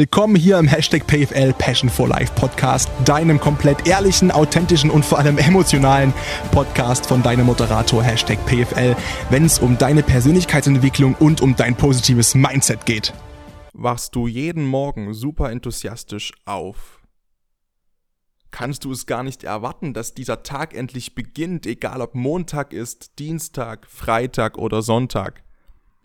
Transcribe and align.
Willkommen 0.00 0.36
hier 0.36 0.60
im 0.60 0.68
Hashtag 0.68 1.08
PFL 1.08 1.52
Passion 1.54 1.90
for 1.90 2.06
Life 2.06 2.32
Podcast, 2.36 2.88
deinem 3.04 3.40
komplett 3.40 3.88
ehrlichen, 3.88 4.30
authentischen 4.30 4.90
und 4.90 5.04
vor 5.04 5.18
allem 5.18 5.38
emotionalen 5.38 6.14
Podcast 6.52 7.04
von 7.04 7.20
deinem 7.20 7.46
Moderator 7.46 8.00
Hashtag 8.00 8.38
PFL, 8.46 8.94
wenn 9.30 9.44
es 9.44 9.58
um 9.58 9.76
deine 9.76 10.04
Persönlichkeitsentwicklung 10.04 11.16
und 11.16 11.40
um 11.40 11.56
dein 11.56 11.74
positives 11.74 12.36
Mindset 12.36 12.86
geht. 12.86 13.12
Wachst 13.72 14.14
du 14.14 14.28
jeden 14.28 14.64
Morgen 14.66 15.14
super 15.14 15.50
enthusiastisch 15.50 16.30
auf? 16.44 17.02
Kannst 18.52 18.84
du 18.84 18.92
es 18.92 19.04
gar 19.04 19.24
nicht 19.24 19.42
erwarten, 19.42 19.94
dass 19.94 20.14
dieser 20.14 20.44
Tag 20.44 20.76
endlich 20.76 21.16
beginnt, 21.16 21.66
egal 21.66 22.02
ob 22.02 22.14
Montag 22.14 22.72
ist, 22.72 23.18
Dienstag, 23.18 23.88
Freitag 23.88 24.58
oder 24.58 24.80
Sonntag? 24.80 25.42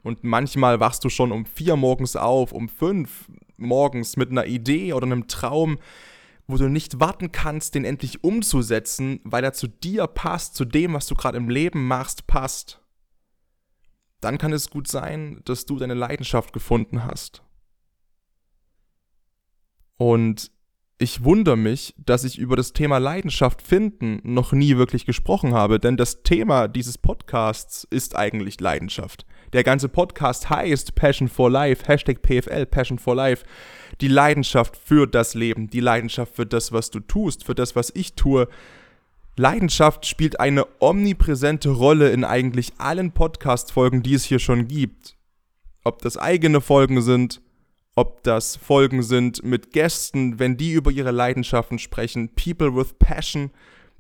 Und 0.03 0.23
manchmal 0.23 0.79
wachst 0.79 1.03
du 1.05 1.09
schon 1.09 1.31
um 1.31 1.45
vier 1.45 1.75
morgens 1.75 2.15
auf, 2.15 2.51
um 2.51 2.69
fünf, 2.69 3.29
morgens 3.57 4.17
mit 4.17 4.29
einer 4.29 4.45
Idee 4.45 4.93
oder 4.93 5.05
einem 5.05 5.27
Traum, 5.27 5.79
wo 6.45 6.57
du 6.57 6.67
nicht 6.67 6.99
warten 6.99 7.31
kannst, 7.31 7.73
den 7.73 7.85
endlich 7.85 8.23
umzusetzen, 8.23 9.21
weil 9.23 9.43
er 9.43 9.53
zu 9.53 9.67
dir 9.67 10.07
passt, 10.07 10.55
zu 10.55 10.65
dem, 10.65 10.93
was 10.93 11.07
du 11.07 11.15
gerade 11.15 11.37
im 11.37 11.49
Leben 11.49 11.87
machst, 11.87 12.27
passt, 12.27 12.81
dann 14.19 14.37
kann 14.37 14.51
es 14.51 14.69
gut 14.69 14.87
sein, 14.87 15.41
dass 15.45 15.65
du 15.65 15.77
deine 15.77 15.93
Leidenschaft 15.93 16.53
gefunden 16.53 17.05
hast. 17.05 17.43
Und 19.97 20.51
ich 20.97 21.23
wundere 21.23 21.57
mich, 21.57 21.93
dass 21.97 22.23
ich 22.23 22.37
über 22.37 22.55
das 22.55 22.73
Thema 22.73 22.97
Leidenschaft 22.97 23.61
finden 23.61 24.21
noch 24.23 24.51
nie 24.53 24.77
wirklich 24.77 25.05
gesprochen 25.05 25.53
habe, 25.53 25.79
denn 25.79 25.97
das 25.97 26.23
Thema 26.23 26.67
dieses 26.67 26.97
Podcasts 26.97 27.85
ist 27.89 28.15
eigentlich 28.15 28.59
Leidenschaft. 28.59 29.25
Der 29.53 29.63
ganze 29.63 29.87
Podcast 29.87 30.49
heißt 30.49 30.95
Passion 30.95 31.27
for 31.27 31.49
Life, 31.49 31.85
Hashtag 31.87 32.23
PFL, 32.23 32.65
Passion 32.65 32.97
for 32.97 33.15
Life. 33.15 33.45
Die 34.01 34.07
Leidenschaft 34.07 34.75
für 34.75 35.05
das 35.05 35.35
Leben, 35.35 35.69
die 35.69 35.79
Leidenschaft 35.79 36.35
für 36.35 36.47
das, 36.47 36.71
was 36.71 36.89
du 36.89 36.99
tust, 36.99 37.43
für 37.43 37.53
das, 37.53 37.75
was 37.75 37.91
ich 37.93 38.13
tue. 38.15 38.47
Leidenschaft 39.35 40.07
spielt 40.07 40.39
eine 40.39 40.65
omnipräsente 40.79 41.69
Rolle 41.69 42.09
in 42.11 42.23
eigentlich 42.23 42.73
allen 42.79 43.11
Podcast-Folgen, 43.11 44.01
die 44.01 44.15
es 44.15 44.23
hier 44.23 44.39
schon 44.39 44.67
gibt. 44.67 45.15
Ob 45.83 46.01
das 46.01 46.17
eigene 46.17 46.59
Folgen 46.59 47.03
sind, 47.03 47.41
ob 47.95 48.23
das 48.23 48.55
Folgen 48.55 49.03
sind 49.03 49.43
mit 49.43 49.71
Gästen, 49.71 50.39
wenn 50.39 50.57
die 50.57 50.71
über 50.71 50.91
ihre 50.91 51.11
Leidenschaften 51.11 51.77
sprechen, 51.79 52.33
People 52.35 52.75
with 52.75 52.95
Passion, 52.97 53.51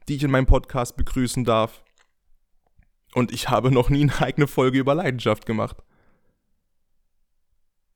die 0.07 0.15
ich 0.15 0.23
in 0.23 0.31
meinem 0.31 0.47
Podcast 0.47 0.97
begrüßen 0.97 1.43
darf. 1.43 1.83
Und 3.13 3.31
ich 3.31 3.49
habe 3.49 3.71
noch 3.71 3.89
nie 3.89 4.01
eine 4.01 4.21
eigene 4.21 4.47
Folge 4.47 4.79
über 4.79 4.95
Leidenschaft 4.95 5.45
gemacht. 5.45 5.77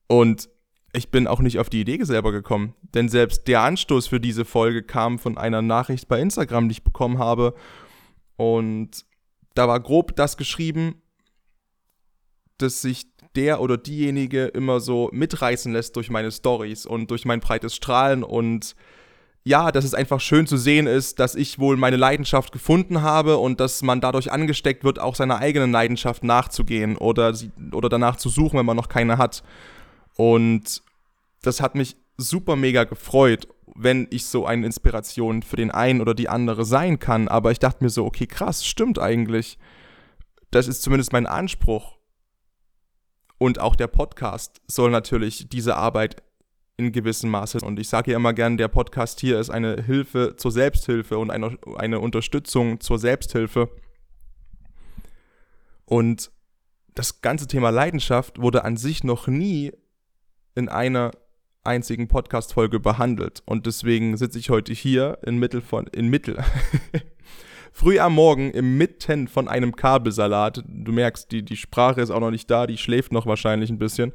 Und 0.08 0.50
ich 0.94 1.10
bin 1.10 1.28
auch 1.28 1.40
nicht 1.40 1.60
auf 1.60 1.70
die 1.70 1.82
Idee 1.82 2.02
selber 2.04 2.32
gekommen, 2.32 2.74
denn 2.94 3.10
selbst 3.10 3.48
der 3.48 3.62
Anstoß 3.62 4.08
für 4.08 4.20
diese 4.20 4.46
Folge 4.46 4.84
kam 4.84 5.20
von 5.20 5.38
einer 5.38 5.62
Nachricht 5.62 6.08
bei 6.08 6.20
Instagram, 6.20 6.70
die 6.70 6.74
ich 6.74 6.84
bekommen 6.84 7.18
habe. 7.18 7.56
Und 8.38 9.06
da 9.54 9.68
war 9.68 9.80
grob 9.80 10.16
das 10.16 10.38
geschrieben, 10.38 11.02
dass 12.58 12.82
sich 12.82 13.08
der 13.38 13.62
oder 13.62 13.78
diejenige 13.78 14.46
immer 14.46 14.80
so 14.80 15.10
mitreißen 15.14 15.72
lässt 15.72 15.96
durch 15.96 16.10
meine 16.10 16.32
Stories 16.32 16.86
und 16.86 17.12
durch 17.12 17.24
mein 17.24 17.40
breites 17.40 17.76
Strahlen 17.76 18.24
und 18.24 18.76
ja, 19.48 19.72
dass 19.72 19.86
es 19.86 19.94
einfach 19.94 20.20
schön 20.20 20.46
zu 20.46 20.58
sehen 20.58 20.88
ist, 20.88 21.20
dass 21.20 21.34
ich 21.34 21.58
wohl 21.58 21.78
meine 21.78 21.96
Leidenschaft 21.96 22.52
gefunden 22.52 23.02
habe 23.02 23.38
und 23.38 23.62
dass 23.62 23.82
man 23.82 24.02
dadurch 24.02 24.30
angesteckt 24.30 24.84
wird, 24.84 25.00
auch 25.00 25.16
seiner 25.16 25.38
eigenen 25.38 25.72
Leidenschaft 25.72 26.26
nachzugehen 26.26 26.98
oder, 26.98 27.34
oder 27.72 27.88
danach 27.88 28.18
zu 28.18 28.28
suchen, 28.28 28.60
wenn 28.60 28.66
man 28.66 28.76
noch 28.76 28.90
keine 28.90 29.18
hat. 29.18 29.44
Und 30.18 30.82
das 31.44 31.62
hat 31.62 31.76
mich 31.76 31.96
super 32.18 32.58
mega 32.58 32.84
gefreut, 32.84 33.48
wenn 33.74 34.08
ich 34.10 34.26
so 34.26 34.46
eine 34.46 34.66
Inspiration 34.66 35.44
für 35.44 35.56
den 35.56 35.72
einen 35.72 36.02
oder 36.02 36.14
die 36.14 36.28
andere 36.28 36.66
sein 36.66 37.00
kann. 37.00 37.30
Aber 37.30 37.52
ich 37.52 37.60
dachte 37.60 37.86
mir 37.86 37.90
so, 37.90 38.06
okay, 38.06 38.28
krass, 38.28 38.66
stimmt 38.66 39.00
eigentlich. 39.00 39.58
Das 40.52 40.68
ist 40.68 40.82
zumindest 40.82 41.14
mein 41.14 41.26
Anspruch. 41.26 41.97
Und 43.38 43.60
auch 43.60 43.76
der 43.76 43.88
Podcast 43.88 44.62
soll 44.68 44.90
natürlich 44.90 45.50
diese 45.50 45.76
Arbeit 45.76 46.24
in 46.78 46.92
gewissem 46.92 47.30
Maße. 47.32 47.60
Und 47.60 47.80
ich 47.80 47.90
sage 47.90 48.12
ja 48.12 48.18
immer 48.18 48.34
gern, 48.34 48.58
der 48.58 48.68
Podcast 48.68 49.20
hier 49.20 49.40
ist 49.40 49.50
eine 49.50 49.82
Hilfe 49.82 50.36
zur 50.38 50.52
Selbsthilfe 50.52 51.18
und 51.18 51.32
eine, 51.32 51.58
eine 51.78 52.00
Unterstützung 52.00 52.80
zur 52.80 53.00
Selbsthilfe. 53.00 53.70
Und 55.86 56.32
das 56.94 57.22
ganze 57.22 57.48
Thema 57.48 57.70
Leidenschaft 57.70 58.40
wurde 58.40 58.64
an 58.64 58.78
sich 58.78 59.04
noch 59.04 59.28
nie 59.28 59.72
in 60.56 60.70
einer 60.70 61.12
einzigen 61.64 62.08
Podcast-Folge 62.08 62.80
behandelt. 62.80 63.44
Und 63.46 63.66
deswegen 63.66 64.18
sitze 64.18 64.40
ich 64.40 64.50
heute 64.50 64.74
hier 64.74 65.20
in 65.24 65.38
Mittel 65.38 65.62
von, 65.62 65.88
in 65.88 66.08
Mittel. 66.08 66.44
Früh 67.72 68.00
am 68.00 68.14
Morgen 68.14 68.52
im 68.52 68.78
Mitten 68.78 69.28
von 69.28 69.48
einem 69.48 69.76
Kabelsalat. 69.76 70.64
Du 70.68 70.92
merkst, 70.92 71.32
die, 71.32 71.44
die 71.44 71.58
Sprache 71.58 72.02
ist 72.02 72.12
auch 72.12 72.20
noch 72.20 72.32
nicht 72.32 72.50
da, 72.50 72.68
die 72.68 72.78
schläft 72.78 73.12
noch 73.12 73.26
wahrscheinlich 73.26 73.70
ein 73.70 73.80
bisschen 73.80 74.14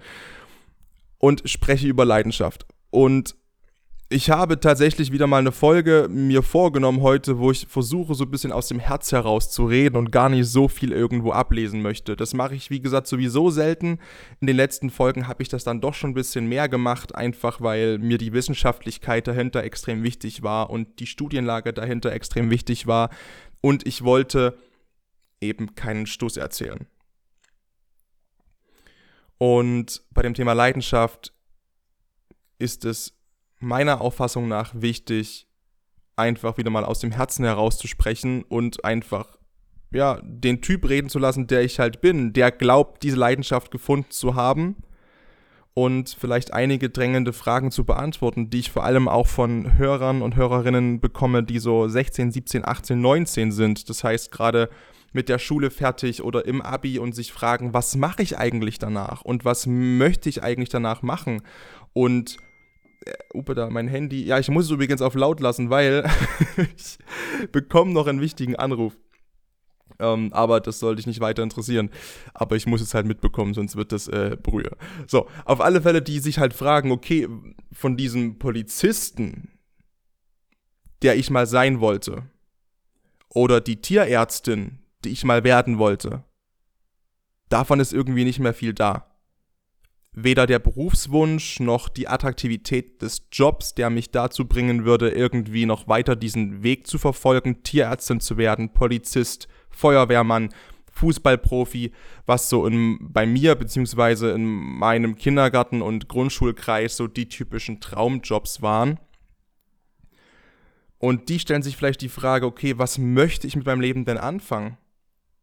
und 1.18 1.42
spreche 1.48 1.86
über 1.86 2.04
Leidenschaft. 2.04 2.66
Und 2.90 3.36
ich 4.12 4.30
habe 4.30 4.60
tatsächlich 4.60 5.10
wieder 5.10 5.26
mal 5.26 5.38
eine 5.38 5.52
Folge 5.52 6.06
mir 6.10 6.42
vorgenommen 6.42 7.00
heute, 7.00 7.38
wo 7.38 7.50
ich 7.50 7.66
versuche, 7.66 8.14
so 8.14 8.24
ein 8.24 8.30
bisschen 8.30 8.52
aus 8.52 8.68
dem 8.68 8.78
Herz 8.78 9.10
heraus 9.10 9.50
zu 9.50 9.64
reden 9.64 9.96
und 9.96 10.12
gar 10.12 10.28
nicht 10.28 10.46
so 10.46 10.68
viel 10.68 10.92
irgendwo 10.92 11.32
ablesen 11.32 11.82
möchte. 11.82 12.14
Das 12.14 12.34
mache 12.34 12.54
ich, 12.54 12.70
wie 12.70 12.80
gesagt, 12.80 13.06
sowieso 13.06 13.50
selten. 13.50 13.98
In 14.40 14.46
den 14.46 14.56
letzten 14.56 14.90
Folgen 14.90 15.26
habe 15.26 15.42
ich 15.42 15.48
das 15.48 15.64
dann 15.64 15.80
doch 15.80 15.94
schon 15.94 16.10
ein 16.10 16.14
bisschen 16.14 16.46
mehr 16.46 16.68
gemacht, 16.68 17.14
einfach 17.14 17.60
weil 17.60 17.98
mir 17.98 18.18
die 18.18 18.32
Wissenschaftlichkeit 18.32 19.26
dahinter 19.26 19.64
extrem 19.64 20.02
wichtig 20.02 20.42
war 20.42 20.70
und 20.70 21.00
die 21.00 21.06
Studienlage 21.06 21.72
dahinter 21.72 22.12
extrem 22.12 22.50
wichtig 22.50 22.86
war. 22.86 23.10
Und 23.62 23.86
ich 23.86 24.04
wollte 24.04 24.58
eben 25.40 25.74
keinen 25.74 26.06
Stoß 26.06 26.36
erzählen. 26.36 26.86
Und 29.38 30.02
bei 30.10 30.22
dem 30.22 30.34
Thema 30.34 30.52
Leidenschaft 30.52 31.32
ist 32.58 32.84
es 32.84 33.14
meiner 33.62 34.00
Auffassung 34.00 34.48
nach 34.48 34.72
wichtig, 34.74 35.46
einfach 36.16 36.58
wieder 36.58 36.70
mal 36.70 36.84
aus 36.84 37.00
dem 37.00 37.12
Herzen 37.12 37.44
heraus 37.44 37.78
zu 37.78 37.86
sprechen 37.86 38.42
und 38.44 38.84
einfach 38.84 39.38
ja, 39.92 40.20
den 40.22 40.62
Typ 40.62 40.88
reden 40.88 41.08
zu 41.08 41.18
lassen, 41.18 41.46
der 41.46 41.62
ich 41.62 41.78
halt 41.78 42.00
bin, 42.00 42.32
der 42.32 42.50
glaubt, 42.50 43.02
diese 43.02 43.16
Leidenschaft 43.16 43.70
gefunden 43.70 44.10
zu 44.10 44.34
haben 44.34 44.76
und 45.74 46.16
vielleicht 46.18 46.52
einige 46.52 46.90
drängende 46.90 47.32
Fragen 47.32 47.70
zu 47.70 47.84
beantworten, 47.84 48.50
die 48.50 48.60
ich 48.60 48.70
vor 48.70 48.84
allem 48.84 49.08
auch 49.08 49.26
von 49.26 49.76
Hörern 49.78 50.22
und 50.22 50.36
Hörerinnen 50.36 51.00
bekomme, 51.00 51.42
die 51.42 51.58
so 51.58 51.88
16, 51.88 52.32
17, 52.32 52.66
18, 52.66 53.00
19 53.00 53.52
sind. 53.52 53.88
Das 53.88 54.04
heißt, 54.04 54.30
gerade 54.30 54.68
mit 55.12 55.28
der 55.28 55.38
Schule 55.38 55.70
fertig 55.70 56.22
oder 56.22 56.46
im 56.46 56.62
Abi 56.62 56.98
und 56.98 57.14
sich 57.14 57.32
fragen, 57.32 57.74
was 57.74 57.96
mache 57.96 58.22
ich 58.22 58.38
eigentlich 58.38 58.78
danach 58.78 59.22
und 59.22 59.44
was 59.44 59.66
möchte 59.66 60.28
ich 60.28 60.42
eigentlich 60.42 60.70
danach 60.70 61.02
machen? 61.02 61.42
Und 61.92 62.38
Upe 63.34 63.54
da, 63.54 63.70
mein 63.70 63.88
Handy. 63.88 64.24
Ja, 64.24 64.38
ich 64.38 64.48
muss 64.48 64.66
es 64.66 64.70
übrigens 64.70 65.02
auf 65.02 65.14
laut 65.14 65.40
lassen, 65.40 65.70
weil 65.70 66.08
ich 66.76 66.98
bekomme 67.50 67.92
noch 67.92 68.06
einen 68.06 68.20
wichtigen 68.20 68.56
Anruf. 68.56 68.96
Ähm, 69.98 70.32
aber 70.32 70.60
das 70.60 70.78
sollte 70.78 70.96
dich 70.96 71.06
nicht 71.06 71.20
weiter 71.20 71.42
interessieren. 71.42 71.90
Aber 72.34 72.56
ich 72.56 72.66
muss 72.66 72.80
es 72.80 72.94
halt 72.94 73.06
mitbekommen, 73.06 73.54
sonst 73.54 73.76
wird 73.76 73.92
das 73.92 74.08
äh, 74.08 74.36
Brühe. 74.40 74.76
So, 75.06 75.28
auf 75.44 75.60
alle 75.60 75.82
Fälle, 75.82 76.02
die 76.02 76.18
sich 76.18 76.38
halt 76.38 76.54
fragen, 76.54 76.90
okay, 76.90 77.28
von 77.72 77.96
diesem 77.96 78.38
Polizisten, 78.38 79.50
der 81.02 81.16
ich 81.16 81.30
mal 81.30 81.46
sein 81.46 81.80
wollte, 81.80 82.24
oder 83.28 83.60
die 83.60 83.80
Tierärztin, 83.80 84.78
die 85.04 85.10
ich 85.10 85.24
mal 85.24 85.44
werden 85.44 85.78
wollte. 85.78 86.24
Davon 87.48 87.80
ist 87.80 87.92
irgendwie 87.92 88.24
nicht 88.24 88.38
mehr 88.38 88.54
viel 88.54 88.72
da. 88.72 89.11
Weder 90.14 90.46
der 90.46 90.58
Berufswunsch 90.58 91.58
noch 91.60 91.88
die 91.88 92.06
Attraktivität 92.06 93.00
des 93.00 93.28
Jobs, 93.32 93.74
der 93.74 93.88
mich 93.88 94.10
dazu 94.10 94.46
bringen 94.46 94.84
würde, 94.84 95.08
irgendwie 95.08 95.64
noch 95.64 95.88
weiter 95.88 96.16
diesen 96.16 96.62
Weg 96.62 96.86
zu 96.86 96.98
verfolgen, 96.98 97.62
Tierärztin 97.62 98.20
zu 98.20 98.36
werden, 98.36 98.74
Polizist, 98.74 99.48
Feuerwehrmann, 99.70 100.50
Fußballprofi, 100.92 101.92
was 102.26 102.50
so 102.50 102.66
in, 102.66 102.98
bei 103.00 103.24
mir 103.24 103.54
beziehungsweise 103.54 104.32
in 104.32 104.44
meinem 104.44 105.16
Kindergarten- 105.16 105.80
und 105.80 106.08
Grundschulkreis 106.08 106.98
so 106.98 107.06
die 107.06 107.28
typischen 107.28 107.80
Traumjobs 107.80 108.60
waren. 108.60 109.00
Und 110.98 111.30
die 111.30 111.38
stellen 111.38 111.62
sich 111.62 111.76
vielleicht 111.76 112.02
die 112.02 112.10
Frage, 112.10 112.44
okay, 112.46 112.78
was 112.78 112.98
möchte 112.98 113.46
ich 113.46 113.56
mit 113.56 113.64
meinem 113.64 113.80
Leben 113.80 114.04
denn 114.04 114.18
anfangen? 114.18 114.76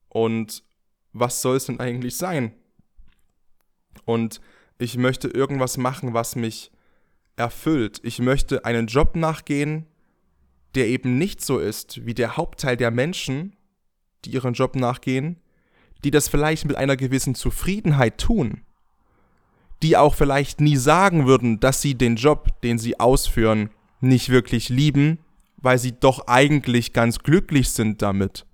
Und 0.07 0.63
was 1.11 1.41
soll 1.41 1.57
es 1.57 1.65
denn 1.65 1.79
eigentlich 1.79 2.15
sein? 2.15 2.53
Und 4.05 4.39
ich 4.79 4.97
möchte 4.97 5.27
irgendwas 5.27 5.77
machen, 5.77 6.13
was 6.13 6.35
mich 6.35 6.71
erfüllt. 7.35 7.99
Ich 8.03 8.19
möchte 8.19 8.65
einen 8.65 8.87
Job 8.87 9.15
nachgehen, 9.15 9.85
der 10.73 10.87
eben 10.87 11.17
nicht 11.17 11.41
so 11.41 11.59
ist 11.59 12.05
wie 12.05 12.13
der 12.13 12.37
Hauptteil 12.37 12.77
der 12.77 12.89
Menschen, 12.89 13.55
die 14.25 14.31
ihren 14.31 14.53
Job 14.53 14.75
nachgehen, 14.75 15.37
die 16.03 16.11
das 16.11 16.29
vielleicht 16.29 16.65
mit 16.65 16.77
einer 16.77 16.95
gewissen 16.95 17.35
Zufriedenheit 17.35 18.19
tun, 18.19 18.61
die 19.83 19.97
auch 19.97 20.15
vielleicht 20.15 20.61
nie 20.61 20.77
sagen 20.77 21.27
würden, 21.27 21.59
dass 21.59 21.81
sie 21.81 21.95
den 21.95 22.15
Job, 22.15 22.61
den 22.61 22.77
sie 22.77 22.99
ausführen, 22.99 23.69
nicht 23.99 24.29
wirklich 24.29 24.69
lieben, 24.69 25.19
weil 25.57 25.77
sie 25.77 25.91
doch 25.91 26.27
eigentlich 26.27 26.93
ganz 26.93 27.19
glücklich 27.19 27.71
sind 27.71 28.01
damit. 28.01 28.45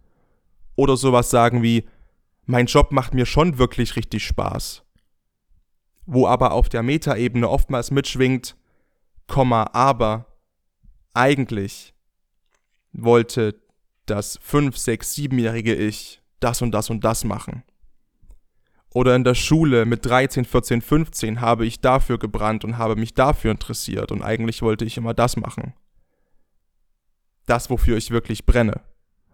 Oder 0.76 0.98
sowas 0.98 1.30
sagen 1.30 1.62
wie, 1.62 1.86
mein 2.46 2.66
Job 2.66 2.92
macht 2.92 3.14
mir 3.14 3.28
schon 3.28 3.60
wirklich 3.60 3.96
richtig 3.96 4.26
Spaß. 4.26 4.85
Wo 6.06 6.28
aber 6.28 6.52
auf 6.52 6.70
der 6.70 6.84
Metaebene 6.84 7.50
oftmals 7.50 7.92
mitschwingt, 7.92 8.56
Komma, 9.28 9.70
aber 9.74 10.28
eigentlich 11.14 11.94
wollte 12.94 13.56
das 14.06 14.38
5, 14.42 14.78
6, 14.78 15.16
7-jährige 15.16 15.74
Ich 15.74 16.22
das 16.40 16.62
und 16.62 16.72
das 16.72 16.90
und 16.90 17.04
das 17.04 17.24
machen. 17.24 17.64
Oder 18.94 19.16
in 19.16 19.24
der 19.24 19.36
Schule 19.36 19.86
mit 19.86 20.06
13, 20.06 20.46
14, 20.46 20.82
15 20.82 21.42
habe 21.42 21.66
ich 21.66 21.82
dafür 21.82 22.18
gebrannt 22.18 22.64
und 22.64 22.78
habe 22.78 22.96
mich 22.96 23.14
dafür 23.14 23.52
interessiert 23.52 24.12
und 24.12 24.22
eigentlich 24.22 24.62
wollte 24.62 24.86
ich 24.86 24.96
immer 24.98 25.14
das 25.14 25.36
machen. 25.36 25.74
Das, 27.46 27.70
wofür 27.70 27.98
ich 27.98 28.12
wirklich 28.12 28.46
brenne. 28.46 28.82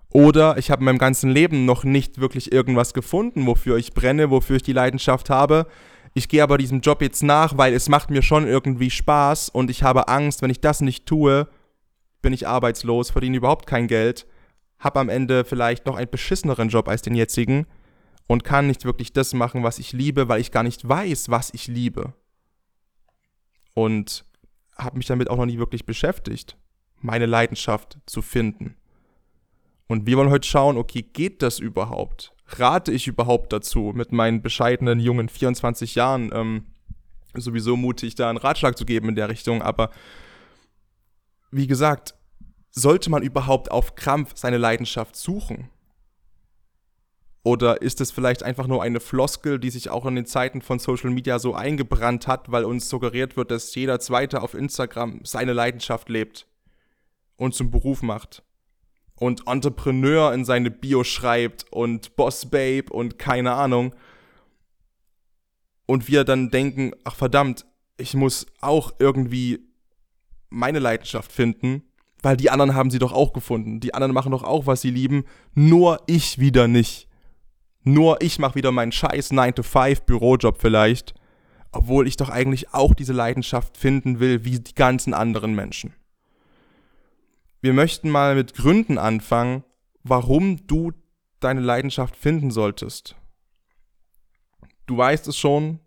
Oder 0.10 0.58
ich 0.58 0.72
habe 0.72 0.82
in 0.82 0.86
meinem 0.86 0.98
ganzen 0.98 1.30
Leben 1.30 1.66
noch 1.66 1.84
nicht 1.84 2.20
wirklich 2.20 2.52
irgendwas 2.52 2.94
gefunden, 2.94 3.46
wofür 3.46 3.78
ich 3.78 3.94
brenne, 3.94 4.30
wofür 4.30 4.58
ich 4.58 4.64
die 4.64 4.74
Leidenschaft 4.74 5.30
habe. 5.30 5.68
Ich 6.14 6.28
gehe 6.28 6.44
aber 6.44 6.58
diesem 6.58 6.82
Job 6.82 7.02
jetzt 7.02 7.24
nach, 7.24 7.58
weil 7.58 7.74
es 7.74 7.88
macht 7.88 8.10
mir 8.10 8.22
schon 8.22 8.46
irgendwie 8.46 8.90
Spaß 8.90 9.50
und 9.50 9.70
ich 9.70 9.84
habe 9.84 10.08
Angst, 10.10 10.42
wenn 10.42 10.50
ich 10.50 10.60
das 10.60 10.82
nicht 10.82 11.06
tue, 11.06 11.48
bin 12.22 12.34
ich 12.34 12.48
arbeitslos, 12.48 13.12
verdiene 13.12 13.38
überhaupt 13.38 13.66
kein 13.66 13.88
Geld, 13.88 14.28
habe 14.80 15.00
am 15.00 15.10
Ende 15.10 15.46
vielleicht 15.46 15.86
noch 15.86 15.96
einen 15.96 16.10
beschisseneren 16.10 16.70
Job 16.70 16.88
als 16.90 17.02
den 17.02 17.16
jetzigen 17.16 17.66
und 18.28 18.44
kann 18.44 18.68
nicht 18.68 18.84
wirklich 18.84 19.14
das 19.14 19.34
machen, 19.34 19.64
was 19.64 19.80
ich 19.80 19.94
liebe, 19.94 20.28
weil 20.28 20.42
ich 20.42 20.52
gar 20.52 20.64
nicht 20.64 20.88
weiß, 20.88 21.30
was 21.30 21.54
ich 21.54 21.68
liebe. 21.68 22.14
Und 23.74 24.26
habe 24.78 24.98
mich 24.98 25.08
damit 25.08 25.30
auch 25.30 25.38
noch 25.38 25.46
nie 25.46 25.60
wirklich 25.60 25.86
beschäftigt, 25.86 26.58
meine 27.00 27.26
Leidenschaft 27.26 28.00
zu 28.06 28.22
finden. 28.22 28.76
Und 29.88 30.08
wir 30.08 30.18
wollen 30.18 30.30
heute 30.30 30.48
schauen, 30.48 30.78
okay, 30.78 31.02
geht 31.02 31.42
das 31.42 31.60
überhaupt? 31.60 32.34
Rate 32.60 32.92
ich 32.92 33.08
überhaupt 33.08 33.54
dazu, 33.54 33.92
mit 33.96 34.12
meinen 34.12 34.42
bescheidenen 34.42 35.00
jungen 35.00 35.30
24 35.30 35.96
Jahren 35.96 36.32
ähm, 36.34 36.66
sowieso 37.34 37.78
mutig, 37.78 38.16
da 38.16 38.30
einen 38.30 38.38
Ratschlag 38.38 38.78
zu 38.78 38.86
geben 38.86 39.10
in 39.10 39.16
der 39.16 39.30
Richtung, 39.30 39.62
aber 39.62 39.90
wie 41.52 41.68
gesagt, 41.68 42.16
sollte 42.72 43.10
man 43.10 43.24
überhaupt 43.24 43.72
auf 43.72 43.96
Krampf 43.96 44.34
seine 44.36 44.58
Leidenschaft 44.58 45.16
suchen? 45.16 45.70
Oder 47.44 47.82
ist 47.82 48.02
es 48.02 48.12
vielleicht 48.12 48.44
einfach 48.44 48.68
nur 48.68 48.84
eine 48.84 49.00
Floskel, 49.00 49.60
die 49.60 49.72
sich 49.72 49.90
auch 49.90 50.06
in 50.06 50.16
den 50.16 50.28
Zeiten 50.28 50.62
von 50.62 50.78
Social 50.80 51.10
Media 51.10 51.40
so 51.40 51.56
eingebrannt 51.56 52.28
hat, 52.28 52.52
weil 52.52 52.66
uns 52.66 52.88
suggeriert 52.88 53.36
wird, 53.36 53.50
dass 53.50 53.74
jeder 53.74 54.00
Zweite 54.00 54.42
auf 54.42 54.54
Instagram 54.54 55.22
seine 55.24 55.54
Leidenschaft 55.54 56.08
lebt 56.08 56.48
und 57.38 57.56
zum 57.56 57.72
Beruf 57.72 58.04
macht? 58.04 58.44
Und 59.22 59.46
Entrepreneur 59.46 60.34
in 60.34 60.46
seine 60.46 60.72
Bio 60.72 61.04
schreibt 61.04 61.72
und 61.72 62.16
Boss 62.16 62.48
Babe 62.48 62.86
und 62.90 63.20
keine 63.20 63.52
Ahnung. 63.52 63.94
Und 65.86 66.08
wir 66.08 66.24
dann 66.24 66.50
denken, 66.50 66.94
ach 67.04 67.14
verdammt, 67.14 67.68
ich 67.98 68.16
muss 68.16 68.48
auch 68.62 68.94
irgendwie 68.98 69.60
meine 70.50 70.80
Leidenschaft 70.80 71.32
finden, 71.32 71.84
weil 72.24 72.36
die 72.36 72.50
anderen 72.50 72.74
haben 72.74 72.90
sie 72.90 72.98
doch 72.98 73.14
auch 73.14 73.32
gefunden. 73.32 73.80
Die 73.80 73.94
anderen 73.94 74.12
machen 74.12 74.32
doch 74.32 74.44
auch, 74.44 74.66
was 74.66 74.82
sie 74.82 74.90
lieben, 74.90 75.26
nur 75.54 76.02
ich 76.08 76.40
wieder 76.40 76.68
nicht. 76.68 77.08
Nur 77.84 78.24
ich 78.24 78.40
mache 78.40 78.56
wieder 78.56 78.72
meinen 78.72 78.92
scheiß 78.92 79.34
9-to-5 79.34 80.02
Bürojob 80.02 80.60
vielleicht, 80.60 81.14
obwohl 81.72 82.08
ich 82.08 82.18
doch 82.18 82.30
eigentlich 82.30 82.74
auch 82.74 82.96
diese 82.96 83.14
Leidenschaft 83.14 83.78
finden 83.78 84.20
will, 84.20 84.46
wie 84.46 84.60
die 84.60 84.74
ganzen 84.74 85.14
anderen 85.14 85.54
Menschen. 85.54 85.94
Wir 87.62 87.74
möchten 87.74 88.10
mal 88.10 88.36
mit 88.36 88.56
Gründen 88.56 88.98
anfangen, 88.98 89.64
warum 90.04 90.66
du 90.66 90.94
deine 91.40 91.62
Leidenschaft 91.62 92.16
finden 92.16 92.50
solltest. 92.50 93.16
Du 94.88 94.98
weißt 94.98 95.28
es 95.28 95.38
schon, 95.38 95.80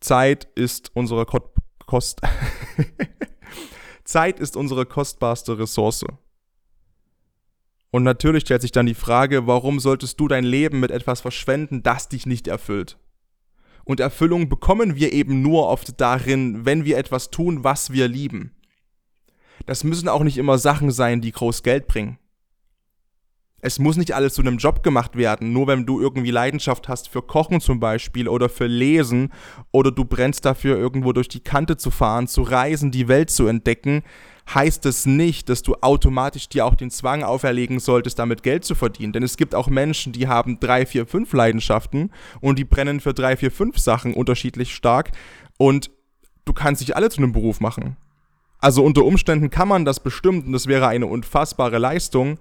Zeit 0.00 0.48
ist 0.54 0.90
unsere 0.94 1.26
Kost 1.26 2.20
Zeit 4.04 4.40
ist 4.40 4.56
unsere 4.56 4.86
kostbarste 4.86 5.58
Ressource. 5.58 6.04
Und 7.90 8.02
natürlich 8.02 8.42
stellt 8.42 8.62
sich 8.62 8.72
dann 8.72 8.86
die 8.86 8.94
Frage, 8.94 9.46
warum 9.46 9.80
solltest 9.80 10.18
du 10.18 10.28
dein 10.28 10.44
Leben 10.44 10.80
mit 10.80 10.90
etwas 10.90 11.20
verschwenden, 11.20 11.82
das 11.82 12.08
dich 12.08 12.26
nicht 12.26 12.48
erfüllt? 12.48 12.98
Und 13.84 14.00
Erfüllung 14.00 14.48
bekommen 14.48 14.96
wir 14.96 15.12
eben 15.12 15.42
nur 15.42 15.68
oft 15.68 16.00
darin, 16.00 16.64
wenn 16.64 16.84
wir 16.84 16.96
etwas 16.98 17.30
tun, 17.30 17.64
was 17.64 17.92
wir 17.92 18.08
lieben. 18.08 18.56
Das 19.66 19.84
müssen 19.84 20.08
auch 20.08 20.22
nicht 20.22 20.38
immer 20.38 20.58
Sachen 20.58 20.90
sein, 20.90 21.20
die 21.20 21.32
groß 21.32 21.62
Geld 21.62 21.86
bringen 21.86 22.18
es 23.66 23.78
muss 23.78 23.96
nicht 23.96 24.12
alles 24.12 24.34
zu 24.34 24.42
einem 24.42 24.58
Job 24.58 24.82
gemacht 24.82 25.16
werden. 25.16 25.54
Nur 25.54 25.66
wenn 25.68 25.86
du 25.86 25.98
irgendwie 25.98 26.30
Leidenschaft 26.30 26.86
hast 26.86 27.08
für 27.08 27.22
Kochen 27.22 27.62
zum 27.62 27.80
Beispiel 27.80 28.28
oder 28.28 28.50
für 28.50 28.66
Lesen 28.66 29.32
oder 29.72 29.90
du 29.90 30.04
brennst 30.04 30.44
dafür, 30.44 30.76
irgendwo 30.76 31.14
durch 31.14 31.28
die 31.28 31.40
Kante 31.40 31.78
zu 31.78 31.90
fahren, 31.90 32.28
zu 32.28 32.42
reisen, 32.42 32.90
die 32.90 33.08
Welt 33.08 33.30
zu 33.30 33.46
entdecken, 33.46 34.02
heißt 34.52 34.84
es 34.84 35.06
nicht, 35.06 35.48
dass 35.48 35.62
du 35.62 35.76
automatisch 35.80 36.50
dir 36.50 36.66
auch 36.66 36.74
den 36.74 36.90
Zwang 36.90 37.22
auferlegen 37.22 37.80
solltest, 37.80 38.18
damit 38.18 38.42
Geld 38.42 38.66
zu 38.66 38.74
verdienen. 38.74 39.14
Denn 39.14 39.22
es 39.22 39.38
gibt 39.38 39.54
auch 39.54 39.68
Menschen, 39.68 40.12
die 40.12 40.28
haben 40.28 40.60
drei, 40.60 40.84
vier, 40.84 41.06
fünf 41.06 41.32
Leidenschaften 41.32 42.10
und 42.42 42.58
die 42.58 42.64
brennen 42.64 43.00
für 43.00 43.14
drei, 43.14 43.34
vier, 43.38 43.50
fünf 43.50 43.78
Sachen 43.78 44.12
unterschiedlich 44.12 44.74
stark 44.74 45.12
und 45.56 45.90
du 46.44 46.52
kannst 46.52 46.82
dich 46.82 46.96
alle 46.96 47.08
zu 47.08 47.16
einem 47.16 47.32
Beruf 47.32 47.60
machen. 47.60 47.96
Also 48.64 48.82
unter 48.82 49.04
Umständen 49.04 49.50
kann 49.50 49.68
man 49.68 49.84
das 49.84 50.00
bestimmt 50.00 50.46
und 50.46 50.52
das 50.52 50.66
wäre 50.66 50.88
eine 50.88 51.06
unfassbare 51.06 51.76
Leistung, 51.76 52.38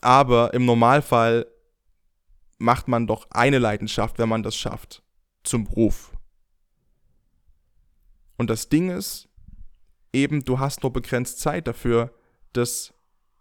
aber 0.00 0.54
im 0.54 0.64
Normalfall 0.64 1.48
macht 2.58 2.86
man 2.86 3.08
doch 3.08 3.26
eine 3.30 3.58
Leidenschaft, 3.58 4.20
wenn 4.20 4.28
man 4.28 4.44
das 4.44 4.54
schafft, 4.54 5.02
zum 5.42 5.64
Beruf. 5.64 6.12
Und 8.36 8.50
das 8.50 8.68
Ding 8.68 8.88
ist, 8.88 9.28
eben 10.12 10.44
du 10.44 10.60
hast 10.60 10.84
nur 10.84 10.92
begrenzt 10.92 11.40
Zeit 11.40 11.66
dafür, 11.66 12.14
das 12.52 12.94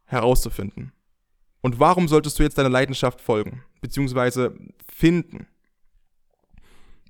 herauszufinden. 0.06 0.94
Und 1.62 1.80
warum 1.80 2.08
solltest 2.08 2.40
du 2.40 2.44
jetzt 2.44 2.58
deiner 2.58 2.68
Leidenschaft 2.68 3.22
folgen, 3.22 3.62
beziehungsweise 3.80 4.58
finden? 4.92 5.46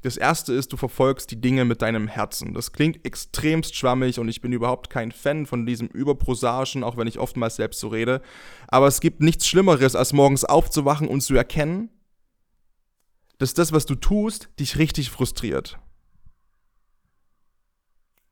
Das 0.07 0.15
erste 0.15 0.54
ist, 0.54 0.71
du 0.71 0.77
verfolgst 0.77 1.31
die 1.31 1.42
Dinge 1.42 1.65
mit 1.65 1.81
deinem 1.81 2.07
Herzen. 2.07 2.54
Das 2.54 2.71
klingt 2.71 3.06
extremst 3.06 3.75
schwammig 3.75 4.19
und 4.19 4.30
ich 4.30 4.39
bin 4.39 4.54
überhaupt 4.54 4.89
kein 4.89 5.12
Fan 5.12 5.45
von 5.45 5.65
diesem 5.65 5.89
Überprosagen, 5.89 6.85
auch 6.85 6.95
wenn 6.95 7.09
ich 7.09 7.19
oftmals 7.19 7.57
selbst 7.57 7.81
so 7.81 7.90
rede. 7.90 8.21
Aber 8.69 8.87
es 8.87 9.02
gibt 9.02 9.19
nichts 9.19 9.45
Schlimmeres, 9.45 9.97
als 9.97 10.14
morgens 10.14 10.45
aufzuwachen 10.45 11.09
und 11.09 11.19
zu 11.19 11.35
erkennen, 11.35 11.90
dass 13.37 13.54
das, 13.54 13.73
was 13.73 13.85
du 13.85 13.95
tust, 13.95 14.47
dich 14.61 14.78
richtig 14.78 15.11
frustriert. 15.11 15.78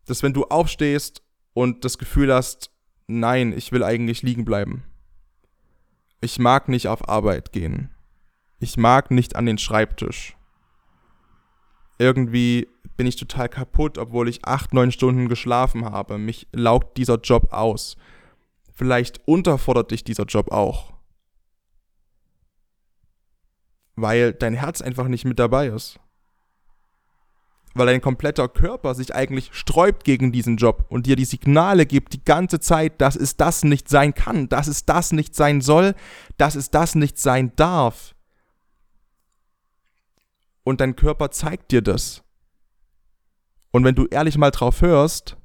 Dass 0.06 0.24
wenn 0.24 0.32
du 0.32 0.46
aufstehst 0.46 1.24
und 1.54 1.84
das 1.84 1.98
Gefühl 1.98 2.34
hast, 2.34 2.72
nein, 3.08 3.52
ich 3.52 3.74
will 3.74 3.84
eigentlich 3.84 4.22
liegen 4.22 4.46
bleiben. 4.46 4.86
Ich 6.22 6.40
mag 6.40 6.70
nicht 6.70 6.88
auf 6.88 7.10
Arbeit 7.10 7.52
gehen. 7.52 7.90
Ich 8.60 8.78
mag 8.78 9.12
nicht 9.12 9.36
an 9.36 9.46
den 9.46 9.58
Schreibtisch 9.58 10.38
irgendwie 11.98 12.68
bin 12.98 13.08
ich 13.08 13.16
total 13.16 13.50
kaputt, 13.50 13.98
obwohl 13.98 14.30
ich 14.30 14.46
acht, 14.46 14.74
neun 14.74 14.92
Stunden 14.92 15.28
geschlafen 15.28 15.86
habe. 15.86 16.18
Mich 16.18 16.48
laugt 16.52 16.98
dieser 16.98 17.18
Job 17.18 17.52
aus. 17.52 17.98
Vielleicht 18.74 19.26
unterfordert 19.28 19.92
dich 19.92 20.04
dieser 20.04 20.26
Job 20.26 20.52
auch. 20.52 20.94
Weil 23.96 24.34
dein 24.34 24.54
Herz 24.54 24.82
einfach 24.82 25.08
nicht 25.08 25.26
mit 25.26 25.40
dabei 25.40 25.68
ist. 25.68 26.00
Weil 27.74 27.88
dein 27.88 28.02
kompletter 28.02 28.48
Körper 28.48 28.96
sich 28.96 29.14
eigentlich 29.14 29.50
sträubt 29.54 30.06
gegen 30.06 30.32
diesen 30.32 30.56
Job 30.56 30.86
und 30.90 31.06
dir 31.06 31.18
die 31.18 31.26
Signale 31.26 31.86
gibt 31.86 32.14
die 32.14 32.24
ganze 32.24 32.62
Zeit, 32.62 33.02
dass 33.02 33.18
es 33.18 33.36
das 33.36 33.66
nicht 33.66 33.90
sein 33.90 34.14
kann, 34.14 34.48
dass 34.48 34.68
es 34.68 34.86
das 34.86 35.12
nicht 35.12 35.36
sein 35.36 35.60
soll, 35.60 35.94
dass 36.38 36.56
es 36.56 36.72
das 36.72 36.96
nicht 36.96 37.18
sein 37.18 37.54
darf 37.58 38.15
und 40.66 40.82
dein 40.82 40.98
Körper 40.98 41.32
zeigt 41.32 41.72
dir 41.72 41.82
das. 41.82 42.24
Und 43.72 43.86
wenn 43.86 43.96
du 43.96 44.06
ehrlich 44.08 44.38
mal 44.38 44.52
drauf 44.52 44.82
hörst, 44.82 45.38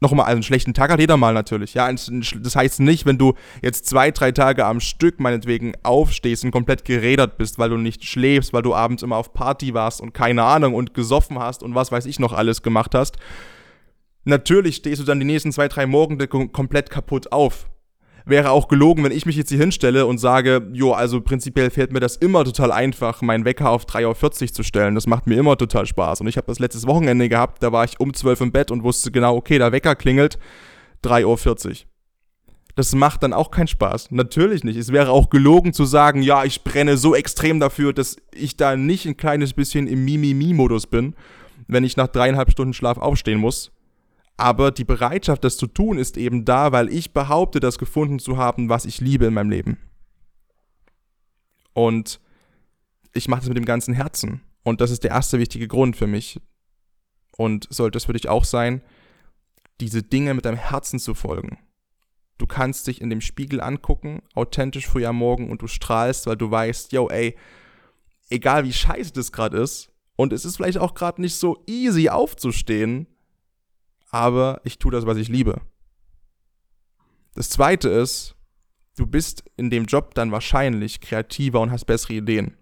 nochmal, 0.00 0.26
also 0.26 0.36
einen 0.36 0.42
schlechten 0.42 0.74
Tag 0.74 0.90
hat 0.90 1.00
jeder 1.00 1.16
mal 1.16 1.32
natürlich, 1.32 1.74
ja. 1.74 1.90
Das 1.90 2.56
heißt 2.56 2.80
nicht, 2.80 3.06
wenn 3.06 3.16
du 3.16 3.34
jetzt 3.62 3.86
zwei, 3.86 4.10
drei 4.10 4.32
Tage 4.32 4.66
am 4.66 4.80
Stück 4.80 5.20
meinetwegen 5.20 5.72
aufstehst 5.82 6.44
und 6.44 6.50
komplett 6.50 6.84
gerädert 6.84 7.38
bist, 7.38 7.58
weil 7.58 7.70
du 7.70 7.76
nicht 7.76 8.04
schläfst, 8.04 8.52
weil 8.52 8.62
du 8.62 8.74
abends 8.74 9.02
immer 9.02 9.16
auf 9.16 9.32
Party 9.32 9.72
warst 9.72 10.00
und 10.00 10.12
keine 10.12 10.42
Ahnung 10.42 10.74
und 10.74 10.94
gesoffen 10.94 11.38
hast 11.38 11.62
und 11.62 11.74
was 11.74 11.92
weiß 11.92 12.06
ich 12.06 12.18
noch 12.18 12.32
alles 12.32 12.62
gemacht 12.62 12.94
hast. 12.94 13.16
Natürlich 14.24 14.76
stehst 14.76 15.00
du 15.00 15.06
dann 15.06 15.20
die 15.20 15.26
nächsten 15.26 15.52
zwei, 15.52 15.68
drei 15.68 15.86
Morgen 15.86 16.18
komplett 16.52 16.90
kaputt 16.90 17.30
auf. 17.30 17.70
Wäre 18.26 18.50
auch 18.50 18.68
gelogen, 18.68 19.04
wenn 19.04 19.12
ich 19.12 19.24
mich 19.24 19.36
jetzt 19.36 19.50
hier 19.50 19.58
hinstelle 19.58 20.04
und 20.04 20.18
sage, 20.18 20.68
jo, 20.72 20.92
also 20.92 21.20
prinzipiell 21.20 21.70
fällt 21.70 21.92
mir 21.92 22.00
das 22.00 22.16
immer 22.16 22.44
total 22.44 22.72
einfach, 22.72 23.22
meinen 23.22 23.44
Wecker 23.44 23.70
auf 23.70 23.86
3.40 23.86 24.42
Uhr 24.42 24.52
zu 24.52 24.62
stellen. 24.64 24.96
Das 24.96 25.06
macht 25.06 25.28
mir 25.28 25.38
immer 25.38 25.56
total 25.56 25.86
Spaß. 25.86 26.20
Und 26.20 26.26
ich 26.26 26.36
habe 26.36 26.48
das 26.48 26.58
letztes 26.58 26.86
Wochenende 26.86 27.28
gehabt, 27.28 27.62
da 27.62 27.70
war 27.70 27.84
ich 27.84 28.00
um 28.00 28.12
12 28.12 28.40
Uhr 28.40 28.46
im 28.46 28.52
Bett 28.52 28.70
und 28.72 28.82
wusste 28.82 29.12
genau, 29.12 29.36
okay, 29.36 29.58
der 29.58 29.70
Wecker 29.70 29.94
klingelt 29.94 30.38
3.40 31.04 31.68
Uhr. 31.68 31.76
Das 32.74 32.94
macht 32.94 33.22
dann 33.22 33.32
auch 33.32 33.50
keinen 33.50 33.68
Spaß. 33.68 34.10
Natürlich 34.10 34.64
nicht. 34.64 34.76
Es 34.76 34.92
wäre 34.92 35.10
auch 35.10 35.30
gelogen 35.30 35.72
zu 35.72 35.84
sagen, 35.84 36.20
ja, 36.20 36.44
ich 36.44 36.62
brenne 36.62 36.96
so 36.98 37.14
extrem 37.14 37.58
dafür, 37.60 37.92
dass 37.92 38.16
ich 38.34 38.56
da 38.56 38.76
nicht 38.76 39.06
ein 39.06 39.16
kleines 39.16 39.54
bisschen 39.54 39.86
im 39.86 40.04
Mimimi-Modus 40.04 40.88
bin, 40.88 41.14
wenn 41.68 41.84
ich 41.84 41.96
nach 41.96 42.08
dreieinhalb 42.08 42.50
Stunden 42.50 42.74
Schlaf 42.74 42.98
aufstehen 42.98 43.38
muss. 43.38 43.72
Aber 44.36 44.70
die 44.70 44.84
Bereitschaft, 44.84 45.44
das 45.44 45.56
zu 45.56 45.66
tun, 45.66 45.98
ist 45.98 46.16
eben 46.16 46.44
da, 46.44 46.72
weil 46.72 46.90
ich 46.90 47.12
behaupte, 47.12 47.60
das 47.60 47.78
gefunden 47.78 48.18
zu 48.18 48.36
haben, 48.36 48.68
was 48.68 48.84
ich 48.84 49.00
liebe 49.00 49.26
in 49.26 49.34
meinem 49.34 49.50
Leben. 49.50 49.78
Und 51.72 52.20
ich 53.12 53.28
mache 53.28 53.40
das 53.40 53.48
mit 53.48 53.56
dem 53.56 53.64
ganzen 53.64 53.94
Herzen. 53.94 54.42
Und 54.62 54.80
das 54.80 54.90
ist 54.90 55.04
der 55.04 55.12
erste 55.12 55.38
wichtige 55.38 55.68
Grund 55.68 55.96
für 55.96 56.06
mich. 56.06 56.40
Und 57.36 57.66
sollte 57.70 57.98
es 57.98 58.04
für 58.04 58.12
dich 58.12 58.28
auch 58.28 58.44
sein, 58.44 58.82
diese 59.80 60.02
Dinge 60.02 60.34
mit 60.34 60.44
deinem 60.44 60.58
Herzen 60.58 60.98
zu 60.98 61.14
folgen. 61.14 61.58
Du 62.38 62.46
kannst 62.46 62.86
dich 62.86 63.00
in 63.00 63.08
dem 63.08 63.20
Spiegel 63.22 63.60
angucken, 63.60 64.22
authentisch 64.34 64.86
früh 64.86 65.06
am 65.06 65.16
Morgen 65.16 65.50
und 65.50 65.62
du 65.62 65.66
strahlst, 65.66 66.26
weil 66.26 66.36
du 66.36 66.50
weißt, 66.50 66.92
yo, 66.92 67.08
ey, 67.08 67.36
egal 68.28 68.64
wie 68.64 68.72
scheiße 68.72 69.12
das 69.12 69.32
gerade 69.32 69.58
ist, 69.58 69.90
und 70.16 70.32
es 70.32 70.44
ist 70.44 70.56
vielleicht 70.56 70.78
auch 70.78 70.94
gerade 70.94 71.20
nicht 71.20 71.36
so 71.36 71.62
easy 71.66 72.08
aufzustehen, 72.08 73.06
aber 74.16 74.60
ich 74.64 74.78
tue 74.78 74.90
das, 74.90 75.06
was 75.06 75.18
ich 75.18 75.28
liebe. 75.28 75.60
Das 77.34 77.50
zweite 77.50 77.90
ist, 77.90 78.34
du 78.96 79.06
bist 79.06 79.44
in 79.56 79.68
dem 79.68 79.84
Job 79.84 80.14
dann 80.14 80.32
wahrscheinlich 80.32 81.00
kreativer 81.00 81.60
und 81.60 81.70
hast 81.70 81.84
bessere 81.84 82.14
Ideen. 82.14 82.56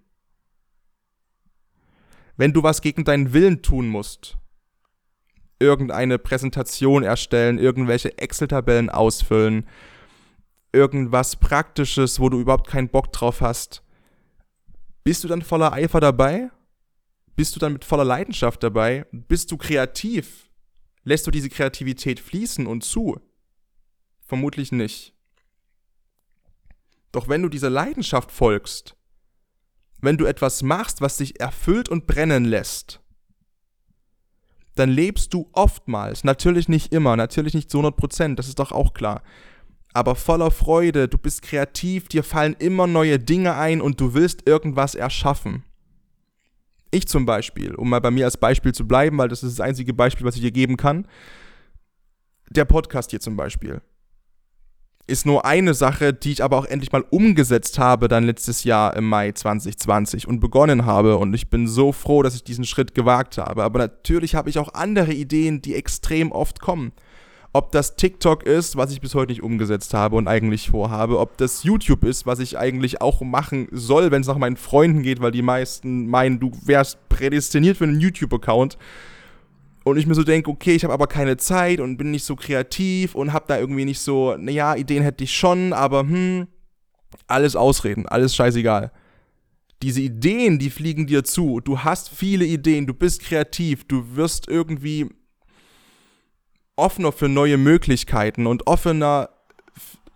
Wenn 2.37 2.53
du 2.53 2.65
was 2.65 2.81
gegen 2.81 3.05
deinen 3.05 3.33
Willen 3.33 3.63
tun 3.63 3.89
musst, 3.89 4.37
irgendeine 5.61 6.19
Präsentation 6.19 7.05
erstellen, 7.05 7.59
irgendwelche 7.59 8.19
Excel-Tabellen 8.19 8.91
ausfüllen, 8.91 9.69
irgendwas 10.73 11.37
Praktisches, 11.37 12.19
wo 12.19 12.29
du 12.29 12.41
überhaupt 12.41 12.67
keinen 12.67 12.89
Bock 12.89 13.13
drauf 13.13 13.41
hast, 13.41 13.85
bist 15.05 15.23
du 15.23 15.29
dann 15.29 15.43
voller 15.43 15.73
Eifer 15.73 16.01
dabei? 16.01 16.51
Bist 17.37 17.55
du 17.55 17.61
dann 17.61 17.75
mit 17.75 17.85
voller 17.85 18.05
Leidenschaft 18.05 18.61
dabei? 18.65 19.07
Bist 19.13 19.53
du 19.53 19.57
kreativ? 19.57 20.44
Lässt 21.05 21.27
du 21.27 21.31
diese 21.31 21.51
Kreativität 21.51 22.19
fließen 22.19 22.67
und 22.67 22.83
zu? 22.83 23.21
Vermutlich 24.27 24.73
nicht. 24.73 25.15
Doch 27.13 27.29
wenn 27.29 27.43
du 27.43 27.49
dieser 27.49 27.71
Leidenschaft 27.71 28.33
folgst, 28.33 28.97
wenn 30.01 30.17
du 30.17 30.25
etwas 30.25 30.63
machst, 30.63 31.01
was 31.01 31.19
dich 31.19 31.41
erfüllt 31.41 31.89
und 31.89 32.07
brennen 32.07 32.45
lässt, 32.45 33.01
dann 34.75 34.91
lebst 34.91 35.33
du 35.33 35.49
oftmals, 35.53 36.25
natürlich 36.25 36.69
nicht 36.69 36.93
immer, 36.93 37.17
natürlich 37.17 37.55
nicht 37.55 37.71
zu 37.71 37.79
100 37.79 37.97
Prozent, 37.97 38.39
das 38.39 38.49
ist 38.49 38.59
doch 38.59 38.73
auch 38.73 38.95
klar, 38.95 39.23
aber 39.93 40.17
voller 40.17 40.51
Freude, 40.51 41.07
du 41.07 41.17
bist 41.17 41.43
kreativ, 41.43 42.09
dir 42.09 42.25
fallen 42.25 42.57
immer 42.59 42.89
neue 42.89 43.21
Dinge 43.21 43.55
ein 43.55 43.81
und 43.81 44.01
du 44.01 44.15
willst 44.15 44.47
irgendwas 44.49 44.97
erschaffen. 44.97 45.63
Ich 46.95 47.09
zum 47.09 47.27
Beispiel, 47.27 47.75
um 47.75 47.91
mal 47.91 48.01
bei 48.01 48.11
mir 48.11 48.25
als 48.25 48.37
Beispiel 48.37 48.73
zu 48.73 48.87
bleiben, 48.87 49.19
weil 49.19 49.29
das 49.29 49.43
ist 49.43 49.59
das 49.59 49.67
einzige 49.67 49.93
Beispiel, 49.93 50.27
was 50.27 50.37
ich 50.37 50.43
dir 50.43 50.53
geben 50.53 50.77
kann. 50.77 51.07
Der 52.51 52.65
Podcast 52.65 53.11
hier 53.11 53.21
zum 53.21 53.37
Beispiel 53.37 53.81
ist 55.07 55.27
nur 55.27 55.45
eine 55.45 55.75
Sache, 55.75 56.15
die 56.15 56.33
ich 56.33 56.43
aber 56.43 56.57
auch 56.57 56.65
endlich 56.65 56.93
mal 56.93 57.05
umgesetzt 57.11 57.79
habe, 57.79 58.09
dann 58.09 58.25
letztes 58.25 58.65
Jahr 58.65 58.97
im 58.97 59.09
Mai 59.09 59.33
2020 59.33 60.27
und 60.27 60.41
begonnen 60.41 60.87
habe. 60.87 61.19
Und 61.19 61.35
ich 61.35 61.51
bin 61.51 61.67
so 61.67 61.93
froh, 61.93 62.23
dass 62.23 62.35
ich 62.35 62.45
diesen 62.45 62.65
Schritt 62.65 62.95
gewagt 62.95 63.37
habe. 63.37 63.65
Aber 63.65 63.81
natürlich 63.81 64.35
habe 64.35 64.49
ich 64.49 64.59
auch 64.59 64.73
andere 64.73 65.13
Ideen, 65.13 65.61
die 65.61 65.75
extrem 65.75 66.33
oft 66.33 66.61
kommen. 66.61 66.93
Ob 67.57 67.71
das 67.71 67.95
TikTok 67.95 68.43
ist, 68.43 68.77
was 68.77 68.91
ich 68.91 69.01
bis 69.01 69.15
heute 69.15 69.31
nicht 69.31 69.45
umgesetzt 69.45 69.95
habe 69.95 70.17
und 70.17 70.27
eigentlich 70.27 70.71
vorhabe, 70.71 71.21
ob 71.21 71.37
das 71.37 71.63
YouTube 71.63 72.03
ist, 72.03 72.27
was 72.27 72.41
ich 72.41 72.59
eigentlich 72.59 73.01
auch 73.01 73.21
machen 73.21 73.69
soll, 73.71 74.11
wenn 74.11 74.23
es 74.23 74.27
nach 74.27 74.39
meinen 74.39 74.57
Freunden 74.57 75.05
geht, 75.05 75.21
weil 75.21 75.31
die 75.31 75.41
meisten 75.41 76.09
meinen, 76.09 76.41
du 76.41 76.51
wärst 76.65 77.09
prädestiniert 77.09 77.77
für 77.77 77.85
einen 77.85 78.01
YouTube-Account. 78.01 78.77
Und 79.85 79.99
ich 79.99 80.07
mir 80.09 80.17
so 80.17 80.25
denke, 80.25 80.51
okay, 80.51 80.75
ich 80.75 80.83
habe 80.83 80.93
aber 80.93 81.07
keine 81.07 81.37
Zeit 81.37 81.79
und 81.79 81.97
bin 81.97 82.11
nicht 82.11 82.25
so 82.25 82.35
kreativ 82.35 83.15
und 83.15 83.33
habe 83.33 83.45
da 83.47 83.57
irgendwie 83.57 83.85
nicht 83.85 84.01
so, 84.01 84.37
naja, 84.37 84.75
Ideen 84.75 85.05
hätte 85.05 85.23
ich 85.23 85.33
schon, 85.33 85.73
aber 85.73 86.01
hm, 86.01 86.49
alles 87.29 87.55
Ausreden, 87.55 88.09
alles 88.09 88.35
scheißegal. 88.35 88.91
Diese 89.81 90.01
Ideen, 90.01 90.59
die 90.59 90.71
fliegen 90.71 91.07
dir 91.07 91.23
zu. 91.23 91.61
Du 91.61 91.79
hast 91.79 92.09
viele 92.09 92.47
Ideen, 92.47 92.89
du 92.89 92.95
bist 92.95 93.23
kreativ, 93.23 93.85
du 93.85 94.17
wirst 94.17 94.49
irgendwie 94.49 95.09
offener 96.77 97.13
für 97.13 97.29
neue 97.29 97.57
Möglichkeiten 97.57 98.47
und 98.47 98.67
offener 98.67 99.31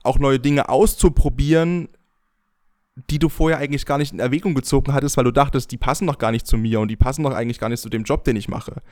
auch 0.02 0.18
neue 0.18 0.40
Dinge 0.40 0.68
auszuprobieren, 0.68 1.88
die 3.10 3.18
du 3.18 3.28
vorher 3.28 3.58
eigentlich 3.58 3.86
gar 3.86 3.98
nicht 3.98 4.12
in 4.12 4.18
Erwägung 4.18 4.54
gezogen 4.54 4.92
hattest, 4.92 5.16
weil 5.16 5.24
du 5.24 5.30
dachtest, 5.30 5.70
die 5.70 5.76
passen 5.76 6.06
doch 6.06 6.18
gar 6.18 6.32
nicht 6.32 6.46
zu 6.46 6.56
mir 6.56 6.80
und 6.80 6.88
die 6.88 6.96
passen 6.96 7.22
doch 7.22 7.32
eigentlich 7.32 7.60
gar 7.60 7.68
nicht 7.68 7.80
zu 7.80 7.88
dem 7.88 8.04
Job, 8.04 8.24
den 8.24 8.36
ich 8.36 8.48
mache. 8.48 8.82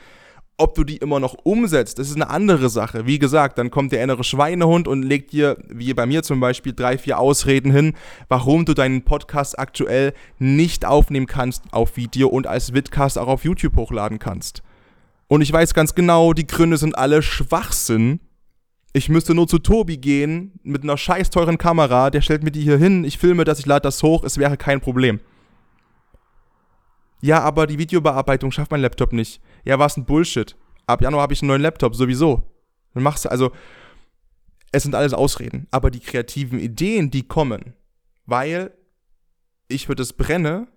Ob 0.58 0.74
du 0.74 0.84
die 0.84 0.96
immer 0.96 1.20
noch 1.20 1.34
umsetzt, 1.42 1.98
das 1.98 2.08
ist 2.08 2.14
eine 2.14 2.30
andere 2.30 2.70
Sache. 2.70 3.06
Wie 3.06 3.18
gesagt, 3.18 3.58
dann 3.58 3.70
kommt 3.70 3.92
der 3.92 4.02
innere 4.02 4.24
Schweinehund 4.24 4.88
und 4.88 5.02
legt 5.02 5.32
dir, 5.32 5.58
wie 5.68 5.92
bei 5.92 6.06
mir 6.06 6.22
zum 6.22 6.40
Beispiel, 6.40 6.72
drei, 6.72 6.96
vier 6.96 7.18
Ausreden 7.18 7.70
hin, 7.70 7.94
warum 8.28 8.64
du 8.64 8.72
deinen 8.72 9.02
Podcast 9.02 9.58
aktuell 9.58 10.14
nicht 10.38 10.86
aufnehmen 10.86 11.26
kannst 11.26 11.64
auf 11.72 11.98
Video 11.98 12.28
und 12.28 12.46
als 12.46 12.72
Vidcast 12.72 13.18
auch 13.18 13.28
auf 13.28 13.44
YouTube 13.44 13.76
hochladen 13.76 14.18
kannst. 14.18 14.62
Und 15.28 15.40
ich 15.40 15.52
weiß 15.52 15.74
ganz 15.74 15.94
genau, 15.94 16.32
die 16.32 16.46
Gründe 16.46 16.76
sind 16.76 16.96
alle 16.96 17.22
Schwachsinn. 17.22 18.20
Ich 18.92 19.08
müsste 19.08 19.34
nur 19.34 19.48
zu 19.48 19.58
Tobi 19.58 19.98
gehen 19.98 20.58
mit 20.62 20.82
einer 20.82 20.96
scheiß 20.96 21.30
teuren 21.30 21.58
Kamera, 21.58 22.10
der 22.10 22.22
stellt 22.22 22.42
mir 22.42 22.50
die 22.50 22.62
hier 22.62 22.78
hin, 22.78 23.04
ich 23.04 23.18
filme 23.18 23.44
das, 23.44 23.58
ich 23.58 23.66
lade 23.66 23.82
das 23.82 24.02
hoch, 24.02 24.24
es 24.24 24.38
wäre 24.38 24.56
kein 24.56 24.80
Problem. 24.80 25.20
Ja, 27.20 27.40
aber 27.40 27.66
die 27.66 27.78
Videobearbeitung 27.78 28.52
schafft 28.52 28.70
mein 28.70 28.80
Laptop 28.80 29.12
nicht. 29.12 29.40
Ja, 29.64 29.78
was 29.78 29.96
ein 29.96 30.04
Bullshit. 30.04 30.56
Ab 30.86 31.02
Januar 31.02 31.22
habe 31.22 31.32
ich 31.32 31.42
einen 31.42 31.48
neuen 31.48 31.62
Laptop, 31.62 31.94
sowieso. 31.94 32.42
Dann 32.94 33.02
machst 33.02 33.24
du, 33.24 33.30
also, 33.30 33.52
es 34.72 34.82
sind 34.82 34.94
alles 34.94 35.12
Ausreden. 35.12 35.66
Aber 35.70 35.90
die 35.90 36.00
kreativen 36.00 36.58
Ideen, 36.58 37.10
die 37.10 37.26
kommen, 37.26 37.74
weil 38.26 38.72
ich 39.68 39.86
für 39.86 39.96
das 39.96 40.12
brenne 40.12 40.68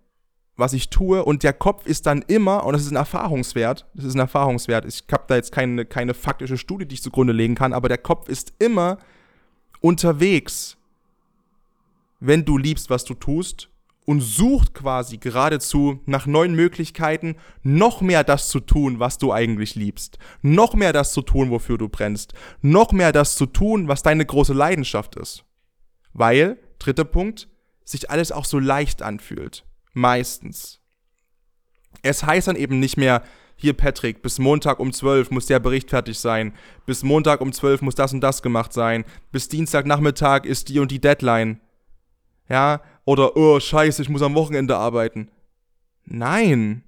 was 0.60 0.74
ich 0.74 0.90
tue 0.90 1.24
und 1.24 1.44
der 1.44 1.54
Kopf 1.54 1.86
ist 1.86 2.06
dann 2.06 2.24
immer, 2.28 2.66
und 2.66 2.74
das 2.74 2.84
ist 2.84 2.92
ein 2.92 2.98
Erfahrungswert, 2.98 3.86
das 3.94 4.06
ist 4.06 4.16
ein 4.16 4.20
Erfahrungswert, 4.20 4.86
ich 4.86 5.04
habe 5.12 5.24
da 5.28 5.36
jetzt 5.36 5.52
keine, 5.52 5.86
keine 5.86 6.14
faktische 6.14 6.58
Studie, 6.58 6.86
die 6.86 6.96
ich 6.96 7.04
zugrunde 7.04 7.34
legen 7.34 7.56
kann, 7.56 7.74
aber 7.74 7.88
der 7.88 7.98
Kopf 7.98 8.28
ist 8.28 8.54
immer 8.60 8.98
unterwegs, 9.82 10.78
wenn 12.20 12.46
du 12.46 12.58
liebst, 12.58 12.90
was 12.90 13.06
du 13.06 13.14
tust 13.14 13.70
und 14.06 14.22
sucht 14.22 14.74
quasi 14.74 15.18
geradezu 15.18 16.00
nach 16.06 16.26
neuen 16.26 16.56
Möglichkeiten, 16.56 17.36
noch 17.64 18.02
mehr 18.02 18.24
das 18.24 18.50
zu 18.50 18.60
tun, 18.60 19.00
was 19.00 19.18
du 19.18 19.32
eigentlich 19.32 19.76
liebst, 19.76 20.18
noch 20.42 20.74
mehr 20.74 20.94
das 20.94 21.14
zu 21.14 21.22
tun, 21.22 21.52
wofür 21.52 21.78
du 21.78 21.90
brennst, 21.90 22.34
noch 22.62 22.92
mehr 22.92 23.12
das 23.12 23.36
zu 23.36 23.46
tun, 23.46 23.88
was 23.88 24.02
deine 24.02 24.26
große 24.26 24.54
Leidenschaft 24.54 25.16
ist. 25.16 25.46
Weil, 26.12 26.58
dritter 26.80 27.06
Punkt, 27.06 27.48
sich 27.86 28.10
alles 28.10 28.32
auch 28.32 28.46
so 28.46 28.60
leicht 28.60 29.02
anfühlt. 29.02 29.64
Meistens. 29.94 30.80
Es 32.02 32.24
heißt 32.24 32.48
dann 32.48 32.56
eben 32.56 32.80
nicht 32.80 32.98
mehr, 32.98 33.24
hier 33.56 33.74
Patrick, 33.74 34.22
bis 34.22 34.40
Montag 34.40 34.80
um 34.80 34.94
12 34.94 35.32
muss 35.32 35.48
der 35.48 35.60
Bericht 35.60 35.90
fertig 35.90 36.18
sein, 36.18 36.54
bis 36.86 37.04
Montag 37.04 37.42
um 37.42 37.52
12 37.52 37.82
muss 37.82 37.96
das 37.96 38.14
und 38.14 38.22
das 38.22 38.42
gemacht 38.42 38.72
sein, 38.72 39.04
bis 39.32 39.50
Dienstagnachmittag 39.50 40.46
ist 40.46 40.70
die 40.70 40.80
und 40.80 40.92
die 40.92 41.02
Deadline. 41.02 41.60
Ja, 42.48 42.82
oder, 43.04 43.36
oh, 43.36 43.60
scheiße, 43.60 44.02
ich 44.02 44.10
muss 44.10 44.22
am 44.22 44.36
Wochenende 44.36 44.78
arbeiten. 44.78 45.30
Nein. 46.06 46.84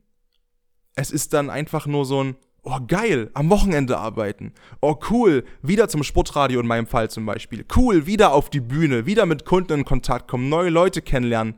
Es 0.95 1.11
ist 1.11 1.33
dann 1.33 1.49
einfach 1.49 1.87
nur 1.87 2.05
so 2.05 2.23
ein, 2.23 2.35
oh 2.63 2.79
geil, 2.87 3.31
am 3.33 3.49
Wochenende 3.49 3.97
arbeiten. 3.97 4.53
Oh 4.81 4.95
cool, 5.09 5.43
wieder 5.61 5.89
zum 5.89 6.03
Sportradio 6.03 6.61
in 6.61 6.67
meinem 6.67 6.87
Fall 6.87 7.09
zum 7.09 7.25
Beispiel. 7.25 7.65
Cool, 7.75 8.05
wieder 8.05 8.31
auf 8.33 8.49
die 8.49 8.61
Bühne, 8.61 9.05
wieder 9.05 9.25
mit 9.25 9.45
Kunden 9.45 9.79
in 9.79 9.85
Kontakt 9.85 10.29
kommen, 10.29 10.47
neue 10.47 10.69
Leute 10.69 11.01
kennenlernen 11.01 11.55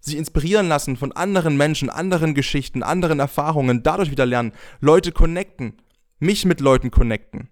sich 0.00 0.16
inspirieren 0.16 0.68
lassen 0.68 0.96
von 0.96 1.12
anderen 1.12 1.56
Menschen, 1.56 1.90
anderen 1.90 2.34
Geschichten, 2.34 2.82
anderen 2.82 3.20
Erfahrungen, 3.20 3.82
dadurch 3.82 4.10
wieder 4.10 4.26
lernen, 4.26 4.52
Leute 4.80 5.12
connecten, 5.12 5.74
mich 6.18 6.44
mit 6.44 6.60
Leuten 6.60 6.90
connecten, 6.90 7.48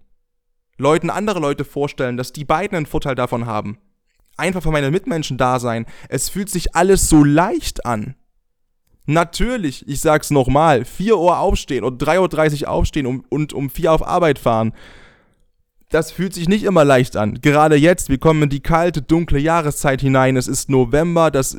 Leuten 0.77 1.09
andere 1.09 1.39
Leute 1.39 1.65
vorstellen, 1.65 2.17
dass 2.17 2.33
die 2.33 2.45
beiden 2.45 2.75
einen 2.75 2.85
Vorteil 2.85 3.15
davon 3.15 3.45
haben. 3.45 3.77
Einfach 4.37 4.63
für 4.63 4.71
meine 4.71 4.89
Mitmenschen 4.89 5.37
da 5.37 5.59
sein. 5.59 5.85
Es 6.07 6.29
fühlt 6.29 6.49
sich 6.49 6.73
alles 6.75 7.09
so 7.09 7.23
leicht 7.23 7.85
an. 7.85 8.15
Natürlich, 9.05 9.87
ich 9.87 10.01
sag's 10.01 10.29
nochmal, 10.29 10.85
4 10.85 11.17
Uhr 11.17 11.39
aufstehen 11.39 11.83
und 11.83 12.01
3.30 12.01 12.61
Uhr 12.61 12.69
aufstehen 12.69 13.23
und, 13.27 13.53
um 13.53 13.69
4 13.69 13.89
Uhr 13.89 13.95
auf 13.95 14.07
Arbeit 14.07 14.39
fahren. 14.39 14.73
das 15.89 16.11
fühlt 16.11 16.35
sich 16.35 16.47
nicht 16.47 16.63
immer 16.63 16.85
leicht 16.85 17.17
an. 17.17 17.41
Gerade 17.41 17.75
jetzt, 17.75 18.09
wir 18.09 18.19
kommen 18.19 18.43
in 18.43 18.49
die 18.49 18.59
kalte, 18.59 19.01
dunkle 19.01 19.39
Jahreszeit 19.39 20.01
hinein. 20.01 20.37
Es 20.37 20.47
ist 20.47 20.69
November, 20.69 21.31
das 21.31 21.57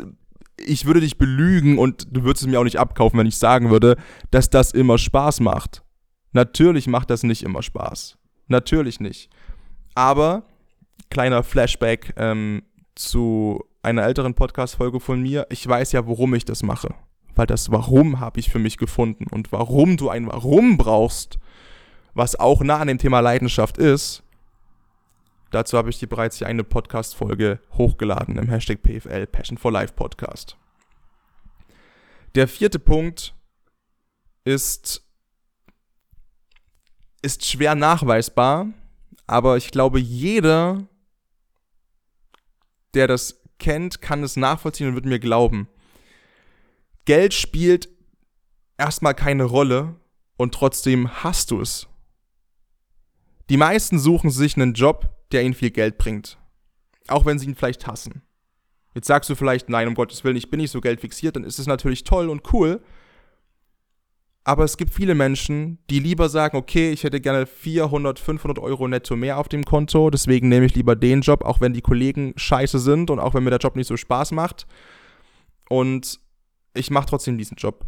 ich 0.64 0.86
würde 0.86 1.00
dich 1.00 1.18
belügen 1.18 1.78
und 1.78 2.06
du 2.10 2.24
würdest 2.24 2.42
es 2.44 2.48
mir 2.48 2.60
auch 2.60 2.64
nicht 2.64 2.78
abkaufen, 2.78 3.18
wenn 3.18 3.26
ich 3.26 3.36
sagen 3.36 3.70
würde, 3.70 3.96
dass 4.30 4.50
das 4.50 4.72
immer 4.72 4.98
Spaß 4.98 5.40
macht. 5.40 5.82
Natürlich 6.32 6.86
macht 6.86 7.10
das 7.10 7.22
nicht 7.22 7.42
immer 7.42 7.62
Spaß. 7.62 8.18
Natürlich 8.48 9.00
nicht. 9.00 9.30
Aber, 9.94 10.44
kleiner 11.10 11.42
Flashback 11.42 12.14
ähm, 12.16 12.62
zu 12.94 13.64
einer 13.82 14.04
älteren 14.04 14.34
Podcast-Folge 14.34 15.00
von 15.00 15.22
mir. 15.22 15.46
Ich 15.50 15.66
weiß 15.66 15.92
ja, 15.92 16.06
warum 16.06 16.34
ich 16.34 16.44
das 16.44 16.62
mache. 16.62 16.94
Weil 17.34 17.46
das 17.46 17.70
Warum 17.70 18.20
habe 18.20 18.40
ich 18.40 18.50
für 18.50 18.58
mich 18.58 18.76
gefunden. 18.76 19.26
Und 19.30 19.52
warum 19.52 19.96
du 19.96 20.10
ein 20.10 20.26
Warum 20.26 20.76
brauchst, 20.76 21.38
was 22.14 22.38
auch 22.38 22.62
nah 22.62 22.78
an 22.78 22.88
dem 22.88 22.98
Thema 22.98 23.20
Leidenschaft 23.20 23.78
ist, 23.78 24.22
dazu 25.50 25.76
habe 25.76 25.90
ich 25.90 25.98
dir 25.98 26.08
bereits 26.08 26.38
hier 26.38 26.46
eine 26.46 26.64
Podcast-Folge 26.64 27.60
hochgeladen 27.72 28.36
im 28.38 28.48
Hashtag 28.48 28.82
PFL 28.82 29.26
Passion 29.26 29.58
for 29.58 29.72
Life 29.72 29.94
Podcast. 29.94 30.56
Der 32.34 32.46
vierte 32.48 32.78
Punkt 32.78 33.34
ist, 34.44 35.04
ist 37.22 37.44
schwer 37.44 37.74
nachweisbar, 37.74 38.68
aber 39.26 39.56
ich 39.56 39.70
glaube, 39.70 40.00
jeder, 40.00 40.86
der 42.94 43.06
das 43.06 43.42
kennt, 43.58 44.00
kann 44.00 44.22
es 44.22 44.36
nachvollziehen 44.36 44.88
und 44.88 44.94
wird 44.94 45.06
mir 45.06 45.20
glauben. 45.20 45.68
Geld 47.04 47.34
spielt 47.34 47.88
erstmal 48.78 49.14
keine 49.14 49.44
Rolle 49.44 49.96
und 50.36 50.54
trotzdem 50.54 51.22
hast 51.22 51.50
du 51.50 51.60
es. 51.60 51.86
Die 53.50 53.56
meisten 53.56 53.98
suchen 53.98 54.30
sich 54.30 54.56
einen 54.56 54.74
Job, 54.74 55.19
der 55.32 55.42
ihnen 55.42 55.54
viel 55.54 55.70
Geld 55.70 55.98
bringt. 55.98 56.38
Auch 57.08 57.26
wenn 57.26 57.38
sie 57.38 57.46
ihn 57.46 57.54
vielleicht 57.54 57.86
hassen. 57.86 58.22
Jetzt 58.94 59.06
sagst 59.06 59.30
du 59.30 59.34
vielleicht, 59.34 59.68
nein, 59.68 59.88
um 59.88 59.94
Gottes 59.94 60.24
Willen, 60.24 60.36
ich 60.36 60.50
bin 60.50 60.60
nicht 60.60 60.70
so 60.70 60.80
geldfixiert, 60.80 61.36
dann 61.36 61.44
ist 61.44 61.58
es 61.58 61.66
natürlich 61.66 62.04
toll 62.04 62.28
und 62.28 62.52
cool. 62.52 62.82
Aber 64.42 64.64
es 64.64 64.76
gibt 64.76 64.92
viele 64.92 65.14
Menschen, 65.14 65.78
die 65.90 66.00
lieber 66.00 66.28
sagen, 66.28 66.56
okay, 66.56 66.90
ich 66.90 67.04
hätte 67.04 67.20
gerne 67.20 67.46
400, 67.46 68.18
500 68.18 68.58
Euro 68.58 68.88
netto 68.88 69.14
mehr 69.14 69.38
auf 69.38 69.48
dem 69.48 69.64
Konto, 69.64 70.10
deswegen 70.10 70.48
nehme 70.48 70.66
ich 70.66 70.74
lieber 70.74 70.96
den 70.96 71.20
Job, 71.20 71.44
auch 71.44 71.60
wenn 71.60 71.72
die 71.72 71.82
Kollegen 71.82 72.32
scheiße 72.36 72.78
sind 72.78 73.10
und 73.10 73.18
auch 73.20 73.34
wenn 73.34 73.44
mir 73.44 73.50
der 73.50 73.58
Job 73.58 73.76
nicht 73.76 73.86
so 73.86 73.96
Spaß 73.96 74.32
macht. 74.32 74.66
Und 75.68 76.20
ich 76.74 76.90
mache 76.90 77.06
trotzdem 77.06 77.38
diesen 77.38 77.56
Job. 77.56 77.86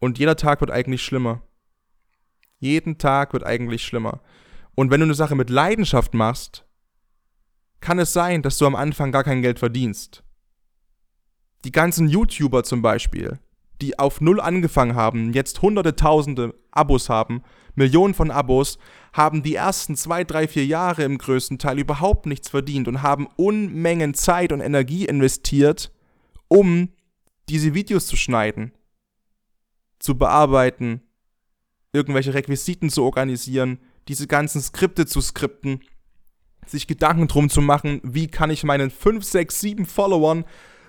Und 0.00 0.18
jeder 0.18 0.36
Tag 0.36 0.60
wird 0.60 0.70
eigentlich 0.70 1.02
schlimmer. 1.02 1.42
Jeden 2.58 2.98
Tag 2.98 3.32
wird 3.32 3.44
eigentlich 3.44 3.84
schlimmer. 3.84 4.20
Und 4.80 4.90
wenn 4.90 5.00
du 5.00 5.04
eine 5.04 5.14
Sache 5.14 5.34
mit 5.34 5.50
Leidenschaft 5.50 6.14
machst, 6.14 6.64
kann 7.80 7.98
es 7.98 8.14
sein, 8.14 8.40
dass 8.40 8.56
du 8.56 8.64
am 8.64 8.74
Anfang 8.74 9.12
gar 9.12 9.24
kein 9.24 9.42
Geld 9.42 9.58
verdienst. 9.58 10.24
Die 11.66 11.70
ganzen 11.70 12.08
YouTuber 12.08 12.64
zum 12.64 12.80
Beispiel, 12.80 13.38
die 13.82 13.98
auf 13.98 14.22
Null 14.22 14.40
angefangen 14.40 14.94
haben, 14.94 15.34
jetzt 15.34 15.60
hunderte, 15.60 15.96
tausende 15.96 16.54
Abos 16.70 17.10
haben, 17.10 17.42
Millionen 17.74 18.14
von 18.14 18.30
Abos, 18.30 18.78
haben 19.12 19.42
die 19.42 19.54
ersten 19.54 19.96
zwei, 19.96 20.24
drei, 20.24 20.48
vier 20.48 20.64
Jahre 20.64 21.04
im 21.04 21.18
größten 21.18 21.58
Teil 21.58 21.78
überhaupt 21.78 22.24
nichts 22.24 22.48
verdient 22.48 22.88
und 22.88 23.02
haben 23.02 23.28
Unmengen 23.36 24.14
Zeit 24.14 24.50
und 24.50 24.62
Energie 24.62 25.04
investiert, 25.04 25.92
um 26.48 26.88
diese 27.50 27.74
Videos 27.74 28.06
zu 28.06 28.16
schneiden, 28.16 28.72
zu 29.98 30.16
bearbeiten, 30.16 31.02
irgendwelche 31.92 32.32
Requisiten 32.32 32.88
zu 32.88 33.04
organisieren, 33.04 33.78
diese 34.08 34.26
ganzen 34.26 34.60
Skripte 34.60 35.06
zu 35.06 35.20
skripten, 35.20 35.80
sich 36.66 36.86
Gedanken 36.86 37.28
drum 37.28 37.48
zu 37.48 37.60
machen, 37.60 38.00
wie 38.04 38.28
kann 38.28 38.50
ich 38.50 38.64
meinen 38.64 38.90
5, 38.90 39.24
6, 39.24 39.60
7 39.60 39.86
Followern 39.86 40.44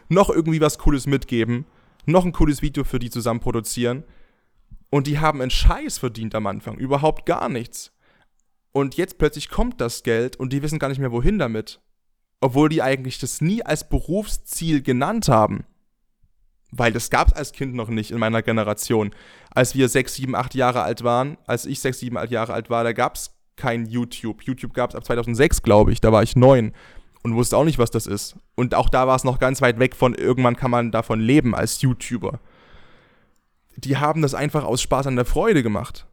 noch 0.10 0.30
irgendwie 0.30 0.62
was 0.62 0.77
Cooles 0.77 1.08
mitgeben, 1.08 1.65
noch 2.06 2.25
ein 2.25 2.34
cooles 2.34 2.62
Video 2.62 2.84
für 2.84 3.00
die 3.00 3.10
zusammen 3.10 3.39
produzieren. 3.39 4.03
Und 4.89 5.08
die 5.08 5.20
haben 5.20 5.41
einen 5.41 5.51
Scheiß 5.51 6.00
verdient 6.00 6.36
am 6.36 6.48
Anfang, 6.48 6.77
überhaupt 6.77 7.25
gar 7.25 7.48
nichts. 7.48 7.94
Und 8.74 8.96
jetzt 8.96 9.18
plötzlich 9.18 9.50
kommt 9.50 9.80
das 9.80 10.03
Geld 10.03 10.36
und 10.36 10.51
die 10.51 10.62
wissen 10.62 10.80
gar 10.80 10.89
nicht 10.89 11.00
mehr, 11.00 11.12
wohin 11.12 11.39
damit. 11.39 11.80
Obwohl 12.41 12.70
die 12.70 12.81
eigentlich 12.81 13.20
das 13.20 13.40
nie 13.40 13.64
als 13.64 13.88
Berufsziel 13.88 14.81
genannt 14.81 15.29
haben 15.29 15.66
weil 16.72 16.92
das 16.94 17.10
gab 17.10 17.27
es 17.27 17.34
als 17.34 17.51
Kind 17.51 17.75
noch 17.75 17.90
nicht 17.90 18.12
in 18.12 18.20
meiner 18.20 18.42
Generation. 18.42 19.12
Als 19.50 19.75
wir 19.75 19.90
sechs, 19.90 20.16
sieben, 20.16 20.36
acht 20.36 20.55
Jahre 20.55 20.84
alt 20.84 21.03
waren, 21.03 21.38
als 21.46 21.66
ich 21.66 21.79
sechs, 21.79 22.00
sieben, 22.00 22.18
acht 22.18 22.31
Jahre 22.31 22.53
alt 22.53 22.70
war, 22.70 22.84
da 22.84 22.94
gab 22.94 23.16
es 23.16 23.31
kein 23.57 23.86
YouTube. 23.86 24.44
YouTube 24.44 24.74
gab 24.74 24.90
es 24.90 24.96
ab 24.96 25.05
2006, 25.05 25.62
glaube 25.62 25.92
ich. 25.92 26.01
Da 26.01 26.12
war 26.12 26.24
ich 26.24 26.36
neun 26.36 26.74
und 27.24 27.36
wusste 27.36 27.57
auch 27.57 27.66
nicht, 27.66 27.77
was 27.77 27.92
das 27.92 28.07
ist. 28.07 28.38
Und 28.55 28.74
auch 28.74 28.90
da 28.90 29.05
war 29.07 29.16
es 29.16 29.24
noch 29.24 29.40
ganz 29.40 29.62
weit 29.62 29.79
weg 29.79 29.96
von, 29.96 30.16
irgendwann 30.16 30.55
kann 30.55 30.72
man 30.72 30.92
davon 30.92 31.20
leben 31.20 31.53
als 31.53 31.81
YouTuber. 31.81 32.40
Die 33.75 33.98
haben 33.98 34.22
das 34.22 34.34
einfach 34.34 34.64
aus 34.64 34.81
Spaß 34.81 35.07
an 35.07 35.16
der 35.16 35.25
Freude 35.25 35.64
gemacht. 35.64 36.07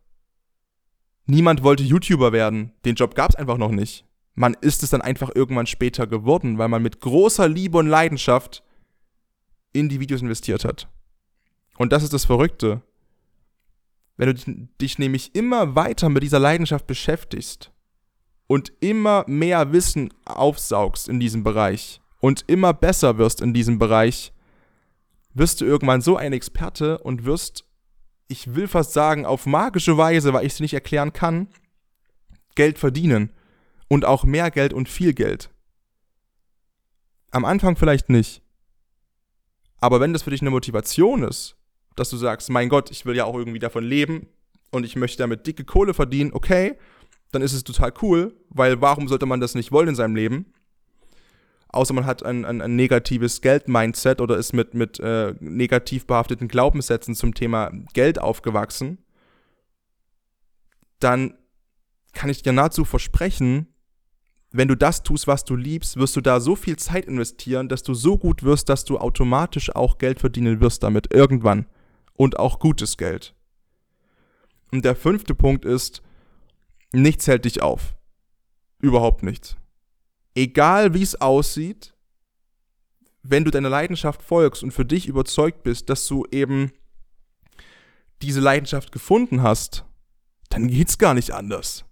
Niemand 1.27 1.62
wollte 1.62 1.83
YouTuber 1.83 2.33
werden. 2.33 2.73
Den 2.85 2.94
Job 2.94 3.14
gab 3.14 3.31
es 3.31 3.37
einfach 3.37 3.59
noch 3.59 3.71
nicht. 3.71 4.05
Man 4.35 4.57
ist 4.61 4.83
es 4.83 4.90
dann 4.90 5.03
einfach 5.03 5.31
irgendwann 5.35 5.66
später 5.66 6.07
geworden, 6.07 6.59
weil 6.59 6.68
man 6.68 6.83
mit 6.83 7.01
großer 7.01 7.49
Liebe 7.49 7.79
und 7.79 7.87
Leidenschaft 7.87 8.62
in 9.72 9.88
die 9.88 10.00
Videos 10.00 10.22
investiert 10.22 10.64
hat. 10.64 10.88
Und 11.76 11.92
das 11.92 12.02
ist 12.02 12.12
das 12.12 12.24
Verrückte. 12.24 12.83
Wenn 14.16 14.35
du 14.35 14.68
dich 14.81 14.98
nämlich 14.98 15.35
immer 15.35 15.76
weiter 15.76 16.09
mit 16.09 16.22
dieser 16.22 16.40
Leidenschaft 16.40 16.87
beschäftigst 16.87 17.70
und 18.48 18.72
immer 18.81 19.24
mehr 19.28 19.72
Wissen 19.72 20.12
aufsaugst 20.24 21.09
in 21.09 21.20
diesem 21.20 21.44
Bereich 21.44 22.00
und 22.20 22.44
immer 22.48 22.74
besser 22.74 23.16
wirst 23.16 23.40
in 23.40 23.54
diesem 23.54 23.78
Bereich, 23.78 24.33
wirst 25.35 25.61
du 25.61 25.64
irgendwann 25.64 26.00
so 26.00 26.16
ein 26.16 26.33
Experte 26.33 26.98
und 26.98 27.24
wirst, 27.24 27.64
ich 28.26 28.57
will 28.57 28.66
fast 28.66 28.92
sagen, 28.92 29.24
auf 29.24 29.46
magische 29.46 29.96
Weise, 29.96 30.33
weil 30.33 30.44
ich 30.44 30.54
es 30.54 30.61
nicht 30.61 30.74
erklären 30.74 31.12
kann, 31.12 31.48
Geld 32.57 32.78
verdienen. 32.78 33.33
Und 33.90 34.04
auch 34.04 34.24
mehr 34.24 34.50
Geld 34.50 34.74
und 34.74 34.88
viel 34.88 35.14
Geld. 35.14 35.48
Am 37.31 37.46
Anfang 37.46 37.76
vielleicht 37.76 38.11
nicht. 38.11 38.42
Aber 39.81 40.01
wenn 40.01 40.12
das 40.12 40.23
für 40.23 40.31
dich 40.31 40.41
eine 40.41 40.51
Motivation 40.51 41.23
ist, 41.23 41.57
dass 41.97 42.11
du 42.11 42.17
sagst, 42.17 42.51
mein 42.51 42.69
Gott, 42.69 42.91
ich 42.91 43.07
will 43.07 43.17
ja 43.17 43.25
auch 43.25 43.35
irgendwie 43.35 43.59
davon 43.59 43.85
leben 43.85 44.29
und 44.71 44.85
ich 44.85 44.97
möchte 44.97 45.19
damit 45.19 45.47
dicke 45.47 45.64
Kohle 45.64 45.95
verdienen, 45.95 46.33
okay, 46.33 46.77
dann 47.33 47.43
ist 47.43 47.53
es 47.53 47.64
total 47.64 47.93
cool, 48.03 48.35
weil 48.49 48.81
warum 48.81 49.09
sollte 49.09 49.27
man 49.27 49.41
das 49.41 49.55
nicht 49.55 49.73
wollen 49.73 49.88
in 49.88 49.95
seinem 49.95 50.17
Leben? 50.17 50.53
Außer 51.71 51.93
man 51.93 52.07
hat 52.07 52.23
ein, 52.23 52.45
ein, 52.45 52.62
ein 52.62 52.77
negatives 52.77 53.43
Geld-Mindset 53.43 54.21
oder 54.21 54.38
ist 54.38 54.55
mit, 54.55 54.73
mit 54.73 54.99
äh, 55.01 55.35
negativ 55.41 56.07
behafteten 56.07 56.49
Glaubenssätzen 56.49 57.14
zum 57.14 57.35
Thema 57.35 57.71
Geld 57.93 58.21
aufgewachsen, 58.21 58.99
dann 60.99 61.35
kann 62.14 62.31
ich 62.31 62.43
dir 62.43 62.53
nahezu 62.53 62.85
versprechen, 62.85 63.69
wenn 64.50 64.68
du 64.68 64.76
das 64.76 65.02
tust, 65.02 65.26
was 65.26 65.44
du 65.44 65.56
liebst, 65.56 65.96
wirst 65.96 66.16
du 66.16 66.20
da 66.20 66.40
so 66.40 66.56
viel 66.56 66.76
Zeit 66.76 67.04
investieren, 67.04 67.68
dass 67.68 67.82
du 67.82 67.92
so 67.92 68.16
gut 68.16 68.42
wirst, 68.42 68.68
dass 68.68 68.84
du 68.84 68.98
automatisch 68.98 69.74
auch 69.74 69.98
Geld 69.98 70.20
verdienen 70.20 70.61
wirst 70.61 70.82
damit 70.82 71.12
irgendwann. 71.12 71.66
Und 72.14 72.38
auch 72.38 72.58
gutes 72.58 72.96
Geld. 72.96 73.34
Und 74.72 74.84
der 74.84 74.96
fünfte 74.96 75.37
Punkt 75.37 75.64
ist, 75.64 76.02
nichts 76.92 77.28
hält 77.28 77.44
dich 77.44 77.62
auf. 77.62 77.94
Überhaupt 78.80 79.22
nichts. 79.22 79.56
Egal 80.34 80.94
wie 80.94 81.02
es 81.02 81.20
aussieht, 81.20 81.94
wenn 83.22 83.44
du 83.44 83.50
deiner 83.50 83.68
Leidenschaft 83.68 84.22
folgst 84.22 84.64
und 84.64 84.72
für 84.72 84.84
dich 84.84 85.06
überzeugt 85.06 85.62
bist, 85.62 85.90
dass 85.90 86.06
du 86.08 86.26
eben 86.32 86.72
diese 88.22 88.40
Leidenschaft 88.40 88.90
gefunden 88.90 89.42
hast, 89.42 89.84
dann 90.48 90.66
geht's 90.66 90.98
gar 90.98 91.14
nicht 91.14 91.30
anders 91.32 91.88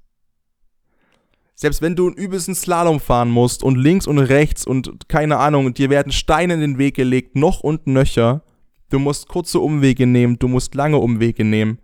selbst 1.58 1.80
wenn 1.80 1.96
du 1.96 2.06
einen 2.06 2.16
übelsten 2.16 2.54
Slalom 2.54 3.00
fahren 3.00 3.30
musst 3.30 3.64
und 3.64 3.76
links 3.76 4.06
und 4.06 4.18
rechts 4.18 4.66
und 4.66 5.08
keine 5.08 5.38
Ahnung, 5.38 5.72
dir 5.72 5.88
werden 5.88 6.12
Steine 6.12 6.54
in 6.54 6.60
den 6.60 6.78
Weg 6.78 6.94
gelegt, 6.94 7.34
noch 7.34 7.60
und 7.60 7.86
nöcher, 7.86 8.42
du 8.90 8.98
musst 8.98 9.26
kurze 9.26 9.58
Umwege 9.58 10.06
nehmen, 10.06 10.38
du 10.38 10.48
musst 10.48 10.74
lange 10.74 10.98
Umwege 10.98 11.44
nehmen. 11.44 11.78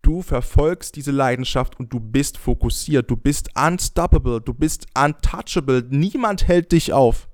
Du 0.00 0.22
verfolgst 0.22 0.96
diese 0.96 1.10
Leidenschaft 1.10 1.78
und 1.78 1.92
du 1.92 2.00
bist 2.00 2.38
fokussiert, 2.38 3.10
du 3.10 3.16
bist 3.16 3.50
unstoppable, 3.54 4.40
du 4.40 4.54
bist 4.54 4.86
untouchable, 4.96 5.86
niemand 5.90 6.48
hält 6.48 6.72
dich 6.72 6.94
auf. 6.94 7.28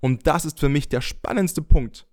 Und 0.00 0.26
das 0.26 0.44
ist 0.44 0.60
für 0.60 0.68
mich 0.68 0.90
der 0.90 1.00
spannendste 1.00 1.62
Punkt. 1.62 2.06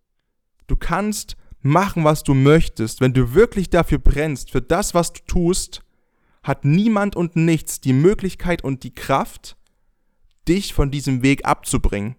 Du 0.68 0.78
kannst 0.78 1.36
machen, 1.60 2.06
was 2.06 2.24
du 2.24 2.34
möchtest, 2.34 3.02
wenn 3.02 3.14
du 3.14 3.34
wirklich 3.34 3.70
dafür 3.70 4.00
brennst, 4.00 4.52
für 4.52 4.62
das, 4.62 4.94
was 4.94 5.12
du 5.12 5.20
tust, 5.28 5.83
hat 6.44 6.66
niemand 6.66 7.16
und 7.16 7.36
nichts 7.36 7.82
die 7.82 7.94
Möglichkeit 7.94 8.64
und 8.64 8.84
die 8.84 8.94
Kraft, 8.94 9.58
dich 10.48 10.74
von 10.74 10.92
diesem 10.92 11.24
Weg 11.24 11.46
abzubringen. 11.46 12.16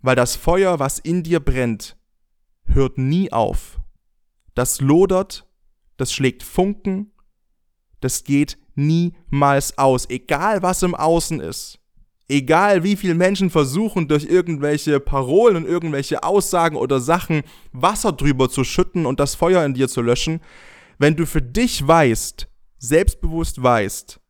Weil 0.00 0.16
das 0.16 0.36
Feuer, 0.36 0.78
was 0.78 0.98
in 0.98 1.22
dir 1.22 1.40
brennt, 1.40 1.96
hört 2.66 2.96
nie 2.96 3.32
auf. 3.32 3.80
Das 4.54 4.80
lodert, 4.80 5.46
das 5.96 6.12
schlägt 6.12 6.42
Funken, 6.42 7.12
das 8.00 8.22
geht 8.24 8.58
niemals 8.74 9.78
aus, 9.78 10.08
egal 10.10 10.62
was 10.62 10.82
im 10.82 10.94
Außen 10.94 11.40
ist. 11.40 11.80
Egal 12.28 12.84
wie 12.84 12.96
viele 12.96 13.14
Menschen 13.14 13.50
versuchen, 13.50 14.08
durch 14.08 14.24
irgendwelche 14.24 14.98
Parolen 14.98 15.56
und 15.56 15.66
irgendwelche 15.66 16.22
Aussagen 16.22 16.76
oder 16.76 17.00
Sachen 17.00 17.42
Wasser 17.72 18.12
drüber 18.12 18.48
zu 18.48 18.64
schütten 18.64 19.04
und 19.04 19.20
das 19.20 19.34
Feuer 19.34 19.64
in 19.64 19.74
dir 19.74 19.88
zu 19.88 20.00
löschen, 20.00 20.40
wenn 20.98 21.16
du 21.16 21.26
für 21.26 21.42
dich 21.42 21.86
weißt, 21.86 22.48
selbstbewusst 22.88 23.62
weißt, 23.62 24.20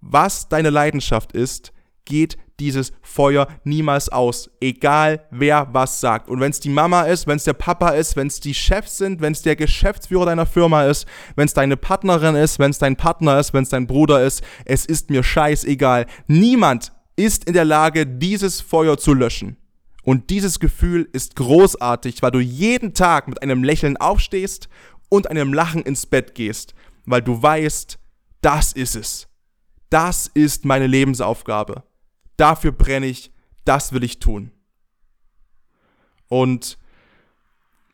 was 0.00 0.48
deine 0.48 0.70
Leidenschaft 0.70 1.32
ist, 1.32 1.72
geht 2.04 2.38
dieses 2.58 2.92
Feuer 3.02 3.48
niemals 3.64 4.10
aus. 4.10 4.50
Egal 4.60 5.26
wer 5.30 5.68
was 5.72 6.00
sagt. 6.00 6.28
Und 6.28 6.40
wenn 6.40 6.50
es 6.50 6.60
die 6.60 6.68
Mama 6.68 7.02
ist, 7.02 7.26
wenn 7.26 7.36
es 7.36 7.44
der 7.44 7.54
Papa 7.54 7.90
ist, 7.90 8.16
wenn 8.16 8.26
es 8.26 8.40
die 8.40 8.54
Chefs 8.54 8.98
sind, 8.98 9.20
wenn 9.20 9.32
es 9.32 9.42
der 9.42 9.56
Geschäftsführer 9.56 10.26
deiner 10.26 10.46
Firma 10.46 10.84
ist, 10.84 11.06
wenn 11.36 11.46
es 11.46 11.54
deine 11.54 11.76
Partnerin 11.76 12.34
ist, 12.34 12.58
wenn 12.58 12.70
es 12.70 12.78
dein 12.78 12.96
Partner 12.96 13.38
ist, 13.38 13.54
wenn 13.54 13.62
es 13.62 13.70
dein 13.70 13.86
Bruder 13.86 14.24
ist, 14.24 14.42
es 14.66 14.84
ist 14.84 15.10
mir 15.10 15.22
scheißegal. 15.22 16.06
Niemand 16.26 16.92
ist 17.16 17.44
in 17.44 17.54
der 17.54 17.64
Lage, 17.64 18.06
dieses 18.06 18.60
Feuer 18.60 18.98
zu 18.98 19.14
löschen. 19.14 19.56
Und 20.02 20.30
dieses 20.30 20.60
Gefühl 20.60 21.08
ist 21.12 21.36
großartig, 21.36 22.22
weil 22.22 22.30
du 22.30 22.40
jeden 22.40 22.94
Tag 22.94 23.28
mit 23.28 23.42
einem 23.42 23.62
Lächeln 23.62 23.96
aufstehst 23.98 24.68
und 25.08 25.30
einem 25.30 25.52
Lachen 25.52 25.82
ins 25.82 26.06
Bett 26.06 26.34
gehst, 26.34 26.74
weil 27.04 27.20
du 27.20 27.42
weißt, 27.42 27.99
das 28.40 28.72
ist 28.72 28.96
es. 28.96 29.28
Das 29.90 30.28
ist 30.28 30.64
meine 30.64 30.86
Lebensaufgabe 30.86 31.84
dafür 32.40 32.72
brenne 32.72 33.06
ich, 33.06 33.30
das 33.64 33.92
will 33.92 34.02
ich 34.02 34.18
tun. 34.18 34.50
Und 36.28 36.78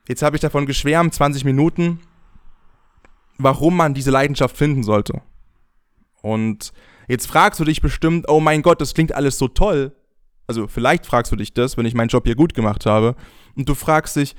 jetzt 0.09 0.23
habe 0.23 0.37
ich 0.37 0.41
davon 0.41 0.67
geschwärmt, 0.67 1.15
20 1.15 1.45
Minuten, 1.45 2.01
warum 3.39 3.77
man 3.77 3.93
diese 3.93 4.11
Leidenschaft 4.11 4.57
finden 4.57 4.85
sollte. 4.85 5.21
Und 6.23 6.73
jetzt 7.09 7.27
fragst 7.27 7.59
du 7.61 7.65
dich 7.65 7.81
bestimmt, 7.81 8.29
oh 8.29 8.41
mein 8.41 8.63
Gott, 8.63 8.81
das 8.81 8.95
klingt 8.95 9.13
alles 9.13 9.37
so 9.39 9.49
toll. 9.49 9.95
Also 10.47 10.69
vielleicht 10.69 11.07
fragst 11.07 11.33
du 11.33 11.37
dich 11.37 11.53
das, 11.53 11.77
wenn 11.77 11.87
ich 11.87 11.95
meinen 11.95 12.09
Job 12.09 12.25
hier 12.25 12.37
gut 12.37 12.55
gemacht 12.55 12.87
habe. 12.87 13.17
Und 13.57 13.69
du 13.69 13.75
fragst 13.75 14.17
dich, 14.17 14.37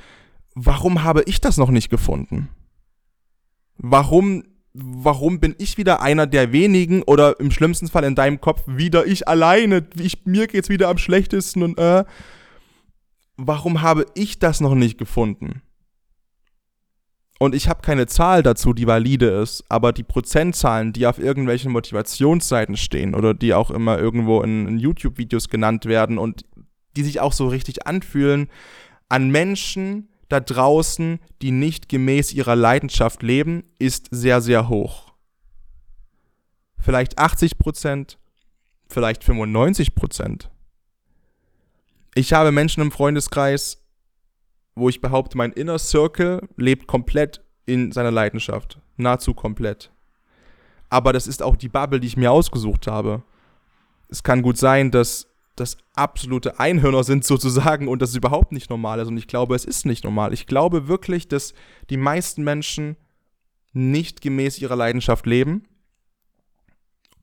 warum 0.55 1.03
habe 1.03 1.23
ich 1.23 1.41
das 1.41 1.57
noch 1.57 1.69
nicht 1.69 1.89
gefunden? 1.89 2.49
Warum 3.77 4.43
warum 4.79 5.39
bin 5.39 5.55
ich 5.57 5.77
wieder 5.77 6.01
einer 6.01 6.27
der 6.27 6.51
wenigen 6.51 7.01
oder 7.03 7.39
im 7.39 7.51
schlimmsten 7.51 7.87
Fall 7.87 8.03
in 8.03 8.15
deinem 8.15 8.39
Kopf 8.39 8.63
wieder 8.67 9.05
ich 9.05 9.27
alleine, 9.27 9.87
ich, 9.99 10.25
mir 10.25 10.47
geht's 10.47 10.69
wieder 10.69 10.89
am 10.89 10.97
schlechtesten 10.97 11.63
und 11.63 11.79
äh, 11.79 12.03
warum 13.37 13.81
habe 13.81 14.05
ich 14.15 14.39
das 14.39 14.61
noch 14.61 14.75
nicht 14.75 14.97
gefunden? 14.97 15.61
Und 17.39 17.53
ich 17.53 17.69
habe 17.69 17.81
keine 17.81 18.07
Zahl 18.07 18.41
dazu, 18.41 18.73
die 18.73 18.87
valide 18.87 19.27
ist, 19.27 19.63
aber 19.69 19.93
die 19.93 20.03
Prozentzahlen, 20.03 20.91
die 20.91 21.05
auf 21.05 21.19
irgendwelchen 21.19 21.71
Motivationsseiten 21.71 22.77
stehen 22.77 23.13
oder 23.13 23.35
die 23.35 23.53
auch 23.53 23.69
immer 23.69 23.99
irgendwo 23.99 24.41
in, 24.41 24.67
in 24.67 24.79
YouTube-Videos 24.79 25.49
genannt 25.49 25.85
werden 25.85 26.17
und 26.17 26.45
die 26.95 27.03
sich 27.03 27.19
auch 27.19 27.33
so 27.33 27.47
richtig 27.47 27.85
anfühlen, 27.85 28.49
an 29.07 29.29
Menschen, 29.29 30.09
da 30.29 30.39
draußen, 30.39 31.19
die 31.41 31.51
nicht 31.51 31.89
gemäß 31.89 32.33
ihrer 32.33 32.55
Leidenschaft 32.55 33.23
leben, 33.23 33.63
ist 33.79 34.07
sehr, 34.11 34.41
sehr 34.41 34.69
hoch. 34.69 35.13
Vielleicht 36.79 37.17
80 37.17 37.57
Prozent, 37.57 38.17
vielleicht 38.89 39.23
95 39.23 39.95
Prozent. 39.95 40.49
Ich 42.15 42.33
habe 42.33 42.51
Menschen 42.51 42.81
im 42.81 42.91
Freundeskreis, 42.91 43.83
wo 44.75 44.89
ich 44.89 45.01
behaupte, 45.01 45.37
mein 45.37 45.53
Inner 45.53 45.79
Circle 45.79 46.47
lebt 46.55 46.87
komplett 46.87 47.41
in 47.65 47.91
seiner 47.91 48.11
Leidenschaft. 48.11 48.79
Nahezu 48.95 49.33
komplett. 49.33 49.91
Aber 50.89 51.13
das 51.13 51.27
ist 51.27 51.43
auch 51.43 51.55
die 51.55 51.69
Bubble, 51.69 51.99
die 51.99 52.07
ich 52.07 52.17
mir 52.17 52.31
ausgesucht 52.31 52.87
habe. 52.87 53.23
Es 54.07 54.23
kann 54.23 54.41
gut 54.41 54.57
sein, 54.57 54.89
dass 54.91 55.27
das 55.57 55.77
absolute 55.93 56.59
Einhörner 56.59 57.03
sind 57.03 57.25
sozusagen 57.25 57.87
und 57.87 58.01
das 58.01 58.15
überhaupt 58.15 58.51
nicht 58.51 58.69
normal 58.69 58.99
ist. 58.99 59.07
Und 59.07 59.17
ich 59.17 59.27
glaube, 59.27 59.55
es 59.55 59.65
ist 59.65 59.85
nicht 59.85 60.03
normal. 60.03 60.33
Ich 60.33 60.45
glaube 60.47 60.87
wirklich, 60.87 61.27
dass 61.27 61.53
die 61.89 61.97
meisten 61.97 62.43
Menschen 62.43 62.95
nicht 63.73 64.21
gemäß 64.21 64.59
ihrer 64.59 64.75
Leidenschaft 64.75 65.25
leben 65.25 65.63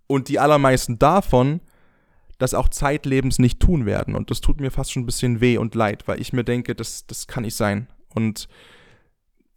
und 0.07 0.29
die 0.29 0.39
allermeisten 0.39 0.99
davon 0.99 1.61
das 2.39 2.55
auch 2.55 2.69
zeitlebens 2.69 3.39
nicht 3.39 3.61
tun 3.61 3.87
werden. 3.87 4.15
Und 4.15 4.31
das 4.31 4.41
tut 4.41 4.61
mir 4.61 4.71
fast 4.71 4.93
schon 4.93 5.05
ein 5.05 5.07
bisschen 5.07 5.41
weh 5.41 5.57
und 5.57 5.75
leid, 5.75 6.07
weil 6.09 6.21
ich 6.21 6.33
mir 6.33 6.45
denke, 6.45 6.75
das, 6.75 7.07
das 7.07 7.27
kann 7.27 7.45
nicht 7.45 7.55
sein. 7.55 7.87
Und 8.13 8.49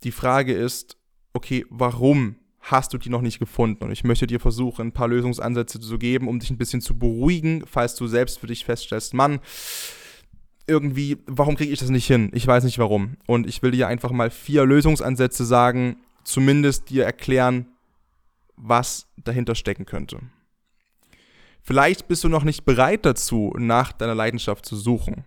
die 0.04 0.12
Frage 0.12 0.54
ist, 0.54 0.98
okay, 1.34 1.66
warum 1.70 2.36
hast 2.72 2.94
du 2.94 2.98
die 2.98 3.10
noch 3.10 3.22
nicht 3.22 3.40
gefunden. 3.40 3.84
Und 3.84 3.92
ich 3.92 4.04
möchte 4.04 4.28
dir 4.28 4.40
versuchen, 4.40 4.88
ein 4.88 4.92
paar 4.92 5.08
Lösungsansätze 5.08 5.80
zu 5.80 5.98
geben, 5.98 6.28
um 6.28 6.40
dich 6.40 6.50
ein 6.50 6.58
bisschen 6.58 6.82
zu 6.82 6.98
beruhigen, 6.98 7.64
falls 7.66 7.96
du 7.96 8.08
selbst 8.08 8.40
für 8.40 8.48
dich 8.48 8.66
feststellst, 8.66 9.14
Mann, 9.14 9.40
irgendwie, 10.68 11.18
warum 11.28 11.56
kriege 11.56 11.72
ich 11.72 11.80
das 11.80 11.90
nicht 11.90 12.08
hin? 12.08 12.30
Ich 12.34 12.46
weiß 12.46 12.66
nicht 12.66 12.78
warum. 12.78 13.16
Und 13.26 13.48
ich 13.48 13.64
will 13.64 13.72
dir 13.72 13.88
einfach 13.88 14.12
mal 14.12 14.30
vier 14.30 14.66
Lösungsansätze 14.66 15.46
sagen, 15.46 15.98
zumindest 16.24 16.90
dir 16.90 17.06
erklären, 17.06 17.68
was 18.58 19.08
dahinter 19.16 19.56
stecken 19.56 19.86
könnte. 19.86 20.20
Vielleicht 21.62 22.08
bist 22.08 22.24
du 22.24 22.30
noch 22.30 22.44
nicht 22.44 22.66
bereit 22.66 23.06
dazu, 23.06 23.54
nach 23.58 23.94
deiner 23.94 24.16
Leidenschaft 24.16 24.66
zu 24.66 24.76
suchen. 24.76 25.24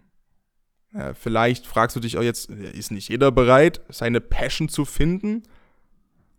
Vielleicht 1.15 1.67
fragst 1.67 1.95
du 1.97 2.01
dich 2.01 2.19
auch 2.19 2.23
jetzt, 2.23 2.51
ist 2.51 2.91
nicht 2.91 3.09
jeder 3.09 3.31
bereit, 3.31 3.81
seine 3.89 4.21
Passion 4.21 4.69
zu 4.69 4.85
finden? 4.85 5.45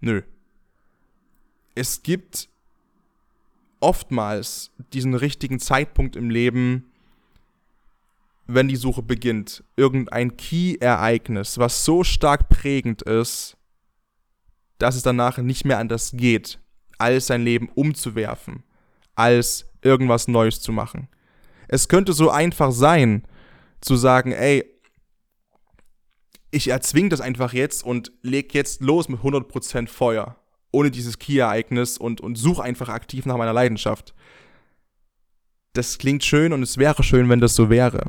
Nö, 0.01 0.23
es 1.75 2.03
gibt 2.03 2.49
oftmals 3.79 4.71
diesen 4.93 5.13
richtigen 5.15 5.59
Zeitpunkt 5.59 6.15
im 6.15 6.29
Leben, 6.29 6.91
wenn 8.47 8.67
die 8.67 8.75
Suche 8.75 9.01
beginnt. 9.01 9.63
Irgendein 9.75 10.37
Key-Ereignis, 10.37 11.57
was 11.57 11.85
so 11.85 12.03
stark 12.03 12.49
prägend 12.49 13.01
ist, 13.01 13.57
dass 14.77 14.95
es 14.95 15.03
danach 15.03 15.37
nicht 15.37 15.65
mehr 15.65 15.79
anders 15.79 16.11
geht, 16.13 16.59
als 16.97 17.27
sein 17.27 17.43
Leben 17.43 17.69
umzuwerfen, 17.69 18.63
als 19.15 19.65
irgendwas 19.81 20.27
Neues 20.27 20.61
zu 20.61 20.71
machen. 20.71 21.07
Es 21.67 21.87
könnte 21.87 22.13
so 22.13 22.29
einfach 22.29 22.71
sein, 22.71 23.23
zu 23.79 23.95
sagen, 23.95 24.31
ey, 24.31 24.65
ich 26.51 26.67
erzwing 26.67 27.09
das 27.09 27.21
einfach 27.21 27.53
jetzt 27.53 27.83
und 27.83 28.11
leg 28.21 28.53
jetzt 28.53 28.81
los 28.81 29.07
mit 29.07 29.21
100% 29.21 29.87
Feuer 29.87 30.40
ohne 30.71 30.91
dieses 30.91 31.19
Key-Ereignis 31.19 31.97
und, 31.97 32.21
und 32.21 32.37
suche 32.37 32.63
einfach 32.63 32.89
aktiv 32.89 33.25
nach 33.25 33.37
meiner 33.37 33.53
Leidenschaft. 33.53 34.13
Das 35.73 35.97
klingt 35.97 36.23
schön 36.23 36.53
und 36.53 36.63
es 36.63 36.77
wäre 36.77 37.03
schön, 37.03 37.29
wenn 37.29 37.39
das 37.39 37.55
so 37.55 37.69
wäre. 37.69 38.05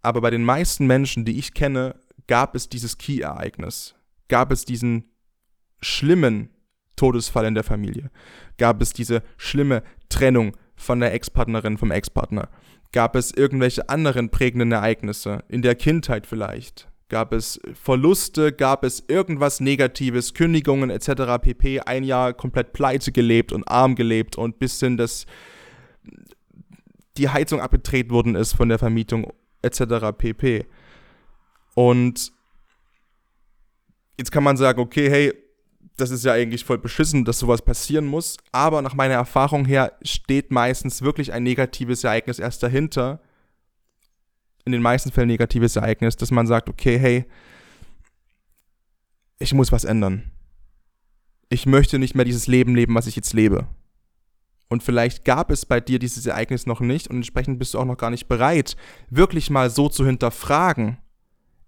Aber 0.00 0.20
bei 0.20 0.30
den 0.30 0.44
meisten 0.44 0.86
Menschen, 0.86 1.24
die 1.24 1.38
ich 1.38 1.54
kenne, 1.54 1.94
gab 2.26 2.54
es 2.54 2.68
dieses 2.68 2.98
Key-Ereignis. 2.98 3.94
Gab 4.28 4.50
es 4.50 4.64
diesen 4.64 5.10
schlimmen 5.80 6.50
Todesfall 6.96 7.46
in 7.46 7.54
der 7.54 7.64
Familie. 7.64 8.10
Gab 8.58 8.82
es 8.82 8.92
diese 8.92 9.22
schlimme 9.36 9.82
Trennung 10.08 10.56
von 10.76 11.00
der 11.00 11.14
Ex-Partnerin, 11.14 11.78
vom 11.78 11.90
Ex-Partner. 11.90 12.48
Gab 12.92 13.16
es 13.16 13.32
irgendwelche 13.32 13.88
anderen 13.88 14.30
prägenden 14.30 14.72
Ereignisse, 14.72 15.44
in 15.48 15.62
der 15.62 15.74
Kindheit 15.74 16.26
vielleicht. 16.26 16.91
Gab 17.12 17.34
es 17.34 17.60
Verluste? 17.74 18.52
Gab 18.52 18.84
es 18.84 19.04
irgendwas 19.06 19.60
Negatives? 19.60 20.32
Kündigungen 20.32 20.88
etc. 20.88 21.42
pp. 21.42 21.80
Ein 21.80 22.04
Jahr 22.04 22.32
komplett 22.32 22.72
pleite 22.72 23.12
gelebt 23.12 23.52
und 23.52 23.68
arm 23.68 23.96
gelebt 23.96 24.38
und 24.38 24.58
bis 24.58 24.80
hin, 24.80 24.96
dass 24.96 25.26
die 27.18 27.28
Heizung 27.28 27.60
abgedreht 27.60 28.08
worden 28.08 28.34
ist 28.34 28.54
von 28.54 28.70
der 28.70 28.78
Vermietung 28.78 29.30
etc. 29.60 30.16
pp. 30.16 30.64
Und 31.74 32.32
jetzt 34.16 34.32
kann 34.32 34.42
man 34.42 34.56
sagen, 34.56 34.80
okay, 34.80 35.10
hey, 35.10 35.34
das 35.98 36.10
ist 36.10 36.24
ja 36.24 36.32
eigentlich 36.32 36.64
voll 36.64 36.78
beschissen, 36.78 37.26
dass 37.26 37.38
sowas 37.38 37.60
passieren 37.60 38.06
muss. 38.06 38.38
Aber 38.52 38.80
nach 38.80 38.94
meiner 38.94 39.16
Erfahrung 39.16 39.66
her 39.66 39.98
steht 40.00 40.50
meistens 40.50 41.02
wirklich 41.02 41.34
ein 41.34 41.42
negatives 41.42 42.04
Ereignis 42.04 42.38
erst 42.38 42.62
dahinter, 42.62 43.20
in 44.64 44.72
den 44.72 44.82
meisten 44.82 45.10
Fällen 45.10 45.28
negatives 45.28 45.76
Ereignis, 45.76 46.16
dass 46.16 46.30
man 46.30 46.46
sagt, 46.46 46.68
okay, 46.68 46.98
hey, 46.98 47.24
ich 49.38 49.54
muss 49.54 49.72
was 49.72 49.84
ändern. 49.84 50.30
Ich 51.48 51.66
möchte 51.66 51.98
nicht 51.98 52.14
mehr 52.14 52.24
dieses 52.24 52.46
Leben 52.46 52.74
leben, 52.74 52.94
was 52.94 53.06
ich 53.06 53.16
jetzt 53.16 53.32
lebe. 53.32 53.66
Und 54.68 54.82
vielleicht 54.82 55.24
gab 55.26 55.50
es 55.50 55.66
bei 55.66 55.80
dir 55.80 55.98
dieses 55.98 56.24
Ereignis 56.24 56.64
noch 56.64 56.80
nicht 56.80 57.08
und 57.08 57.16
entsprechend 57.16 57.58
bist 57.58 57.74
du 57.74 57.78
auch 57.78 57.84
noch 57.84 57.98
gar 57.98 58.08
nicht 58.08 58.26
bereit, 58.26 58.76
wirklich 59.10 59.50
mal 59.50 59.68
so 59.68 59.90
zu 59.90 60.06
hinterfragen, 60.06 60.96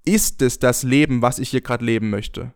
ist 0.06 0.40
es 0.40 0.58
das 0.58 0.84
Leben, 0.84 1.20
was 1.20 1.38
ich 1.38 1.50
hier 1.50 1.60
gerade 1.60 1.84
leben 1.84 2.08
möchte? 2.08 2.54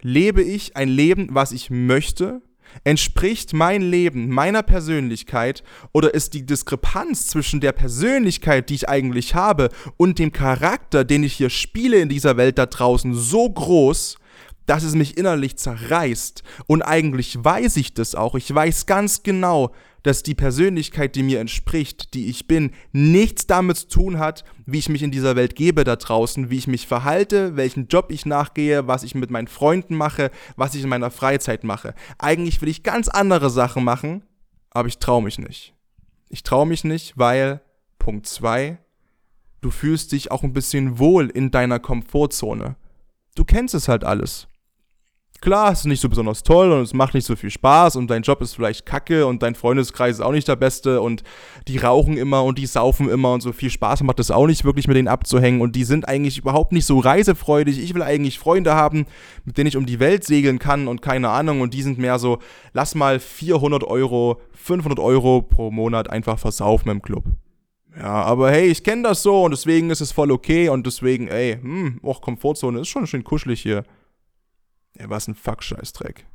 Lebe 0.00 0.42
ich 0.42 0.76
ein 0.76 0.88
Leben, 0.88 1.28
was 1.30 1.52
ich 1.52 1.70
möchte? 1.70 2.42
Entspricht 2.84 3.52
mein 3.52 3.82
Leben 3.82 4.28
meiner 4.28 4.62
Persönlichkeit 4.62 5.62
oder 5.92 6.14
ist 6.14 6.34
die 6.34 6.46
Diskrepanz 6.46 7.26
zwischen 7.26 7.60
der 7.60 7.72
Persönlichkeit, 7.72 8.70
die 8.70 8.74
ich 8.74 8.88
eigentlich 8.88 9.34
habe, 9.34 9.68
und 9.96 10.18
dem 10.18 10.32
Charakter, 10.32 11.04
den 11.04 11.24
ich 11.24 11.34
hier 11.34 11.50
spiele 11.50 11.98
in 11.98 12.08
dieser 12.08 12.36
Welt 12.36 12.58
da 12.58 12.66
draußen, 12.66 13.14
so 13.14 13.48
groß, 13.48 14.16
dass 14.66 14.82
es 14.82 14.94
mich 14.94 15.16
innerlich 15.16 15.56
zerreißt. 15.56 16.42
Und 16.66 16.82
eigentlich 16.82 17.42
weiß 17.42 17.76
ich 17.78 17.94
das 17.94 18.14
auch. 18.14 18.34
Ich 18.34 18.54
weiß 18.54 18.86
ganz 18.86 19.22
genau, 19.22 19.72
dass 20.02 20.22
die 20.22 20.34
Persönlichkeit, 20.34 21.14
die 21.14 21.22
mir 21.22 21.40
entspricht, 21.40 22.14
die 22.14 22.28
ich 22.28 22.46
bin, 22.46 22.72
nichts 22.92 23.46
damit 23.46 23.76
zu 23.76 23.88
tun 23.88 24.18
hat, 24.18 24.44
wie 24.66 24.78
ich 24.78 24.88
mich 24.88 25.02
in 25.02 25.10
dieser 25.10 25.36
Welt 25.36 25.56
gebe 25.56 25.84
da 25.84 25.96
draußen, 25.96 26.50
wie 26.50 26.58
ich 26.58 26.66
mich 26.66 26.86
verhalte, 26.86 27.56
welchen 27.56 27.88
Job 27.88 28.10
ich 28.10 28.26
nachgehe, 28.26 28.86
was 28.86 29.02
ich 29.02 29.14
mit 29.14 29.30
meinen 29.30 29.48
Freunden 29.48 29.94
mache, 29.94 30.30
was 30.56 30.74
ich 30.74 30.82
in 30.82 30.88
meiner 30.88 31.10
Freizeit 31.10 31.64
mache. 31.64 31.94
Eigentlich 32.18 32.60
will 32.60 32.68
ich 32.68 32.82
ganz 32.82 33.08
andere 33.08 33.50
Sachen 33.50 33.84
machen, 33.84 34.24
aber 34.70 34.88
ich 34.88 34.98
traue 34.98 35.22
mich 35.22 35.38
nicht. 35.38 35.74
Ich 36.28 36.42
traue 36.42 36.66
mich 36.66 36.84
nicht, 36.84 37.16
weil, 37.16 37.60
Punkt 37.98 38.26
2, 38.26 38.78
du 39.60 39.70
fühlst 39.70 40.12
dich 40.12 40.30
auch 40.30 40.42
ein 40.42 40.52
bisschen 40.52 40.98
wohl 40.98 41.28
in 41.28 41.50
deiner 41.50 41.78
Komfortzone. 41.78 42.76
Du 43.34 43.44
kennst 43.44 43.74
es 43.74 43.88
halt 43.88 44.04
alles 44.04 44.48
klar, 45.40 45.72
es 45.72 45.80
ist 45.80 45.86
nicht 45.86 46.00
so 46.00 46.08
besonders 46.08 46.42
toll 46.42 46.72
und 46.72 46.82
es 46.82 46.94
macht 46.94 47.14
nicht 47.14 47.24
so 47.24 47.36
viel 47.36 47.50
Spaß 47.50 47.96
und 47.96 48.10
dein 48.10 48.22
Job 48.22 48.40
ist 48.40 48.54
vielleicht 48.54 48.86
kacke 48.86 49.26
und 49.26 49.42
dein 49.42 49.54
Freundeskreis 49.54 50.16
ist 50.16 50.20
auch 50.20 50.32
nicht 50.32 50.48
der 50.48 50.56
beste 50.56 51.00
und 51.00 51.22
die 51.66 51.78
rauchen 51.78 52.16
immer 52.16 52.44
und 52.44 52.58
die 52.58 52.66
saufen 52.66 53.08
immer 53.08 53.32
und 53.32 53.40
so 53.40 53.52
viel 53.52 53.70
Spaß 53.70 54.02
macht 54.02 54.20
es 54.20 54.30
auch 54.30 54.46
nicht 54.46 54.64
wirklich 54.64 54.88
mit 54.88 54.96
denen 54.96 55.08
abzuhängen 55.08 55.60
und 55.60 55.76
die 55.76 55.84
sind 55.84 56.08
eigentlich 56.08 56.38
überhaupt 56.38 56.72
nicht 56.72 56.86
so 56.86 56.98
reisefreudig. 56.98 57.78
Ich 57.78 57.94
will 57.94 58.02
eigentlich 58.02 58.38
Freunde 58.38 58.74
haben, 58.74 59.06
mit 59.44 59.58
denen 59.58 59.68
ich 59.68 59.76
um 59.76 59.86
die 59.86 60.00
Welt 60.00 60.24
segeln 60.24 60.58
kann 60.58 60.88
und 60.88 61.02
keine 61.02 61.28
Ahnung 61.30 61.60
und 61.60 61.74
die 61.74 61.82
sind 61.82 61.98
mehr 61.98 62.18
so, 62.18 62.38
lass 62.72 62.94
mal 62.94 63.20
400 63.20 63.84
Euro, 63.84 64.40
500 64.54 64.98
Euro 64.98 65.42
pro 65.42 65.70
Monat 65.70 66.10
einfach 66.10 66.38
versaufen 66.38 66.90
im 66.90 67.02
Club. 67.02 67.24
Ja, 67.98 68.22
aber 68.22 68.50
hey, 68.52 68.68
ich 68.68 68.84
kenne 68.84 69.02
das 69.02 69.22
so 69.22 69.44
und 69.44 69.50
deswegen 69.50 69.90
ist 69.90 70.00
es 70.00 70.12
voll 70.12 70.30
okay 70.30 70.68
und 70.68 70.86
deswegen, 70.86 71.26
ey, 71.26 71.58
hm, 71.60 71.98
och, 72.02 72.20
Komfortzone 72.20 72.80
ist 72.80 72.88
schon 72.88 73.06
schön 73.06 73.24
kuschelig 73.24 73.60
hier. 73.60 73.84
Ja, 74.98 75.08
was 75.08 75.28
ein 75.28 75.34
Fuck-Scheißdreck. 75.34 76.26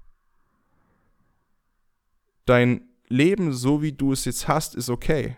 Dein 2.45 2.89
Leben, 3.07 3.53
so 3.53 3.81
wie 3.81 3.91
du 3.91 4.11
es 4.13 4.25
jetzt 4.25 4.47
hast, 4.47 4.75
ist 4.75 4.89
okay. 4.89 5.37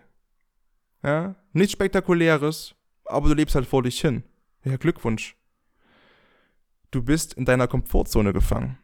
Ja? 1.02 1.36
Nichts 1.52 1.72
Spektakuläres, 1.72 2.74
aber 3.04 3.28
du 3.28 3.34
lebst 3.34 3.54
halt 3.54 3.66
vor 3.66 3.82
dich 3.82 4.00
hin. 4.00 4.22
Ja, 4.64 4.76
Glückwunsch. 4.76 5.36
Du 6.90 7.02
bist 7.02 7.34
in 7.34 7.44
deiner 7.44 7.68
Komfortzone 7.68 8.32
gefangen. 8.32 8.78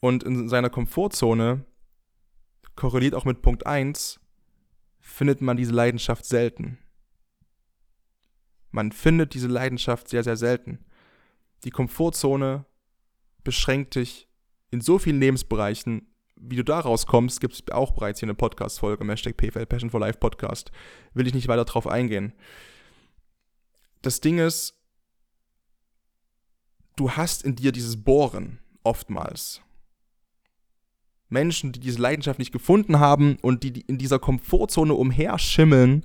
Und 0.00 0.22
in 0.22 0.48
seiner 0.48 0.70
Komfortzone 0.70 1.64
korreliert 2.74 3.14
auch 3.14 3.26
mit 3.26 3.42
Punkt 3.42 3.66
1, 3.66 4.18
findet 4.98 5.42
man 5.42 5.58
diese 5.58 5.72
Leidenschaft 5.72 6.24
selten. 6.24 6.78
Man 8.70 8.92
findet 8.92 9.34
diese 9.34 9.48
Leidenschaft 9.48 10.08
sehr, 10.08 10.24
sehr 10.24 10.36
selten 10.36 10.84
die 11.64 11.70
Komfortzone 11.70 12.64
beschränkt 13.44 13.94
dich 13.94 14.28
in 14.70 14.80
so 14.80 14.98
vielen 14.98 15.20
Lebensbereichen. 15.20 16.06
Wie 16.36 16.56
du 16.56 16.64
da 16.64 16.80
rauskommst, 16.80 17.40
gibt 17.40 17.54
es 17.54 17.62
auch 17.72 17.92
bereits 17.92 18.20
hier 18.20 18.26
eine 18.26 18.34
Podcast-Folge 18.34 19.02
im 19.02 19.10
Hashtag 19.10 19.36
PFL 19.36 19.66
Passion 19.66 19.90
for 19.90 20.00
Life 20.00 20.18
Podcast. 20.18 20.72
Will 21.12 21.26
ich 21.26 21.34
nicht 21.34 21.48
weiter 21.48 21.64
drauf 21.64 21.86
eingehen. 21.86 22.32
Das 24.02 24.20
Ding 24.20 24.38
ist, 24.38 24.74
du 26.96 27.10
hast 27.10 27.42
in 27.42 27.56
dir 27.56 27.72
dieses 27.72 28.02
Bohren 28.02 28.58
oftmals. 28.82 29.60
Menschen, 31.28 31.72
die 31.72 31.80
diese 31.80 32.00
Leidenschaft 32.00 32.38
nicht 32.38 32.52
gefunden 32.52 32.98
haben 32.98 33.36
und 33.42 33.62
die 33.62 33.82
in 33.82 33.98
dieser 33.98 34.18
Komfortzone 34.18 34.94
umherschimmeln, 34.94 36.04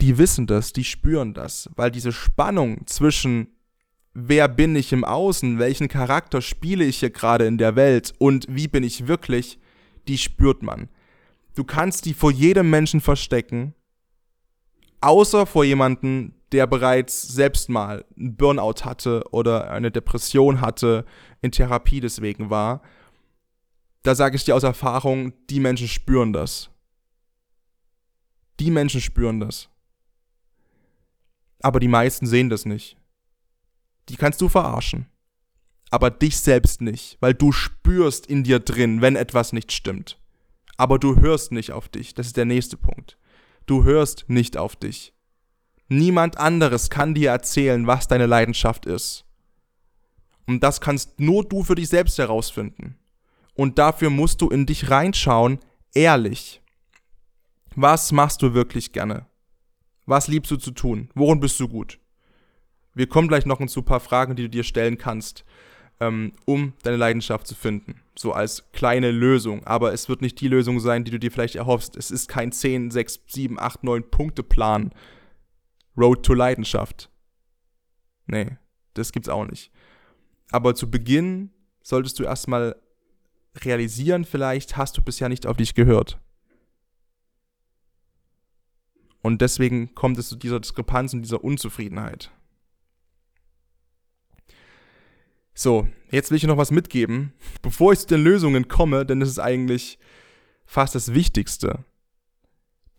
die 0.00 0.18
wissen 0.18 0.46
das, 0.46 0.72
die 0.72 0.84
spüren 0.84 1.34
das, 1.34 1.70
weil 1.76 1.90
diese 1.90 2.10
Spannung 2.10 2.86
zwischen 2.86 3.51
wer 4.14 4.48
bin 4.48 4.76
ich 4.76 4.92
im 4.92 5.04
Außen, 5.04 5.58
welchen 5.58 5.88
Charakter 5.88 6.42
spiele 6.42 6.84
ich 6.84 6.98
hier 6.98 7.10
gerade 7.10 7.46
in 7.46 7.58
der 7.58 7.76
Welt 7.76 8.12
und 8.18 8.46
wie 8.48 8.68
bin 8.68 8.84
ich 8.84 9.06
wirklich, 9.06 9.58
die 10.08 10.18
spürt 10.18 10.62
man. 10.62 10.88
Du 11.54 11.64
kannst 11.64 12.04
die 12.04 12.14
vor 12.14 12.30
jedem 12.30 12.70
Menschen 12.70 13.00
verstecken, 13.00 13.74
außer 15.00 15.46
vor 15.46 15.64
jemanden, 15.64 16.34
der 16.52 16.66
bereits 16.66 17.22
selbst 17.22 17.68
mal 17.68 18.04
einen 18.16 18.36
Burnout 18.36 18.84
hatte 18.84 19.24
oder 19.30 19.70
eine 19.70 19.90
Depression 19.90 20.60
hatte, 20.60 21.04
in 21.40 21.50
Therapie 21.50 22.00
deswegen 22.00 22.50
war. 22.50 22.82
Da 24.02 24.14
sage 24.14 24.36
ich 24.36 24.44
dir 24.44 24.54
aus 24.54 24.62
Erfahrung, 24.62 25.32
die 25.48 25.60
Menschen 25.60 25.88
spüren 25.88 26.32
das. 26.32 26.70
Die 28.60 28.70
Menschen 28.70 29.00
spüren 29.00 29.40
das. 29.40 29.68
Aber 31.62 31.80
die 31.80 31.88
meisten 31.88 32.26
sehen 32.26 32.50
das 32.50 32.66
nicht 32.66 32.96
die 34.08 34.16
kannst 34.16 34.40
du 34.40 34.48
verarschen. 34.48 35.06
Aber 35.90 36.10
dich 36.10 36.38
selbst 36.38 36.80
nicht, 36.80 37.18
weil 37.20 37.34
du 37.34 37.52
spürst 37.52 38.26
in 38.26 38.44
dir 38.44 38.60
drin, 38.60 39.02
wenn 39.02 39.16
etwas 39.16 39.52
nicht 39.52 39.72
stimmt. 39.72 40.18
Aber 40.76 40.98
du 40.98 41.20
hörst 41.20 41.52
nicht 41.52 41.70
auf 41.70 41.88
dich. 41.88 42.14
Das 42.14 42.26
ist 42.26 42.36
der 42.36 42.46
nächste 42.46 42.76
Punkt. 42.76 43.18
Du 43.66 43.84
hörst 43.84 44.24
nicht 44.28 44.56
auf 44.56 44.74
dich. 44.74 45.12
Niemand 45.88 46.38
anderes 46.38 46.88
kann 46.88 47.14
dir 47.14 47.30
erzählen, 47.30 47.86
was 47.86 48.08
deine 48.08 48.26
Leidenschaft 48.26 48.86
ist. 48.86 49.26
Und 50.46 50.62
das 50.62 50.80
kannst 50.80 51.20
nur 51.20 51.44
du 51.44 51.62
für 51.62 51.74
dich 51.74 51.88
selbst 51.88 52.18
herausfinden. 52.18 52.98
Und 53.54 53.78
dafür 53.78 54.10
musst 54.10 54.40
du 54.40 54.48
in 54.48 54.66
dich 54.66 54.90
reinschauen, 54.90 55.58
ehrlich. 55.94 56.62
Was 57.74 58.12
machst 58.12 58.42
du 58.42 58.54
wirklich 58.54 58.92
gerne? 58.92 59.26
Was 60.06 60.28
liebst 60.28 60.50
du 60.50 60.56
zu 60.56 60.72
tun? 60.72 61.10
Worin 61.14 61.40
bist 61.40 61.60
du 61.60 61.68
gut? 61.68 61.98
Wir 62.94 63.08
kommen 63.08 63.28
gleich 63.28 63.46
noch 63.46 63.64
zu 63.66 63.80
ein 63.80 63.84
paar 63.84 64.00
Fragen, 64.00 64.36
die 64.36 64.42
du 64.42 64.50
dir 64.50 64.64
stellen 64.64 64.98
kannst, 64.98 65.44
ähm, 66.00 66.32
um 66.44 66.74
deine 66.82 66.96
Leidenschaft 66.96 67.46
zu 67.46 67.54
finden. 67.54 68.00
So 68.16 68.32
als 68.32 68.70
kleine 68.72 69.10
Lösung. 69.10 69.64
Aber 69.64 69.92
es 69.92 70.08
wird 70.08 70.20
nicht 70.20 70.40
die 70.40 70.48
Lösung 70.48 70.80
sein, 70.80 71.04
die 71.04 71.10
du 71.10 71.18
dir 71.18 71.30
vielleicht 71.30 71.56
erhoffst. 71.56 71.96
Es 71.96 72.10
ist 72.10 72.28
kein 72.28 72.52
10, 72.52 72.90
6, 72.90 73.20
7, 73.26 73.58
8, 73.58 73.84
9 73.84 74.10
Punkte 74.10 74.42
Plan. 74.42 74.90
Road 75.96 76.24
to 76.24 76.34
Leidenschaft. 76.34 77.10
Nee, 78.26 78.56
das 78.94 79.12
gibt's 79.12 79.28
auch 79.28 79.46
nicht. 79.46 79.70
Aber 80.50 80.74
zu 80.74 80.90
Beginn 80.90 81.50
solltest 81.82 82.18
du 82.18 82.24
erstmal 82.24 82.76
realisieren, 83.56 84.24
vielleicht 84.24 84.76
hast 84.76 84.96
du 84.96 85.02
bisher 85.02 85.28
nicht 85.28 85.46
auf 85.46 85.56
dich 85.56 85.74
gehört. 85.74 86.18
Und 89.20 89.40
deswegen 89.40 89.94
kommt 89.94 90.18
es 90.18 90.28
zu 90.28 90.36
dieser 90.36 90.60
Diskrepanz 90.60 91.14
und 91.14 91.22
dieser 91.22 91.44
Unzufriedenheit. 91.44 92.32
So, 95.54 95.86
jetzt 96.10 96.30
will 96.30 96.38
ich 96.38 96.44
noch 96.44 96.56
was 96.56 96.70
mitgeben, 96.70 97.32
bevor 97.60 97.92
ich 97.92 98.00
zu 98.00 98.06
den 98.06 98.24
Lösungen 98.24 98.68
komme, 98.68 99.04
denn 99.04 99.20
das 99.20 99.28
ist 99.28 99.38
eigentlich 99.38 99.98
fast 100.64 100.94
das 100.94 101.12
Wichtigste. 101.12 101.84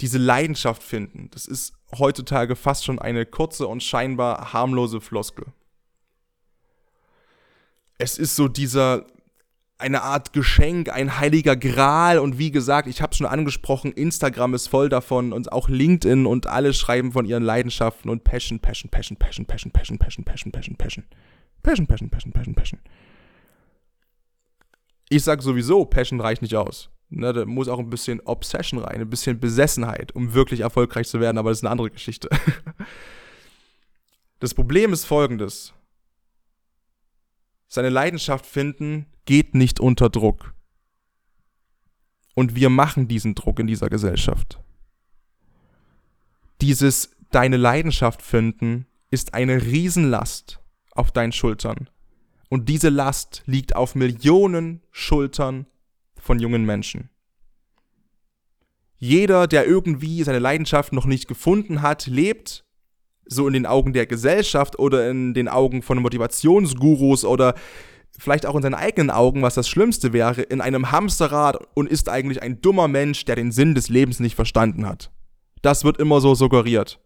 Diese 0.01 0.17
Leidenschaft 0.17 0.83
finden, 0.83 1.29
das 1.31 1.45
ist 1.45 1.73
heutzutage 1.97 2.55
fast 2.55 2.85
schon 2.85 2.99
eine 2.99 3.25
kurze 3.25 3.67
und 3.67 3.81
scheinbar 3.81 4.53
harmlose 4.53 5.01
Floskel. 5.01 5.45
Es 7.97 8.17
ist 8.17 8.35
so 8.35 8.47
dieser 8.47 9.05
eine 9.77 10.03
Art 10.03 10.33
Geschenk, 10.33 10.89
ein 10.89 11.19
heiliger 11.19 11.55
Gral 11.55 12.19
und 12.19 12.37
wie 12.37 12.51
gesagt, 12.51 12.87
ich 12.87 13.01
habe 13.01 13.11
es 13.11 13.17
schon 13.17 13.27
angesprochen, 13.27 13.91
Instagram 13.91 14.53
ist 14.53 14.67
voll 14.67 14.89
davon 14.89 15.33
und 15.33 15.51
auch 15.51 15.69
LinkedIn 15.69 16.25
und 16.25 16.47
alle 16.47 16.73
schreiben 16.73 17.11
von 17.11 17.25
ihren 17.25 17.43
Leidenschaften 17.43 18.09
und 18.09 18.23
Passion, 18.23 18.59
Passion, 18.59 18.89
Passion, 18.89 19.17
Passion, 19.17 19.45
Passion, 19.45 19.71
Passion, 19.71 19.99
Passion, 19.99 20.23
Passion, 20.23 20.51
Passion, 20.51 20.51
Passion. 20.51 20.75
Passion, 20.77 21.05
Passion, 21.63 21.87
Passion, 21.87 22.09
Passion, 22.09 22.53
Passion. 22.53 22.79
Ich 25.09 25.23
sag 25.23 25.41
sowieso, 25.41 25.85
Passion 25.85 26.19
reicht 26.19 26.41
nicht 26.41 26.55
aus. 26.55 26.89
Ne, 27.09 27.31
da 27.31 27.45
muss 27.45 27.67
auch 27.67 27.79
ein 27.79 27.89
bisschen 27.89 28.21
Obsession 28.21 28.79
rein, 28.79 29.01
ein 29.01 29.09
bisschen 29.09 29.39
Besessenheit, 29.39 30.13
um 30.13 30.33
wirklich 30.33 30.61
erfolgreich 30.61 31.07
zu 31.07 31.19
werden, 31.19 31.37
aber 31.37 31.49
das 31.51 31.59
ist 31.59 31.63
eine 31.63 31.71
andere 31.71 31.89
Geschichte. 31.89 32.29
Das 34.39 34.53
Problem 34.53 34.91
ist 34.91 35.05
folgendes. 35.05 35.73
Seine 37.69 37.87
Leidenschaft 37.87 38.45
finden 38.45 39.05
geht 39.23 39.55
nicht 39.55 39.79
unter 39.79 40.09
Druck. 40.09 40.53
Und 42.35 42.53
wir 42.53 42.69
machen 42.69 43.07
diesen 43.07 43.35
Druck 43.35 43.59
in 43.59 43.67
dieser 43.67 43.87
Gesellschaft. 43.87 44.59
Dieses 46.59 47.15
deine 47.31 47.55
Leidenschaft 47.55 48.21
finden 48.21 48.85
ist 49.11 49.33
eine 49.33 49.61
Riesenlast 49.61 50.62
auf 50.95 51.11
deinen 51.11 51.31
Schultern. 51.31 51.89
Und 52.49 52.69
diese 52.69 52.89
Last 52.89 53.43
liegt 53.45 53.75
auf 53.75 53.95
Millionen 53.95 54.81
Schultern 54.91 55.65
von 56.19 56.39
jungen 56.39 56.65
Menschen. 56.65 57.09
Jeder, 58.97 59.47
der 59.47 59.67
irgendwie 59.67 60.23
seine 60.23 60.39
Leidenschaft 60.39 60.93
noch 60.93 61.05
nicht 61.05 61.27
gefunden 61.27 61.81
hat, 61.81 62.07
lebt 62.07 62.63
so 63.25 63.47
in 63.47 63.53
den 63.53 63.65
Augen 63.65 63.93
der 63.93 64.05
Gesellschaft 64.05 64.79
oder 64.79 65.09
in 65.09 65.33
den 65.33 65.47
Augen 65.47 65.81
von 65.81 66.01
Motivationsgurus 66.01 67.25
oder 67.25 67.55
vielleicht 68.17 68.45
auch 68.45 68.55
in 68.55 68.61
seinen 68.61 68.75
eigenen 68.75 69.09
Augen, 69.09 69.41
was 69.41 69.55
das 69.55 69.67
Schlimmste 69.67 70.13
wäre, 70.13 70.41
in 70.41 70.61
einem 70.61 70.91
Hamsterrad 70.91 71.57
und 71.73 71.89
ist 71.89 72.09
eigentlich 72.09 72.41
ein 72.41 72.61
dummer 72.61 72.87
Mensch, 72.87 73.25
der 73.25 73.35
den 73.35 73.51
Sinn 73.51 73.75
des 73.75 73.89
Lebens 73.89 74.19
nicht 74.19 74.35
verstanden 74.35 74.85
hat. 74.85 75.11
Das 75.61 75.83
wird 75.83 75.97
immer 75.97 76.21
so 76.21 76.35
suggeriert. 76.35 76.99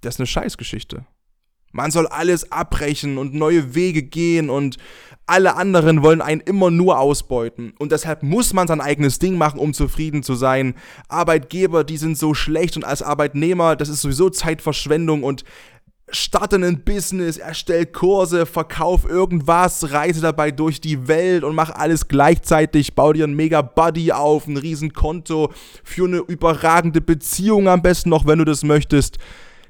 Das 0.00 0.14
ist 0.14 0.20
eine 0.20 0.26
Scheißgeschichte. 0.26 1.06
Man 1.78 1.92
soll 1.92 2.08
alles 2.08 2.50
abbrechen 2.50 3.18
und 3.18 3.34
neue 3.34 3.76
Wege 3.76 4.02
gehen 4.02 4.50
und 4.50 4.78
alle 5.26 5.54
anderen 5.54 6.02
wollen 6.02 6.20
einen 6.20 6.40
immer 6.40 6.72
nur 6.72 6.98
ausbeuten. 6.98 7.72
Und 7.78 7.92
deshalb 7.92 8.24
muss 8.24 8.52
man 8.52 8.66
sein 8.66 8.80
eigenes 8.80 9.20
Ding 9.20 9.38
machen, 9.38 9.60
um 9.60 9.72
zufrieden 9.72 10.24
zu 10.24 10.34
sein. 10.34 10.74
Arbeitgeber, 11.06 11.84
die 11.84 11.96
sind 11.96 12.18
so 12.18 12.34
schlecht 12.34 12.76
und 12.76 12.84
als 12.84 13.00
Arbeitnehmer, 13.00 13.76
das 13.76 13.90
ist 13.90 14.00
sowieso 14.00 14.28
Zeitverschwendung 14.28 15.22
und 15.22 15.44
starte 16.10 16.56
ein 16.56 16.82
Business, 16.82 17.36
erstell 17.36 17.86
Kurse, 17.86 18.44
verkauf 18.44 19.08
irgendwas, 19.08 19.92
reise 19.92 20.20
dabei 20.20 20.50
durch 20.50 20.80
die 20.80 21.06
Welt 21.06 21.44
und 21.44 21.54
mach 21.54 21.70
alles 21.70 22.08
gleichzeitig, 22.08 22.96
bau 22.96 23.12
dir 23.12 23.28
ein 23.28 23.36
mega 23.36 23.62
Buddy 23.62 24.10
auf, 24.10 24.48
ein 24.48 24.56
Riesenkonto, 24.56 25.52
für 25.84 26.06
eine 26.06 26.18
überragende 26.18 27.00
Beziehung 27.00 27.68
am 27.68 27.82
besten 27.82 28.10
noch, 28.10 28.26
wenn 28.26 28.40
du 28.40 28.44
das 28.44 28.64
möchtest. 28.64 29.18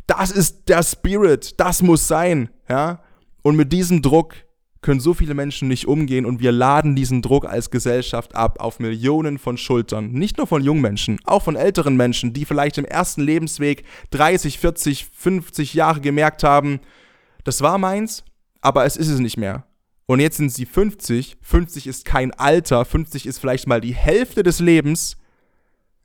Das 0.09 0.31
ist 0.31 0.69
der 0.69 0.83
Spirit, 0.83 1.61
das 1.61 1.83
muss 1.83 2.09
sein, 2.09 2.49
ja? 2.69 3.03
Und 3.43 3.57
mit 3.57 3.73
diesem 3.73 4.03
Druck 4.03 4.35
können 4.81 5.01
so 5.01 5.13
viele 5.13 5.35
Menschen 5.35 5.69
nicht 5.69 5.87
umgehen 5.87 6.25
und 6.25 6.41
wir 6.41 6.51
laden 6.51 6.97
diesen 6.97 7.21
Druck 7.21 7.45
als 7.45 7.71
Gesellschaft 7.71 8.35
ab 8.35 8.59
auf 8.59 8.81
Millionen 8.81 9.39
von 9.39 9.59
Schultern. 9.59 10.13
Nicht 10.13 10.39
nur 10.39 10.47
von 10.47 10.65
jungen 10.65 10.81
Menschen, 10.81 11.19
auch 11.25 11.43
von 11.43 11.57
älteren 11.57 11.97
Menschen, 11.97 12.33
die 12.33 12.47
vielleicht 12.47 12.79
im 12.79 12.87
ersten 12.87 13.21
Lebensweg 13.21 13.85
30, 14.11 14.59
40, 14.59 15.07
50 15.13 15.75
Jahre 15.75 16.01
gemerkt 16.01 16.43
haben, 16.43 16.81
das 17.45 17.61
war 17.61 17.77
meins, 17.77 18.25
aber 18.63 18.87
es 18.87 18.97
ist 18.97 19.09
es 19.09 19.21
nicht 19.21 19.37
mehr. 19.37 19.67
Und 20.07 20.21
jetzt 20.21 20.39
sind 20.39 20.51
sie 20.51 20.65
50, 20.65 21.37
50 21.43 21.87
ist 21.87 22.07
kein 22.07 22.33
Alter, 22.33 22.87
50 22.87 23.27
ist 23.27 23.39
vielleicht 23.41 23.67
mal 23.67 23.83
die 23.83 23.95
Hälfte 23.95 24.43
des 24.43 24.59
Lebens. 24.59 25.19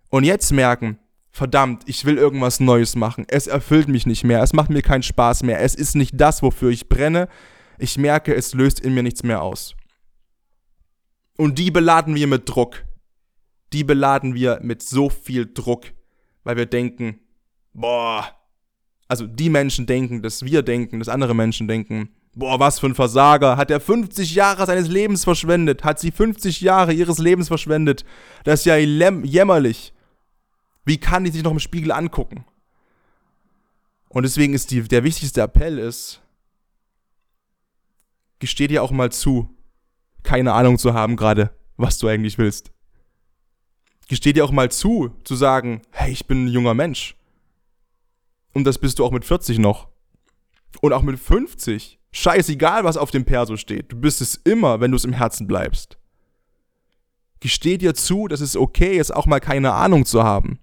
Und 0.10 0.26
jetzt 0.26 0.52
merken, 0.52 1.00
verdammt, 1.34 1.84
ich 1.88 2.06
will 2.06 2.18
irgendwas 2.18 2.62
Neues 2.62 2.96
machen. 2.96 3.26
Es 3.28 3.48
erfüllt 3.48 3.90
mich 3.90 4.06
nicht 4.06 4.24
mehr, 4.24 4.42
es 4.42 4.54
macht 4.54 4.70
mir 4.70 4.82
keinen 4.82 5.04
Spaß 5.04 5.44
mehr, 5.44 5.60
es 5.60 5.76
ist 5.76 5.96
nicht 5.96 6.14
das, 6.16 6.42
wofür 6.42 6.70
ich 6.70 6.88
brenne 6.88 7.28
ich 7.78 7.98
merke, 7.98 8.34
es 8.34 8.54
löst 8.54 8.80
in 8.80 8.94
mir 8.94 9.04
nichts 9.04 9.24
mehr 9.24 9.42
aus. 9.42 9.76
Und 11.38 11.58
die 11.60 11.72
beladen 11.72 12.16
wir 12.16 12.28
mit 12.28 12.48
Druck. 12.48 12.86
Die 13.72 13.84
beladen 13.84 14.36
wir 14.36 14.60
mit 14.62 14.84
so 14.84 15.10
viel 15.10 15.52
Druck, 15.52 15.86
weil 16.44 16.58
wir 16.58 16.68
denken, 16.68 17.20
boah, 17.74 18.26
also 19.08 19.26
die 19.26 19.50
Menschen 19.50 19.86
denken, 19.86 20.22
dass 20.22 20.46
wir 20.46 20.62
denken, 20.62 21.00
dass 21.00 21.10
andere 21.10 21.36
Menschen 21.36 21.68
denken, 21.68 22.10
boah, 22.36 22.60
was 22.60 22.80
für 22.80 22.88
ein 22.88 22.96
Versager, 22.96 23.58
hat 23.58 23.72
er 23.72 23.80
50 23.80 24.36
Jahre 24.36 24.66
seines 24.66 24.88
Lebens 24.88 25.24
verschwendet, 25.24 25.84
hat 25.84 26.00
sie 26.00 26.12
50 26.12 26.62
Jahre 26.62 26.94
ihres 26.94 27.18
Lebens 27.18 27.48
verschwendet, 27.48 28.06
das 28.44 28.62
ist 28.62 28.66
ja 28.66 28.78
jämmerlich. 28.78 29.93
Wie 30.86 30.98
kann 30.98 31.24
die 31.24 31.32
sich 31.32 31.44
noch 31.44 31.52
im 31.52 31.60
Spiegel 31.60 31.92
angucken? 31.92 32.46
Und 34.10 34.24
deswegen 34.24 34.54
ist 34.54 34.72
die, 34.72 34.82
der 34.84 35.04
wichtigste 35.04 35.42
Appell 35.42 35.80
ist, 35.80 36.22
gesteh 38.40 38.68
dir 38.68 38.84
auch 38.84 38.92
mal 38.92 39.12
zu, 39.12 39.50
keine 40.22 40.54
Ahnung 40.54 40.78
zu 40.78 40.94
haben 40.94 41.16
gerade, 41.16 41.52
was 41.78 41.98
du 41.98 42.08
eigentlich 42.08 42.38
willst. 42.38 42.72
Gesteh 44.08 44.34
dir 44.34 44.46
auch 44.46 44.52
mal 44.52 44.70
zu, 44.70 45.16
zu 45.24 45.36
sagen, 45.36 45.82
hey, 45.92 46.12
ich 46.12 46.28
bin 46.28 46.46
ein 46.46 46.50
junger 46.50 46.74
Mensch. 46.74 47.16
Und 48.54 48.66
das 48.66 48.78
bist 48.78 49.00
du 49.00 49.06
auch 49.06 49.12
mit 49.12 49.26
40 49.26 49.60
noch. 49.60 49.88
Und 50.82 50.94
auch 50.94 51.02
mit 51.02 51.20
50. 51.20 52.00
Scheißegal, 52.12 52.84
was 52.84 52.98
auf 52.98 53.10
dem 53.10 53.26
Perso 53.26 53.58
steht. 53.58 53.92
Du 53.92 54.00
bist 54.00 54.22
es 54.22 54.36
immer, 54.36 54.80
wenn 54.80 54.92
du 54.92 54.98
es 54.98 55.06
im 55.06 55.14
Herzen 55.14 55.48
bleibst. 55.48 55.98
Gesteh 57.40 57.78
dir 57.78 57.96
zu, 57.96 58.28
dass 58.28 58.42
es 58.42 58.56
okay 58.56 58.98
ist, 58.98 59.12
auch 59.12 59.26
mal 59.26 59.40
keine 59.40 59.74
Ahnung 59.74 60.06
zu 60.06 60.24
haben. 60.24 60.60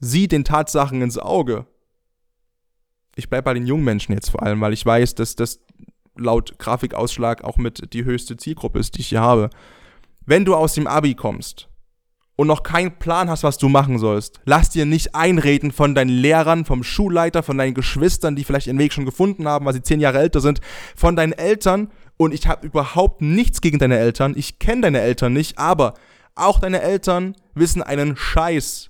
Sieh 0.00 0.28
den 0.28 0.44
Tatsachen 0.44 1.02
ins 1.02 1.18
Auge. 1.18 1.66
Ich 3.16 3.28
bleib 3.28 3.44
bei 3.44 3.54
den 3.54 3.66
jungen 3.66 3.84
Menschen 3.84 4.12
jetzt 4.12 4.30
vor 4.30 4.42
allem, 4.42 4.60
weil 4.60 4.72
ich 4.72 4.84
weiß, 4.84 5.14
dass 5.14 5.36
das 5.36 5.60
laut 6.16 6.58
Grafikausschlag 6.58 7.44
auch 7.44 7.58
mit 7.58 7.92
die 7.92 8.04
höchste 8.04 8.36
Zielgruppe 8.36 8.78
ist, 8.78 8.96
die 8.96 9.00
ich 9.00 9.08
hier 9.08 9.20
habe. 9.20 9.50
Wenn 10.24 10.44
du 10.44 10.54
aus 10.54 10.74
dem 10.74 10.86
Abi 10.86 11.14
kommst 11.14 11.68
und 12.36 12.46
noch 12.46 12.62
keinen 12.62 12.98
Plan 12.98 13.28
hast, 13.28 13.42
was 13.42 13.58
du 13.58 13.68
machen 13.68 13.98
sollst, 13.98 14.40
lass 14.44 14.70
dir 14.70 14.86
nicht 14.86 15.14
einreden 15.14 15.72
von 15.72 15.94
deinen 15.94 16.10
Lehrern, 16.10 16.64
vom 16.64 16.82
Schulleiter, 16.82 17.42
von 17.42 17.58
deinen 17.58 17.74
Geschwistern, 17.74 18.36
die 18.36 18.44
vielleicht 18.44 18.68
ihren 18.68 18.78
Weg 18.78 18.94
schon 18.94 19.04
gefunden 19.04 19.46
haben, 19.46 19.66
weil 19.66 19.74
sie 19.74 19.82
zehn 19.82 20.00
Jahre 20.00 20.20
älter 20.20 20.40
sind, 20.40 20.60
von 20.96 21.16
deinen 21.16 21.32
Eltern. 21.32 21.90
Und 22.16 22.32
ich 22.32 22.46
habe 22.46 22.66
überhaupt 22.66 23.20
nichts 23.20 23.60
gegen 23.60 23.78
deine 23.78 23.98
Eltern. 23.98 24.34
Ich 24.36 24.58
kenne 24.58 24.82
deine 24.82 25.00
Eltern 25.00 25.32
nicht, 25.32 25.58
aber 25.58 25.94
auch 26.34 26.60
deine 26.60 26.80
Eltern 26.80 27.34
wissen 27.54 27.82
einen 27.82 28.16
Scheiß, 28.16 28.89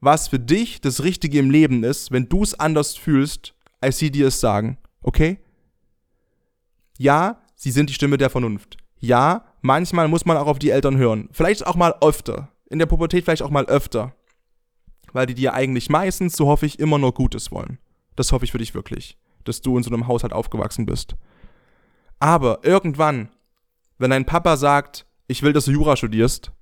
was 0.00 0.28
für 0.28 0.38
dich 0.38 0.80
das 0.80 1.02
Richtige 1.02 1.38
im 1.38 1.50
Leben 1.50 1.84
ist, 1.84 2.10
wenn 2.10 2.28
du 2.28 2.42
es 2.42 2.58
anders 2.58 2.96
fühlst, 2.96 3.54
als 3.80 3.98
sie 3.98 4.10
dir 4.10 4.28
es 4.28 4.40
sagen. 4.40 4.78
Okay? 5.02 5.38
ja, 7.00 7.40
sie 7.54 7.70
sind 7.70 7.88
die 7.88 7.94
Stimme 7.94 8.18
der 8.18 8.28
Vernunft. 8.28 8.76
Ja, 8.98 9.46
manchmal 9.62 10.06
muss 10.06 10.26
man 10.26 10.36
auch 10.36 10.46
auf 10.46 10.58
die 10.58 10.68
Eltern 10.68 10.98
hören. 10.98 11.30
Vielleicht 11.32 11.66
auch 11.66 11.74
mal 11.74 11.94
öfter. 12.02 12.50
In 12.68 12.78
der 12.78 12.84
Pubertät 12.84 13.24
vielleicht 13.24 13.40
auch 13.40 13.48
mal 13.48 13.64
öfter. 13.64 14.14
Weil 15.14 15.24
die 15.24 15.34
dir 15.34 15.54
eigentlich 15.54 15.88
meistens, 15.88 16.36
so 16.36 16.46
hoffe 16.46 16.66
ich, 16.66 16.78
immer 16.78 16.98
nur 16.98 17.14
Gutes 17.14 17.50
wollen. 17.50 17.78
Das 18.16 18.32
hoffe 18.32 18.44
ich 18.44 18.52
für 18.52 18.58
dich 18.58 18.74
wirklich, 18.74 19.16
dass 19.44 19.62
du 19.62 19.78
in 19.78 19.82
so 19.82 19.90
einem 19.90 20.08
Haushalt 20.08 20.34
aufgewachsen 20.34 20.84
bist. 20.84 21.16
Aber 22.18 22.60
irgendwann, 22.64 23.30
wenn 23.96 24.10
dein 24.10 24.26
Papa 24.26 24.58
sagt, 24.58 25.06
ich 25.26 25.42
will, 25.42 25.54
dass 25.54 25.64
du 25.64 25.70
Jura 25.70 25.96
studierst, 25.96 26.52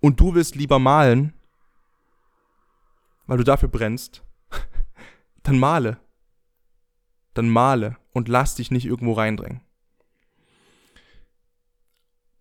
und 0.00 0.18
du 0.18 0.34
willst 0.34 0.56
lieber 0.56 0.80
malen, 0.80 1.34
weil 3.28 3.38
du 3.38 3.44
dafür 3.44 3.68
brennst, 3.68 4.24
dann 5.44 5.60
male. 5.60 5.98
Dann 7.34 7.48
male 7.48 7.96
und 8.12 8.26
lass 8.26 8.56
dich 8.56 8.72
nicht 8.72 8.86
irgendwo 8.86 9.12
reindrängen 9.12 9.60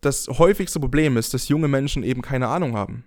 das 0.02 0.28
häufigste 0.28 0.80
Problem 0.80 1.18
ist, 1.18 1.34
dass 1.34 1.50
junge 1.50 1.68
Menschen 1.68 2.04
eben 2.04 2.22
keine 2.22 2.48
Ahnung 2.48 2.76
haben. 2.76 3.04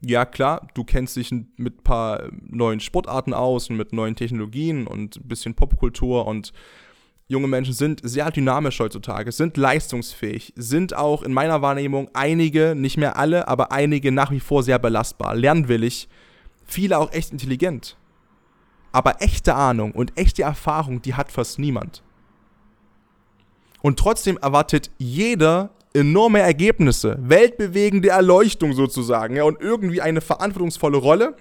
Ja, 0.00 0.24
klar, 0.24 0.68
du 0.74 0.84
kennst 0.84 1.16
dich 1.16 1.30
mit 1.30 1.78
ein 1.78 1.84
paar 1.84 2.28
neuen 2.40 2.80
Sportarten 2.80 3.32
aus 3.32 3.70
und 3.70 3.76
mit 3.76 3.92
neuen 3.92 4.16
Technologien 4.16 4.86
und 4.86 5.16
ein 5.16 5.28
bisschen 5.28 5.54
Popkultur 5.54 6.26
und 6.26 6.52
junge 7.26 7.48
Menschen 7.48 7.72
sind 7.72 8.00
sehr 8.02 8.30
dynamisch 8.30 8.80
heutzutage, 8.80 9.32
sind 9.32 9.56
leistungsfähig, 9.56 10.52
sind 10.56 10.94
auch 10.94 11.22
in 11.22 11.32
meiner 11.32 11.62
Wahrnehmung 11.62 12.10
einige, 12.12 12.74
nicht 12.74 12.98
mehr 12.98 13.16
alle, 13.16 13.48
aber 13.48 13.72
einige 13.72 14.12
nach 14.12 14.30
wie 14.30 14.40
vor 14.40 14.62
sehr 14.62 14.78
belastbar, 14.78 15.34
lernwillig, 15.34 16.08
viele 16.64 16.98
auch 16.98 17.12
echt 17.12 17.32
intelligent. 17.32 17.96
Aber 18.92 19.20
echte 19.20 19.54
Ahnung 19.54 19.92
und 19.92 20.16
echte 20.16 20.42
Erfahrung, 20.42 21.02
die 21.02 21.14
hat 21.14 21.32
fast 21.32 21.58
niemand. 21.58 22.02
Und 23.82 23.98
trotzdem 23.98 24.38
erwartet 24.38 24.90
jeder 24.98 25.70
enorme 25.92 26.40
Ergebnisse, 26.40 27.16
weltbewegende 27.20 28.08
Erleuchtung 28.08 28.72
sozusagen, 28.72 29.36
ja, 29.36 29.44
und 29.44 29.60
irgendwie 29.60 30.00
eine 30.00 30.20
verantwortungsvolle 30.20 30.96
Rolle, 30.96 31.36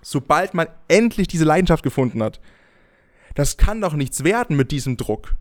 sobald 0.00 0.54
man 0.54 0.68
endlich 0.88 1.28
diese 1.28 1.44
Leidenschaft 1.44 1.82
gefunden 1.82 2.22
hat. 2.22 2.40
Das 3.34 3.56
kann 3.56 3.80
doch 3.80 3.94
nichts 3.94 4.24
werden 4.24 4.56
mit 4.56 4.70
diesem 4.70 4.96
Druck. 4.96 5.34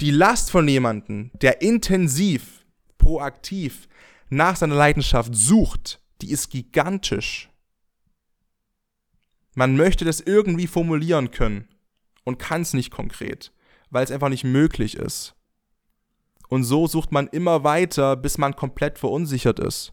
Die 0.00 0.10
Last 0.10 0.50
von 0.50 0.68
jemandem, 0.68 1.30
der 1.34 1.62
intensiv, 1.62 2.64
proaktiv 2.98 3.88
nach 4.28 4.56
seiner 4.56 4.74
Leidenschaft 4.74 5.34
sucht, 5.34 6.00
die 6.20 6.30
ist 6.30 6.50
gigantisch. 6.50 7.50
Man 9.54 9.76
möchte 9.76 10.04
das 10.04 10.20
irgendwie 10.20 10.66
formulieren 10.66 11.30
können 11.30 11.68
und 12.24 12.38
kann 12.38 12.62
es 12.62 12.74
nicht 12.74 12.90
konkret 12.90 13.52
weil 13.94 14.04
es 14.04 14.10
einfach 14.10 14.28
nicht 14.28 14.44
möglich 14.44 14.96
ist. 14.96 15.34
Und 16.48 16.64
so 16.64 16.86
sucht 16.88 17.12
man 17.12 17.28
immer 17.28 17.62
weiter, 17.62 18.16
bis 18.16 18.38
man 18.38 18.56
komplett 18.56 18.98
verunsichert 18.98 19.60
ist. 19.60 19.92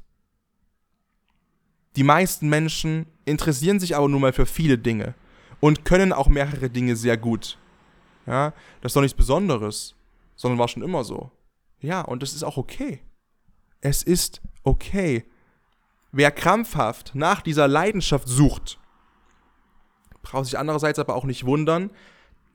Die 1.95 2.03
meisten 2.03 2.49
Menschen 2.49 3.05
interessieren 3.25 3.79
sich 3.79 3.95
aber 3.95 4.10
nun 4.10 4.21
mal 4.21 4.34
für 4.34 4.47
viele 4.47 4.79
Dinge 4.79 5.13
und 5.60 5.86
können 5.86 6.13
auch 6.13 6.27
mehrere 6.27 6.69
Dinge 6.69 6.95
sehr 6.95 7.15
gut. 7.15 7.60
Ja, 8.25 8.53
das 8.81 8.89
ist 8.89 8.95
doch 8.95 9.01
nichts 9.01 9.17
Besonderes, 9.17 9.93
sondern 10.36 10.57
war 10.57 10.67
schon 10.67 10.84
immer 10.84 11.03
so. 11.03 11.31
Ja, 11.79 12.01
und 12.01 12.23
das 12.23 12.34
ist 12.34 12.43
auch 12.43 12.57
okay. 12.57 13.01
Es 13.81 14.01
ist 14.01 14.41
okay. 14.63 15.25
Wer 16.12 16.32
krampfhaft 16.32 17.15
nach 17.15 17.41
dieser 17.41 17.67
Leidenschaft 17.67 18.28
sucht, 18.28 18.80
braucht 20.21 20.46
sich 20.46 20.58
andererseits 20.58 21.00
aber 21.00 21.15
auch 21.15 21.25
nicht 21.25 21.46
wundern, 21.46 21.92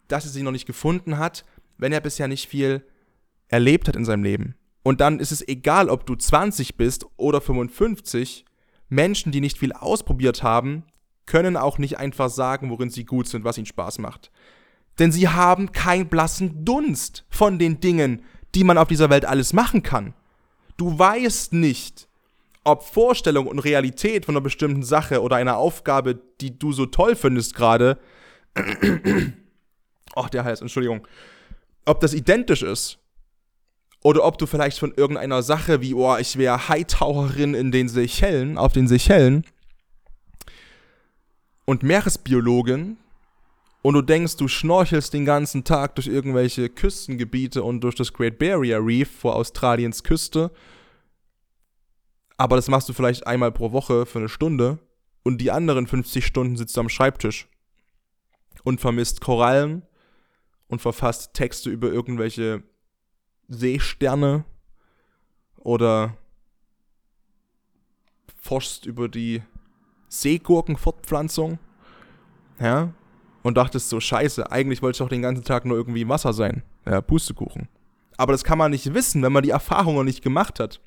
dass 0.09 0.25
er 0.25 0.31
sie 0.31 0.43
noch 0.43 0.53
nicht 0.53 0.67
gefunden 0.67 1.19
hat, 1.19 1.45
wenn 1.79 1.93
er 1.93 2.01
bisher 2.01 2.29
nicht 2.29 2.49
viel 2.49 2.87
erlebt 3.49 3.89
hat 3.89 3.97
in 3.97 4.05
seinem 4.05 4.25
Leben. 4.25 4.55
Und 4.83 5.01
dann 5.01 5.19
ist 5.19 5.33
es 5.33 5.47
egal, 5.47 5.89
ob 5.89 6.07
du 6.07 6.15
20 6.15 6.77
bist 6.77 7.07
oder 7.17 7.41
55. 7.41 8.45
Menschen, 8.89 9.33
die 9.33 9.41
nicht 9.41 9.59
viel 9.59 9.73
ausprobiert 9.73 10.43
haben, 10.43 10.85
können 11.27 11.57
auch 11.57 11.79
nicht 11.79 11.99
einfach 11.99 12.31
sagen, 12.31 12.71
worin 12.71 12.91
sie 12.91 13.05
gut 13.05 13.27
sind, 13.27 13.45
was 13.45 13.59
ihnen 13.59 13.67
Spaß 13.67 13.99
macht. 13.99 14.31
Denn 14.99 15.11
sie 15.11 15.29
haben 15.29 15.73
keinen 15.73 16.09
blassen 16.09 16.65
Dunst 16.65 17.25
von 17.29 17.59
den 17.59 17.81
Dingen, 17.81 18.23
die 18.55 18.65
man 18.65 18.79
auf 18.79 18.89
dieser 18.89 19.11
Welt 19.11 19.25
alles 19.25 19.53
machen 19.53 19.83
kann. 19.83 20.15
Du 20.77 20.97
weißt 20.99 21.53
nicht, 21.53 22.09
ob 22.67 22.83
Vorstellung 22.83 23.47
und 23.47 23.61
Realität 23.61 24.25
von 24.25 24.35
einer 24.35 24.43
bestimmten 24.43 24.83
Sache 24.83 25.23
oder 25.23 25.37
einer 25.37 25.57
Aufgabe, 25.57 26.19
die 26.41 26.59
du 26.59 26.73
so 26.73 26.87
toll 26.87 27.15
findest 27.15 27.55
gerade, 27.55 27.99
Ach, 30.17 30.31
der 30.31 30.45
Hals, 30.45 30.63
Entschuldigung. 30.63 31.07
Ob 31.85 32.01
das 32.01 32.13
identisch 32.13 32.63
ist 32.63 32.99
oder 34.03 34.25
ob 34.25 34.39
du 34.39 34.47
vielleicht 34.47 34.79
von 34.79 34.93
irgendeiner 34.97 35.43
Sache 35.43 35.81
wie, 35.81 35.95
oh, 35.95 36.17
ich 36.17 36.39
wäre 36.39 36.69
Hightaucherin 36.69 37.55
in 37.55 37.71
den 37.71 37.89
Seychellen, 37.89 38.59
auf 38.59 38.73
den 38.73 38.89
Seychellen 38.89 39.45
und 41.67 41.83
Meeresbiologin 41.85 42.97
und 43.83 43.95
du 43.95 44.03
denkst, 44.03 44.39
du 44.39 44.49
schnorchelst 44.49 45.13
den 45.13 45.25
ganzen 45.25 45.63
Tag 45.63 45.95
durch 45.95 46.09
irgendwelche 46.09 46.69
Küstengebiete 46.69 47.63
und 47.63 47.83
durch 47.83 47.95
das 47.95 48.13
Great 48.13 48.39
Barrier 48.39 48.85
Reef 48.85 49.11
vor 49.11 49.37
Australiens 49.37 50.03
Küste, 50.03 50.51
aber 52.37 52.57
das 52.57 52.69
machst 52.69 52.89
du 52.89 52.93
vielleicht 52.93 53.27
einmal 53.27 53.53
pro 53.53 53.73
Woche 53.73 54.07
für 54.07 54.19
eine 54.19 54.29
Stunde 54.29 54.79
und 55.23 55.39
die 55.39 55.51
anderen 55.51 55.87
50 55.87 56.25
Stunden 56.25 56.57
sitzt 56.57 56.77
du 56.77 56.81
am 56.81 56.89
Schreibtisch 56.89 57.49
und 58.65 58.81
vermisst 58.81 59.21
Korallen 59.21 59.83
und 60.69 60.81
verfasst 60.81 61.35
Texte 61.35 61.71
über 61.71 61.89
irgendwelche 61.89 62.63
Seesterne 63.49 64.45
oder 65.57 66.17
forschst 68.41 68.87
über 68.87 69.09
die 69.09 69.43
Seegurkenfortpflanzung. 70.09 71.59
Ja, 72.61 72.93
und 73.43 73.57
dachtest 73.57 73.91
so, 73.91 74.01
scheiße, 74.01 74.51
eigentlich 74.51 74.83
wollte 74.83 74.97
ich 74.97 74.99
doch 74.99 75.09
den 75.09 75.23
ganzen 75.23 75.45
Tag 75.45 75.65
nur 75.65 75.77
irgendwie 75.77 76.09
Wasser 76.09 76.33
sein. 76.33 76.65
Ja, 76.85 77.01
Pustekuchen. 77.01 77.69
Aber 78.17 78.33
das 78.33 78.43
kann 78.43 78.59
man 78.59 78.73
nicht 78.73 78.93
wissen, 78.93 79.23
wenn 79.23 79.33
man 79.33 79.45
die 79.45 79.51
Erfahrung 79.51 79.95
noch 79.95 80.03
nicht 80.03 80.23
gemacht 80.23 80.59
hat. 80.59 80.81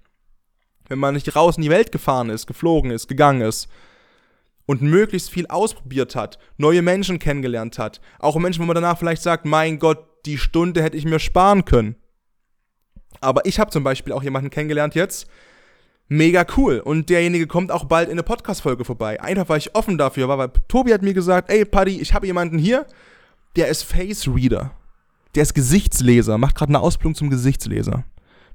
Wenn 0.90 1.00
man 1.00 1.14
nicht 1.14 1.36
raus 1.36 1.56
in 1.56 1.64
die 1.64 1.70
Welt 1.70 1.92
gefahren 1.92 2.30
ist, 2.30 2.48
geflogen 2.48 2.92
ist, 2.92 3.08
gegangen 3.08 3.42
ist 3.42 3.70
und 4.66 4.82
möglichst 4.82 5.30
viel 5.30 5.48
ausprobiert 5.48 6.16
hat, 6.16 6.38
neue 6.58 6.82
Menschen 6.82 7.18
kennengelernt 7.18 7.80
hat. 7.80 8.02
Auch 8.20 8.36
Menschen, 8.36 8.62
wo 8.62 8.66
man 8.66 8.76
danach 8.76 8.98
vielleicht 8.98 9.22
sagt, 9.22 9.46
mein 9.46 9.80
Gott, 9.80 10.06
die 10.26 10.38
Stunde 10.38 10.84
hätte 10.84 10.98
ich 10.98 11.06
mir 11.06 11.20
sparen 11.20 11.66
können. 11.66 11.96
Aber 13.22 13.46
ich 13.46 13.60
habe 13.60 13.72
zum 13.72 13.84
Beispiel 13.84 14.14
auch 14.14 14.24
jemanden 14.24 14.50
kennengelernt 14.50 14.96
jetzt, 14.96 15.28
mega 16.08 16.46
cool. 16.58 16.80
Und 16.80 17.10
derjenige 17.10 17.48
kommt 17.48 17.72
auch 17.72 17.86
bald 17.86 18.10
in 18.10 18.14
eine 18.14 18.24
Podcast-Folge 18.24 18.86
vorbei. 18.86 19.22
Einfach, 19.22 19.50
weil 19.50 19.60
ich 19.60 19.76
offen 19.76 19.98
dafür 19.98 20.28
war, 20.28 20.38
weil 20.38 20.52
Tobi 20.68 20.94
hat 20.94 21.02
mir 21.02 21.14
gesagt, 21.14 21.50
ey 21.50 21.66
Paddy, 21.66 22.00
ich 22.00 22.14
habe 22.14 22.28
jemanden 22.28 22.58
hier, 22.58 22.86
der 23.56 23.68
ist 23.68 23.84
Face 23.84 24.28
Reader. 24.28 24.72
Der 25.36 25.44
ist 25.44 25.54
Gesichtsleser, 25.54 26.38
macht 26.38 26.56
gerade 26.56 26.70
eine 26.70 26.80
Ausbildung 26.80 27.16
zum 27.16 27.30
Gesichtsleser. 27.30 28.04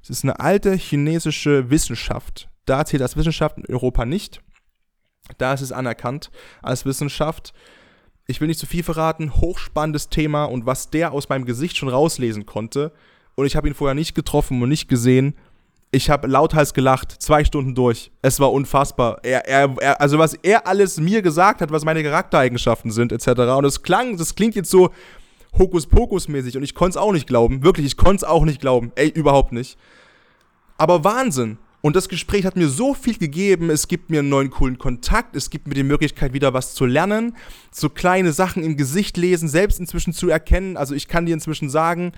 Das 0.07 0.19
ist 0.19 0.25
eine 0.25 0.39
alte 0.39 0.75
chinesische 0.75 1.71
Wissenschaft. 1.71 2.49
Da 2.67 2.85
zählt 2.85 3.01
das 3.01 3.17
Wissenschaft 3.17 3.57
in 3.57 3.67
Europa 3.67 4.05
nicht. 4.05 4.43
Da 5.39 5.55
ist 5.55 5.63
es 5.63 5.73
anerkannt 5.73 6.31
als 6.63 6.85
Wissenschaft. 6.85 7.55
Ich 8.27 8.41
will 8.41 8.49
nicht 8.49 8.61
zu 8.61 8.67
viel 8.67 8.83
verraten, 8.83 9.35
hochspannendes 9.35 10.11
Thema 10.11 10.45
und 10.45 10.67
was 10.67 10.91
der 10.91 11.13
aus 11.13 11.31
meinem 11.31 11.47
Gesicht 11.47 11.79
schon 11.79 11.89
rauslesen 11.89 12.45
konnte. 12.45 12.93
Und 13.35 13.47
ich 13.47 13.57
habe 13.57 13.67
ihn 13.67 13.75
vorher 13.75 13.95
nicht 13.95 14.15
getroffen 14.15 14.63
und 14.63 14.69
nicht 14.69 14.89
gesehen. 14.89 15.35
Ich 15.91 16.11
habe 16.11 16.27
lauthals 16.27 16.75
gelacht, 16.75 17.13
zwei 17.23 17.45
Stunden 17.45 17.75
durch. 17.75 18.11
Es 18.21 18.41
war 18.41 18.53
unfassbar. 18.53 19.21
Er, 19.23 19.47
er, 19.47 19.75
er, 19.81 20.01
also 20.01 20.19
was 20.19 20.35
er 20.35 20.67
alles 20.67 20.99
mir 20.99 21.23
gesagt 21.23 21.63
hat, 21.63 21.71
was 21.71 21.85
meine 21.85 22.03
Charaktereigenschaften 22.03 22.91
sind, 22.91 23.11
etc. 23.11 23.29
Und 23.57 23.65
es 23.65 23.83
klang, 23.83 24.19
das 24.19 24.35
klingt 24.35 24.55
jetzt 24.55 24.71
so 24.71 24.91
Hokuspokus-mäßig 25.59 26.57
und 26.57 26.63
ich 26.63 26.75
konnte 26.75 26.91
es 26.91 26.97
auch 26.97 27.13
nicht 27.13 27.27
glauben. 27.27 27.63
Wirklich, 27.63 27.87
ich 27.87 27.97
konnte 27.97 28.17
es 28.17 28.25
auch 28.25 28.45
nicht 28.45 28.61
glauben. 28.61 28.93
Ey, 28.95 29.09
überhaupt 29.09 29.53
nicht. 29.53 29.79
Aber 30.77 31.05
Wahnsinn. 31.05 31.59
Und 31.81 31.97
das 31.97 32.09
Gespräch 32.09 32.47
hat 32.47 32.57
mir 32.57 32.69
so 32.69 32.95
viel 32.95 33.19
gegeben. 33.19 33.69
Es 33.69 33.89
gibt 33.89 34.09
mir 34.09 34.21
einen 34.21 34.31
neuen 34.31 34.49
coolen 34.49 34.79
Kontakt. 34.79 35.37
Es 35.37 35.51
gibt 35.51 35.69
mir 35.69 35.75
die 35.75 35.83
Möglichkeit, 35.83 36.33
wieder 36.33 36.55
was 36.55 36.75
zu 36.75 36.87
lernen. 36.87 37.37
So 37.71 37.91
kleine 37.91 38.33
Sachen 38.33 38.63
im 38.63 38.79
Gesicht 38.79 39.19
lesen, 39.19 39.49
selbst 39.49 39.79
inzwischen 39.79 40.15
zu 40.15 40.31
erkennen. 40.31 40.79
Also 40.79 40.95
ich 40.95 41.09
kann 41.09 41.27
dir 41.27 41.35
inzwischen 41.35 41.69
sagen, 41.69 42.13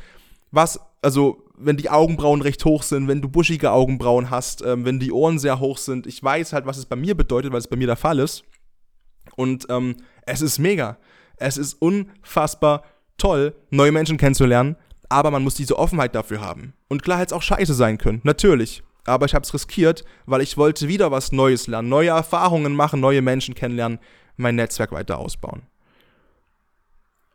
was, 0.52 0.78
also 1.02 1.42
wenn 1.58 1.76
die 1.76 1.90
Augenbrauen 1.90 2.42
recht 2.42 2.64
hoch 2.64 2.84
sind, 2.84 3.08
wenn 3.08 3.20
du 3.20 3.28
buschige 3.28 3.72
Augenbrauen 3.72 4.30
hast, 4.30 4.62
ähm, 4.62 4.84
wenn 4.84 5.00
die 5.00 5.10
Ohren 5.10 5.40
sehr 5.40 5.58
hoch 5.58 5.78
sind. 5.78 6.06
Ich 6.06 6.22
weiß 6.22 6.52
halt, 6.52 6.66
was 6.66 6.78
es 6.78 6.86
bei 6.86 6.96
mir 6.96 7.16
bedeutet, 7.16 7.50
weil 7.50 7.58
es 7.58 7.68
bei 7.68 7.76
mir 7.76 7.88
der 7.88 7.96
Fall 7.96 8.20
ist. 8.20 8.44
Und 9.34 9.66
ähm, 9.68 9.96
es 10.26 10.42
ist 10.42 10.60
mega. 10.60 10.96
Es 11.38 11.56
ist 11.56 11.74
unfassbar 11.74 12.84
toll, 13.18 13.54
neue 13.70 13.92
Menschen 13.92 14.18
kennenzulernen, 14.18 14.76
aber 15.08 15.30
man 15.30 15.42
muss 15.42 15.54
diese 15.54 15.78
Offenheit 15.78 16.14
dafür 16.14 16.40
haben. 16.40 16.74
Und 16.88 17.02
klar 17.02 17.18
hätte 17.18 17.34
es 17.34 17.38
auch 17.38 17.42
scheiße 17.42 17.74
sein 17.74 17.98
können, 17.98 18.20
natürlich. 18.24 18.82
Aber 19.04 19.26
ich 19.26 19.34
habe 19.34 19.44
es 19.44 19.54
riskiert, 19.54 20.04
weil 20.26 20.40
ich 20.42 20.56
wollte 20.56 20.88
wieder 20.88 21.10
was 21.10 21.30
Neues 21.30 21.68
lernen, 21.68 21.88
neue 21.88 22.10
Erfahrungen 22.10 22.74
machen, 22.74 23.00
neue 23.00 23.22
Menschen 23.22 23.54
kennenlernen, 23.54 24.00
mein 24.36 24.56
Netzwerk 24.56 24.92
weiter 24.92 25.18
ausbauen. 25.18 25.62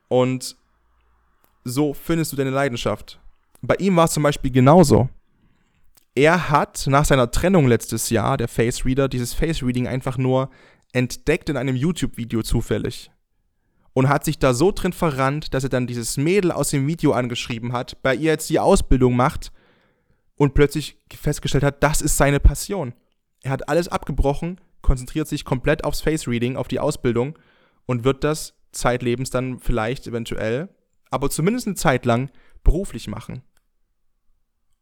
Und 0.09 0.57
so 1.63 1.93
findest 1.93 2.33
du 2.33 2.35
deine 2.35 2.49
Leidenschaft. 2.49 3.19
Bei 3.61 3.75
ihm 3.75 3.95
war 3.95 4.05
es 4.05 4.11
zum 4.11 4.23
Beispiel 4.23 4.51
genauso. 4.51 5.09
Er 6.15 6.49
hat 6.49 6.85
nach 6.87 7.05
seiner 7.05 7.31
Trennung 7.31 7.67
letztes 7.67 8.09
Jahr, 8.09 8.35
der 8.35 8.49
Face 8.49 8.85
Reader, 8.85 9.07
dieses 9.07 9.33
Face 9.33 9.63
Reading 9.63 9.87
einfach 9.87 10.17
nur 10.17 10.49
entdeckt 10.91 11.47
in 11.47 11.55
einem 11.55 11.75
YouTube-Video 11.77 12.43
zufällig. 12.43 13.11
Und 13.93 14.07
hat 14.07 14.23
sich 14.23 14.39
da 14.39 14.53
so 14.53 14.71
drin 14.71 14.93
verrannt, 14.93 15.53
dass 15.53 15.63
er 15.63 15.69
dann 15.69 15.87
dieses 15.87 16.15
Mädel 16.15 16.51
aus 16.51 16.69
dem 16.69 16.87
Video 16.87 17.11
angeschrieben 17.11 17.73
hat, 17.73 18.01
bei 18.01 18.15
ihr 18.15 18.31
jetzt 18.31 18.49
die 18.49 18.59
Ausbildung 18.59 19.15
macht 19.15 19.51
und 20.35 20.53
plötzlich 20.53 20.97
festgestellt 21.13 21.63
hat, 21.63 21.83
das 21.83 22.01
ist 22.01 22.17
seine 22.17 22.39
Passion. 22.39 22.93
Er 23.41 23.51
hat 23.51 23.67
alles 23.67 23.89
abgebrochen, 23.89 24.61
konzentriert 24.81 25.27
sich 25.27 25.43
komplett 25.43 25.83
aufs 25.83 26.01
Face 26.01 26.27
Reading, 26.27 26.55
auf 26.55 26.67
die 26.67 26.79
Ausbildung 26.79 27.37
und 27.85 28.03
wird 28.03 28.23
das 28.23 28.53
zeitlebens 28.71 29.29
dann 29.29 29.59
vielleicht 29.59 30.07
eventuell, 30.07 30.69
aber 31.09 31.29
zumindest 31.29 31.67
eine 31.67 31.75
Zeit 31.75 32.05
lang 32.05 32.29
beruflich 32.63 33.07
machen. 33.07 33.43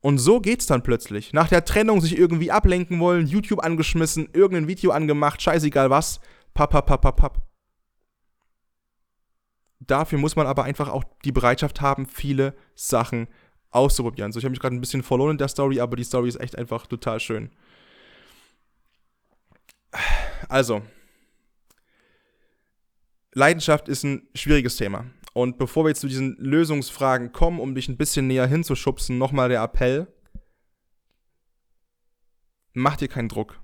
Und 0.01 0.17
so 0.17 0.39
geht's 0.39 0.65
dann 0.65 0.83
plötzlich. 0.83 1.33
Nach 1.33 1.49
der 1.49 1.65
Trennung 1.65 1.99
sich 1.99 2.17
irgendwie 2.17 2.51
ablenken 2.51 2.99
wollen, 2.99 3.27
YouTube 3.27 3.63
angeschmissen, 3.63 4.29
irgendein 4.33 4.67
Video 4.67 4.91
angemacht, 4.91 5.41
scheißegal 5.41 5.89
was. 5.89 6.21
Papp, 6.53 6.71
papp, 6.71 6.85
papp, 6.85 7.01
papp, 7.01 7.17
papp. 7.17 7.48
Dafür 9.89 10.19
muss 10.19 10.35
man 10.35 10.45
aber 10.45 10.65
einfach 10.65 10.87
auch 10.87 11.03
die 11.25 11.31
Bereitschaft 11.31 11.81
haben, 11.81 12.05
viele 12.05 12.55
Sachen 12.75 13.27
auszuprobieren. 13.71 14.31
So, 14.31 14.37
ich 14.37 14.45
habe 14.45 14.51
mich 14.51 14.59
gerade 14.59 14.75
ein 14.75 14.81
bisschen 14.81 15.01
verloren 15.01 15.31
in 15.31 15.37
der 15.39 15.47
Story, 15.47 15.79
aber 15.79 15.95
die 15.95 16.03
Story 16.03 16.29
ist 16.29 16.39
echt 16.39 16.55
einfach 16.55 16.85
total 16.85 17.19
schön. 17.19 17.49
Also, 20.47 20.83
Leidenschaft 23.33 23.89
ist 23.89 24.03
ein 24.03 24.27
schwieriges 24.35 24.77
Thema. 24.77 25.05
Und 25.33 25.57
bevor 25.57 25.85
wir 25.85 25.89
jetzt 25.89 26.01
zu 26.01 26.07
diesen 26.07 26.35
Lösungsfragen 26.37 27.31
kommen, 27.31 27.59
um 27.59 27.73
dich 27.73 27.89
ein 27.89 27.97
bisschen 27.97 28.27
näher 28.27 28.45
hinzuschubsen, 28.45 29.17
nochmal 29.17 29.49
der 29.49 29.63
Appell. 29.63 30.07
Mach 32.73 32.95
dir 32.95 33.07
keinen 33.07 33.29
Druck. 33.29 33.59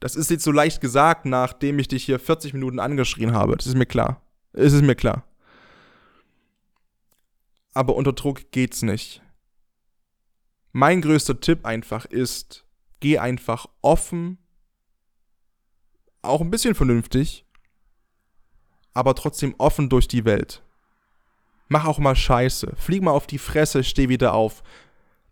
Das 0.00 0.16
ist 0.16 0.30
jetzt 0.30 0.44
so 0.44 0.50
leicht 0.50 0.80
gesagt, 0.80 1.26
nachdem 1.26 1.78
ich 1.78 1.88
dich 1.88 2.04
hier 2.04 2.18
40 2.18 2.54
Minuten 2.54 2.78
angeschrien 2.78 3.34
habe. 3.34 3.56
Das 3.56 3.66
ist 3.66 3.76
mir 3.76 3.86
klar. 3.86 4.22
Es 4.54 4.72
ist 4.72 4.82
mir 4.82 4.94
klar. 4.94 5.24
Aber 7.74 7.96
unter 7.96 8.12
Druck 8.12 8.50
geht's 8.50 8.82
nicht. 8.82 9.22
Mein 10.72 11.02
größter 11.02 11.40
Tipp 11.40 11.64
einfach 11.64 12.06
ist, 12.06 12.66
geh 13.00 13.18
einfach 13.18 13.66
offen, 13.82 14.38
auch 16.22 16.40
ein 16.40 16.50
bisschen 16.50 16.74
vernünftig, 16.74 17.44
aber 18.94 19.14
trotzdem 19.14 19.54
offen 19.58 19.88
durch 19.88 20.08
die 20.08 20.24
Welt. 20.24 20.62
Mach 21.68 21.86
auch 21.86 21.98
mal 21.98 22.14
Scheiße. 22.14 22.74
Flieg 22.76 23.02
mal 23.02 23.12
auf 23.12 23.26
die 23.26 23.38
Fresse, 23.38 23.82
steh 23.82 24.08
wieder 24.08 24.34
auf. 24.34 24.62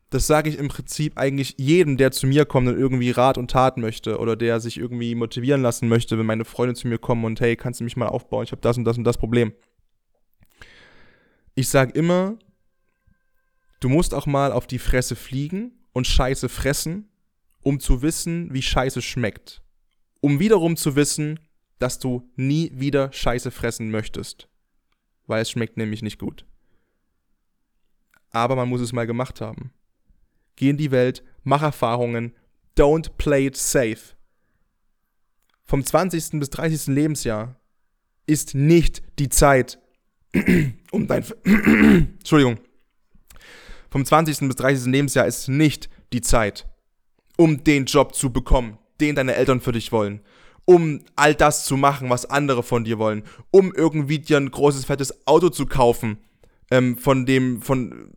Das 0.08 0.26
sage 0.26 0.50
ich 0.50 0.58
im 0.58 0.68
Prinzip 0.68 1.16
eigentlich 1.16 1.54
jedem, 1.58 1.96
der 1.96 2.10
zu 2.10 2.26
mir 2.26 2.44
kommt 2.44 2.66
und 2.66 2.76
irgendwie 2.76 3.10
Rat 3.10 3.38
und 3.38 3.50
Tat 3.50 3.76
möchte 3.76 4.18
oder 4.18 4.34
der 4.34 4.58
sich 4.58 4.76
irgendwie 4.76 5.14
motivieren 5.14 5.62
lassen 5.62 5.88
möchte, 5.88 6.18
wenn 6.18 6.26
meine 6.26 6.44
Freunde 6.44 6.74
zu 6.74 6.88
mir 6.88 6.98
kommen 6.98 7.24
und 7.24 7.40
hey, 7.40 7.56
kannst 7.56 7.80
du 7.80 7.84
mich 7.84 7.96
mal 7.96 8.08
aufbauen? 8.08 8.42
Ich 8.42 8.52
habe 8.52 8.60
das 8.60 8.76
und 8.76 8.84
das 8.84 8.98
und 8.98 9.04
das 9.04 9.18
Problem. 9.18 9.52
Ich 11.60 11.68
sage 11.68 11.92
immer, 11.92 12.38
du 13.80 13.90
musst 13.90 14.14
auch 14.14 14.26
mal 14.26 14.50
auf 14.50 14.66
die 14.66 14.78
Fresse 14.78 15.14
fliegen 15.14 15.72
und 15.92 16.06
Scheiße 16.06 16.48
fressen, 16.48 17.10
um 17.60 17.80
zu 17.80 18.00
wissen, 18.00 18.52
wie 18.54 18.62
Scheiße 18.62 19.02
schmeckt. 19.02 19.62
Um 20.20 20.40
wiederum 20.40 20.78
zu 20.78 20.96
wissen, 20.96 21.38
dass 21.78 21.98
du 21.98 22.30
nie 22.36 22.72
wieder 22.74 23.12
Scheiße 23.12 23.50
fressen 23.50 23.90
möchtest 23.90 24.50
weil 25.30 25.42
es 25.42 25.50
schmeckt 25.50 25.76
nämlich 25.76 26.02
nicht 26.02 26.18
gut. 26.18 26.44
Aber 28.30 28.56
man 28.56 28.68
muss 28.68 28.80
es 28.80 28.92
mal 28.92 29.06
gemacht 29.06 29.40
haben. 29.40 29.72
Geh 30.56 30.70
in 30.70 30.76
die 30.76 30.90
Welt, 30.90 31.24
mach 31.44 31.62
Erfahrungen, 31.62 32.34
don't 32.76 33.12
play 33.16 33.46
it 33.46 33.56
safe. 33.56 34.16
Vom 35.64 35.84
20. 35.84 36.40
bis 36.40 36.50
30. 36.50 36.88
Lebensjahr 36.88 37.60
ist 38.26 38.54
nicht 38.54 39.02
die 39.20 39.28
Zeit, 39.28 39.78
um 40.90 41.06
dein. 41.06 41.24
Entschuldigung. 41.44 42.58
Vom 43.90 44.04
20. 44.04 44.38
bis 44.40 44.56
30. 44.56 44.86
Lebensjahr 44.86 45.26
ist 45.26 45.48
nicht 45.48 45.90
die 46.12 46.20
Zeit, 46.20 46.66
um 47.36 47.64
den 47.64 47.86
Job 47.86 48.14
zu 48.14 48.32
bekommen, 48.32 48.78
den 49.00 49.16
deine 49.16 49.34
Eltern 49.34 49.60
für 49.60 49.72
dich 49.72 49.90
wollen, 49.90 50.20
um 50.64 51.00
all 51.16 51.34
das 51.34 51.64
zu 51.64 51.76
machen, 51.76 52.08
was 52.10 52.26
andere 52.26 52.62
von 52.62 52.84
dir 52.84 52.98
wollen, 52.98 53.24
um 53.50 53.72
irgendwie 53.74 54.20
dir 54.20 54.36
ein 54.36 54.50
großes, 54.50 54.84
fettes 54.84 55.26
Auto 55.26 55.48
zu 55.48 55.66
kaufen, 55.66 56.18
ähm, 56.70 56.96
von 56.96 57.26
dem, 57.26 57.62
von, 57.62 58.10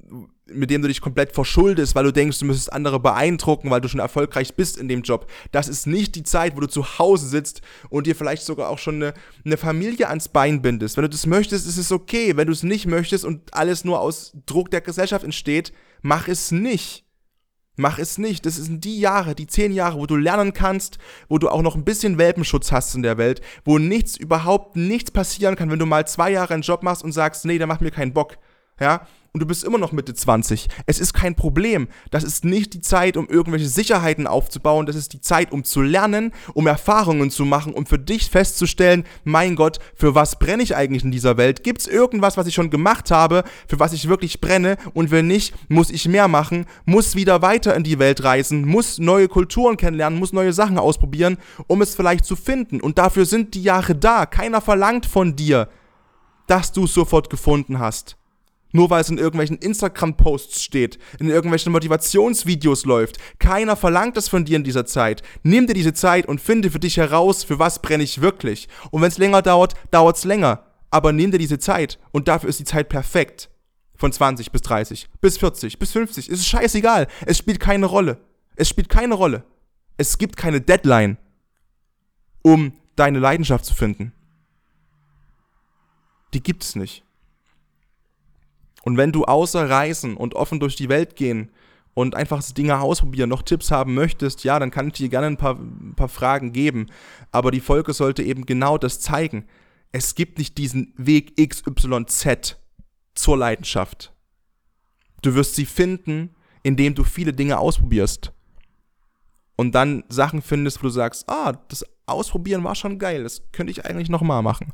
mit 0.47 0.69
dem 0.69 0.81
du 0.81 0.87
dich 0.87 1.01
komplett 1.01 1.33
verschuldest, 1.33 1.95
weil 1.95 2.03
du 2.03 2.13
denkst, 2.13 2.39
du 2.39 2.45
müsstest 2.45 2.71
andere 2.71 2.99
beeindrucken, 2.99 3.69
weil 3.69 3.81
du 3.81 3.87
schon 3.87 3.99
erfolgreich 3.99 4.55
bist 4.55 4.77
in 4.77 4.87
dem 4.87 5.01
Job. 5.01 5.29
Das 5.51 5.67
ist 5.67 5.87
nicht 5.87 6.15
die 6.15 6.23
Zeit, 6.23 6.55
wo 6.55 6.59
du 6.59 6.67
zu 6.67 6.99
Hause 6.99 7.27
sitzt 7.27 7.61
und 7.89 8.07
dir 8.07 8.15
vielleicht 8.15 8.43
sogar 8.43 8.69
auch 8.69 8.79
schon 8.79 8.95
eine, 8.95 9.13
eine 9.45 9.57
Familie 9.57 10.09
ans 10.09 10.29
Bein 10.29 10.61
bindest. 10.61 10.97
Wenn 10.97 11.03
du 11.03 11.09
das 11.09 11.25
möchtest, 11.25 11.67
ist 11.67 11.77
es 11.77 11.91
okay. 11.91 12.35
Wenn 12.35 12.47
du 12.47 12.53
es 12.53 12.63
nicht 12.63 12.85
möchtest 12.85 13.25
und 13.25 13.53
alles 13.53 13.85
nur 13.85 13.99
aus 13.99 14.33
Druck 14.45 14.69
der 14.71 14.81
Gesellschaft 14.81 15.23
entsteht, 15.23 15.73
mach 16.01 16.27
es 16.27 16.51
nicht. 16.51 17.05
Mach 17.75 17.97
es 17.97 18.17
nicht. 18.17 18.45
Das 18.45 18.55
sind 18.55 18.83
die 18.83 18.99
Jahre, 18.99 19.33
die 19.33 19.47
zehn 19.47 19.71
Jahre, 19.71 19.97
wo 19.97 20.05
du 20.05 20.15
lernen 20.15 20.53
kannst, 20.53 20.99
wo 21.27 21.39
du 21.39 21.49
auch 21.49 21.61
noch 21.63 21.75
ein 21.75 21.83
bisschen 21.83 22.17
Welpenschutz 22.17 22.71
hast 22.71 22.93
in 22.93 23.01
der 23.01 23.17
Welt, 23.17 23.41
wo 23.65 23.79
nichts, 23.79 24.15
überhaupt 24.15 24.75
nichts 24.75 25.11
passieren 25.11 25.55
kann, 25.55 25.71
wenn 25.71 25.79
du 25.79 25.85
mal 25.85 26.07
zwei 26.07 26.31
Jahre 26.31 26.53
einen 26.53 26.63
Job 26.63 26.83
machst 26.83 27.03
und 27.03 27.11
sagst, 27.13 27.45
nee, 27.45 27.57
der 27.57 27.67
macht 27.67 27.81
mir 27.81 27.91
keinen 27.91 28.13
Bock. 28.13 28.37
Ja, 28.79 29.07
und 29.33 29.39
du 29.39 29.47
bist 29.47 29.63
immer 29.63 29.79
noch 29.79 29.91
Mitte 29.91 30.13
20. 30.13 30.67
Es 30.85 30.99
ist 30.99 31.13
kein 31.13 31.33
Problem. 31.33 31.87
Das 32.11 32.23
ist 32.23 32.45
nicht 32.45 32.75
die 32.75 32.81
Zeit, 32.81 33.17
um 33.17 33.27
irgendwelche 33.27 33.67
Sicherheiten 33.67 34.27
aufzubauen. 34.27 34.85
Das 34.85 34.95
ist 34.95 35.11
die 35.11 35.21
Zeit, 35.21 35.51
um 35.51 35.63
zu 35.63 35.81
lernen, 35.81 36.31
um 36.53 36.67
Erfahrungen 36.67 37.31
zu 37.31 37.43
machen, 37.43 37.73
um 37.73 37.87
für 37.87 37.97
dich 37.97 38.29
festzustellen, 38.29 39.05
mein 39.23 39.55
Gott, 39.55 39.79
für 39.95 40.13
was 40.13 40.37
brenne 40.37 40.61
ich 40.61 40.75
eigentlich 40.75 41.03
in 41.03 41.09
dieser 41.09 41.37
Welt? 41.37 41.63
Gibt 41.63 41.81
es 41.81 41.87
irgendwas, 41.87 42.37
was 42.37 42.45
ich 42.45 42.53
schon 42.53 42.69
gemacht 42.69 43.09
habe, 43.09 43.43
für 43.67 43.79
was 43.79 43.93
ich 43.93 44.07
wirklich 44.07 44.39
brenne? 44.39 44.77
Und 44.93 45.09
wenn 45.09 45.25
nicht, 45.25 45.55
muss 45.67 45.89
ich 45.89 46.07
mehr 46.07 46.27
machen, 46.27 46.67
muss 46.85 47.15
wieder 47.15 47.41
weiter 47.41 47.75
in 47.75 47.83
die 47.83 47.97
Welt 47.97 48.23
reisen, 48.23 48.67
muss 48.67 48.99
neue 48.99 49.27
Kulturen 49.29 49.77
kennenlernen, 49.77 50.19
muss 50.19 50.31
neue 50.31 50.53
Sachen 50.53 50.77
ausprobieren, 50.77 51.37
um 51.65 51.81
es 51.81 51.95
vielleicht 51.95 52.25
zu 52.25 52.35
finden. 52.35 52.79
Und 52.79 52.99
dafür 52.99 53.25
sind 53.25 53.55
die 53.55 53.63
Jahre 53.63 53.95
da. 53.95 54.27
Keiner 54.27 54.61
verlangt 54.61 55.07
von 55.07 55.35
dir, 55.35 55.69
dass 56.45 56.71
du 56.71 56.83
es 56.83 56.93
sofort 56.93 57.31
gefunden 57.31 57.79
hast. 57.79 58.15
Nur 58.73 58.89
weil 58.89 59.01
es 59.01 59.09
in 59.09 59.19
irgendwelchen 59.19 59.57
Instagram-Posts 59.59 60.61
steht, 60.61 60.97
in 61.19 61.29
irgendwelchen 61.29 61.71
Motivationsvideos 61.71 62.85
läuft. 62.85 63.17
Keiner 63.39 63.75
verlangt 63.75 64.17
das 64.17 64.27
von 64.27 64.45
dir 64.45 64.57
in 64.57 64.63
dieser 64.63 64.85
Zeit. 64.85 65.21
Nimm 65.43 65.67
dir 65.67 65.75
diese 65.75 65.93
Zeit 65.93 66.27
und 66.27 66.41
finde 66.41 66.71
für 66.71 66.79
dich 66.79 66.97
heraus, 66.97 67.43
für 67.43 67.59
was 67.59 67.81
brenne 67.81 68.03
ich 68.03 68.19
wirklich. 68.19 68.67
Und 68.89 69.01
wenn 69.01 69.09
es 69.09 69.19
länger 69.19 69.43
dauert, 69.43 69.75
dauert 69.91 70.17
es 70.17 70.23
länger. 70.23 70.65
Aber 70.89 71.13
nimm 71.13 71.31
dir 71.31 71.37
diese 71.37 71.59
Zeit 71.59 71.99
und 72.11 72.27
dafür 72.27 72.49
ist 72.49 72.59
die 72.59 72.65
Zeit 72.65 72.89
perfekt. 72.89 73.49
Von 73.95 74.11
20 74.11 74.51
bis 74.51 74.61
30, 74.63 75.07
bis 75.21 75.37
40, 75.37 75.77
bis 75.77 75.91
50. 75.91 76.29
Es 76.29 76.39
ist 76.39 76.47
scheißegal. 76.47 77.07
Es 77.27 77.37
spielt 77.37 77.59
keine 77.59 77.85
Rolle. 77.85 78.17
Es 78.55 78.69
spielt 78.69 78.89
keine 78.89 79.13
Rolle. 79.13 79.45
Es 79.97 80.17
gibt 80.17 80.35
keine 80.35 80.61
Deadline, 80.61 81.17
um 82.41 82.73
deine 82.95 83.19
Leidenschaft 83.19 83.65
zu 83.65 83.75
finden. 83.75 84.13
Die 86.33 86.41
gibt 86.41 86.63
es 86.63 86.75
nicht. 86.75 87.03
Und 88.83 88.97
wenn 88.97 89.11
du 89.11 89.25
außer 89.25 89.69
Reisen 89.69 90.15
und 90.15 90.35
offen 90.35 90.59
durch 90.59 90.75
die 90.75 90.89
Welt 90.89 91.15
gehen 91.15 91.49
und 91.93 92.15
einfach 92.15 92.43
Dinge 92.51 92.79
ausprobieren, 92.79 93.29
noch 93.29 93.41
Tipps 93.41 93.71
haben 93.71 93.93
möchtest, 93.93 94.43
ja, 94.43 94.59
dann 94.59 94.71
kann 94.71 94.87
ich 94.87 94.93
dir 94.93 95.09
gerne 95.09 95.27
ein 95.27 95.37
paar, 95.37 95.55
ein 95.55 95.93
paar 95.95 96.09
Fragen 96.09 96.51
geben. 96.51 96.87
Aber 97.31 97.49
die 97.49 97.61
Folge 97.61 97.93
sollte 97.93 98.23
eben 98.23 98.45
genau 98.45 98.77
das 98.77 98.99
zeigen. 98.99 99.45
Es 99.91 100.15
gibt 100.15 100.37
nicht 100.37 100.57
diesen 100.57 100.93
Weg 100.97 101.37
XYZ 101.37 102.57
zur 103.15 103.37
Leidenschaft. 103.37 104.13
Du 105.21 105.33
wirst 105.35 105.55
sie 105.55 105.65
finden, 105.65 106.35
indem 106.61 106.93
du 106.95 107.03
viele 107.03 107.31
Dinge 107.31 107.59
ausprobierst. 107.59 108.33
Und 109.55 109.75
dann 109.75 110.03
Sachen 110.09 110.41
findest, 110.41 110.79
wo 110.79 110.87
du 110.87 110.89
sagst, 110.89 111.29
ah, 111.29 111.53
das 111.69 111.85
Ausprobieren 112.05 112.63
war 112.65 112.75
schon 112.75 112.99
geil, 112.99 113.23
das 113.23 113.43
könnte 113.53 113.71
ich 113.71 113.85
eigentlich 113.85 114.09
nochmal 114.09 114.41
machen. 114.41 114.73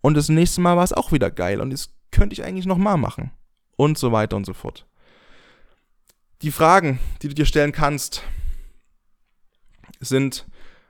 Und 0.00 0.14
das 0.14 0.30
nächste 0.30 0.62
Mal 0.62 0.76
war 0.76 0.84
es 0.84 0.92
auch 0.92 1.12
wieder 1.12 1.30
geil 1.30 1.60
und 1.60 1.70
das 1.70 1.90
könnte 2.10 2.34
ich 2.34 2.44
eigentlich 2.44 2.66
nochmal 2.66 2.96
machen. 2.96 3.30
Und 3.76 3.98
so 3.98 4.10
weiter 4.10 4.36
und 4.36 4.46
so 4.46 4.54
fort. 4.54 4.86
Die 6.42 6.50
Fragen, 6.50 6.98
die 7.22 7.28
du 7.28 7.34
dir 7.34 7.46
stellen 7.46 7.72
kannst, 7.72 8.22
sind, 10.00 10.46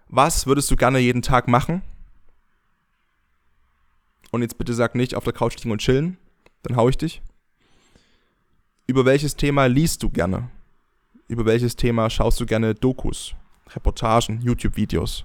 was 0.08 0.46
würdest 0.46 0.70
du 0.70 0.76
gerne 0.76 0.98
jeden 0.98 1.22
Tag 1.22 1.48
machen? 1.48 1.82
Und 4.30 4.42
jetzt 4.42 4.58
bitte 4.58 4.74
sag 4.74 4.94
nicht 4.94 5.14
auf 5.14 5.24
der 5.24 5.32
Couch 5.32 5.56
liegen 5.56 5.70
und 5.70 5.80
chillen, 5.80 6.18
dann 6.62 6.76
hau 6.76 6.88
ich 6.88 6.96
dich. 6.96 7.22
Über 8.86 9.04
welches 9.04 9.36
Thema 9.36 9.66
liest 9.66 10.02
du 10.02 10.10
gerne? 10.10 10.50
Über 11.28 11.44
welches 11.44 11.74
Thema 11.74 12.08
schaust 12.10 12.38
du 12.38 12.46
gerne 12.46 12.74
Dokus, 12.74 13.34
Reportagen, 13.70 14.40
YouTube-Videos? 14.42 15.24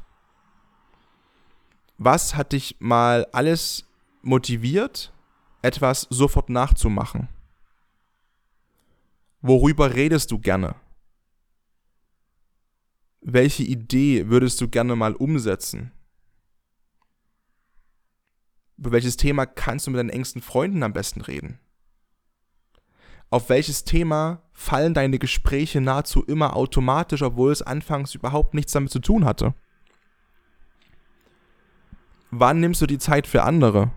Was 1.98 2.36
hat 2.36 2.54
dich 2.54 2.76
mal 2.80 3.28
alles 3.32 3.86
motiviert, 4.24 5.14
etwas 5.62 6.08
sofort 6.10 6.50
nachzumachen? 6.50 7.30
Worüber 9.42 9.96
redest 9.96 10.32
du 10.32 10.40
gerne? 10.40 10.76
Welche 13.22 13.64
Idee 13.64 14.30
würdest 14.30 14.62
du 14.62 14.68
gerne 14.68 14.96
mal 14.96 15.16
umsetzen? 15.16 15.92
Über 18.78 18.92
welches 18.92 19.18
Thema 19.18 19.46
kannst 19.46 19.86
du 19.86 19.92
mit 19.92 20.00
deinen 20.00 20.10
engsten 20.10 20.42
Freunden 20.42 20.82
am 20.82 20.94
besten 20.94 21.22
reden? 21.22 21.60
Auf 23.30 23.50
welches 23.50 23.84
Thema 23.84 24.42
fallen 24.54 24.94
deine 24.94 25.20
Gespräche 25.20 25.82
nahezu 25.82 26.24
immer 26.24 26.56
automatisch, 26.56 27.22
obwohl 27.22 27.52
es 27.52 27.62
anfangs 27.62 28.16
überhaupt 28.16 28.54
nichts 28.54 28.74
damit 28.74 28.92
zu 28.92 29.00
tun 29.00 29.24
hatte? 29.24 29.54
Wann 32.32 32.60
nimmst 32.60 32.82
du 32.82 32.88
die 32.88 32.98
Zeit 32.98 33.28
für 33.28 33.44
andere? 33.44 33.92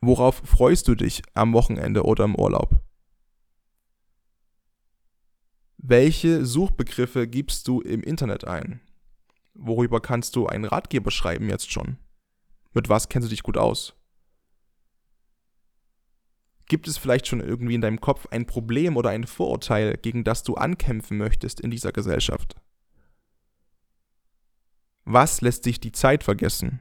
Worauf 0.00 0.36
freust 0.44 0.86
du 0.86 0.94
dich 0.94 1.22
am 1.34 1.52
Wochenende 1.52 2.04
oder 2.04 2.24
im 2.24 2.36
Urlaub? 2.36 2.80
Welche 5.76 6.44
Suchbegriffe 6.44 7.26
gibst 7.26 7.66
du 7.66 7.80
im 7.80 8.02
Internet 8.02 8.46
ein? 8.46 8.80
Worüber 9.54 10.00
kannst 10.00 10.36
du 10.36 10.46
einen 10.46 10.64
Ratgeber 10.64 11.10
schreiben 11.10 11.48
jetzt 11.48 11.72
schon? 11.72 11.98
Mit 12.74 12.88
was 12.88 13.08
kennst 13.08 13.26
du 13.26 13.30
dich 13.30 13.42
gut 13.42 13.56
aus? 13.56 13.94
Gibt 16.66 16.86
es 16.86 16.98
vielleicht 16.98 17.26
schon 17.26 17.40
irgendwie 17.40 17.74
in 17.74 17.80
deinem 17.80 18.00
Kopf 18.00 18.26
ein 18.30 18.46
Problem 18.46 18.96
oder 18.96 19.10
ein 19.10 19.26
Vorurteil, 19.26 19.96
gegen 19.96 20.22
das 20.22 20.42
du 20.42 20.54
ankämpfen 20.54 21.16
möchtest 21.16 21.60
in 21.60 21.70
dieser 21.70 21.92
Gesellschaft? 21.92 22.56
Was 25.04 25.40
lässt 25.40 25.64
dich 25.64 25.80
die 25.80 25.92
Zeit 25.92 26.22
vergessen? 26.22 26.80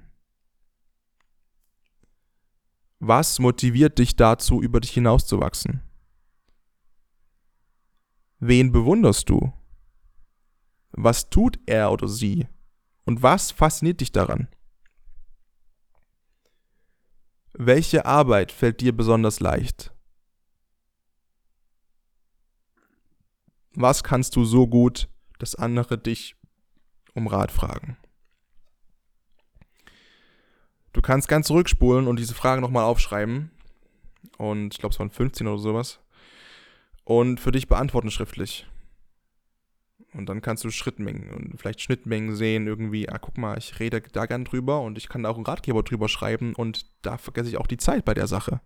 Was 3.00 3.38
motiviert 3.40 4.00
dich 4.00 4.16
dazu, 4.16 4.62
über 4.62 4.80
dich 4.80 4.92
hinauszuwachsen? 4.92 5.82
Wen 8.40 8.72
bewunderst 8.72 9.30
du? 9.30 9.54
Was 10.92 11.30
tut 11.30 11.60
er 11.68 11.92
oder 11.92 12.08
sie? 12.08 12.48
Und 13.06 13.22
was 13.22 13.52
fasziniert 13.52 14.02
dich 14.02 14.12
daran? 14.12 14.48
Welche 17.54 18.06
Arbeit 18.06 18.52
fällt 18.52 18.82
dir 18.82 18.96
besonders 18.96 19.40
leicht? 19.40 19.94
Was 23.74 24.04
kannst 24.04 24.36
du 24.36 24.44
so 24.44 24.68
gut, 24.68 25.08
dass 25.38 25.56
andere 25.56 26.00
dich 26.00 26.36
um 27.14 27.28
Rat 27.28 27.52
fragen? 27.52 27.98
Du 30.98 31.04
kannst 31.04 31.28
ganz 31.28 31.46
zurückspulen 31.46 32.08
und 32.08 32.18
diese 32.18 32.34
Frage 32.34 32.60
nochmal 32.60 32.84
aufschreiben. 32.84 33.52
Und 34.40 34.74
ich 34.74 34.80
glaube, 34.80 34.94
es 34.94 35.00
waren 35.00 35.12
15 35.12 35.46
oder 35.46 35.60
sowas. 35.60 36.00
Und 37.04 37.40
für 37.40 37.52
dich 37.52 37.68
beantworten 37.68 38.10
schriftlich. 38.10 38.66
Und 40.14 40.28
dann 40.28 40.42
kannst 40.42 40.64
du 40.64 40.72
Schrittmengen 40.72 41.30
und 41.30 41.60
vielleicht 41.60 41.82
Schnittmengen 41.82 42.36
sehen, 42.36 42.66
irgendwie, 42.66 43.08
ah, 43.10 43.20
guck 43.20 43.38
mal, 43.38 43.60
ich 43.60 43.80
rede 43.80 44.02
da 44.02 44.26
gern 44.26 44.44
drüber 44.44 44.82
und 44.82 44.98
ich 44.98 45.08
kann 45.08 45.22
da 45.22 45.30
auch 45.30 45.36
einen 45.36 45.46
Ratgeber 45.46 45.84
drüber 45.84 46.10
schreiben 46.10 46.56
und 46.56 46.88
da 47.04 47.20
vergesse 47.20 47.50
ich 47.50 47.58
auch 47.58 47.68
die 47.68 47.78
Zeit 47.78 48.04
bei 48.04 48.16
der 48.16 48.26
Sache. 48.26 48.60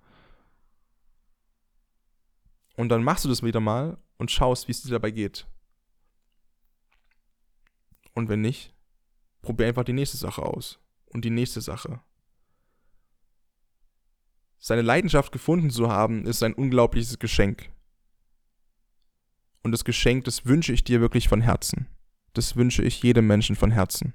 Und 2.77 2.87
dann 2.87 3.03
machst 3.03 3.25
du 3.25 3.29
das 3.29 3.43
wieder 3.43 3.59
mal 3.59 3.97
und 4.17 4.31
schaust, 4.31 4.69
wie 4.69 4.71
es 4.71 4.81
dir 4.81 4.91
dabei 4.91 5.11
geht. 5.11 5.47
Und 8.13 8.29
wenn 8.29 8.39
nicht, 8.39 8.73
probier 9.41 9.67
einfach 9.67 9.83
die 9.83 9.91
nächste 9.91 10.15
Sache 10.15 10.43
aus. 10.43 10.79
Und 11.07 11.25
die 11.25 11.29
nächste 11.29 11.59
Sache. 11.59 11.99
Seine 14.63 14.83
Leidenschaft 14.83 15.31
gefunden 15.31 15.71
zu 15.71 15.89
haben, 15.89 16.25
ist 16.25 16.43
ein 16.43 16.53
unglaubliches 16.53 17.17
Geschenk. 17.17 17.71
Und 19.63 19.71
das 19.71 19.83
Geschenk, 19.83 20.23
das 20.25 20.45
wünsche 20.45 20.71
ich 20.71 20.83
dir 20.83 21.01
wirklich 21.01 21.27
von 21.27 21.41
Herzen. 21.41 21.87
Das 22.33 22.55
wünsche 22.55 22.83
ich 22.83 23.01
jedem 23.01 23.25
Menschen 23.25 23.55
von 23.55 23.71
Herzen. 23.71 24.13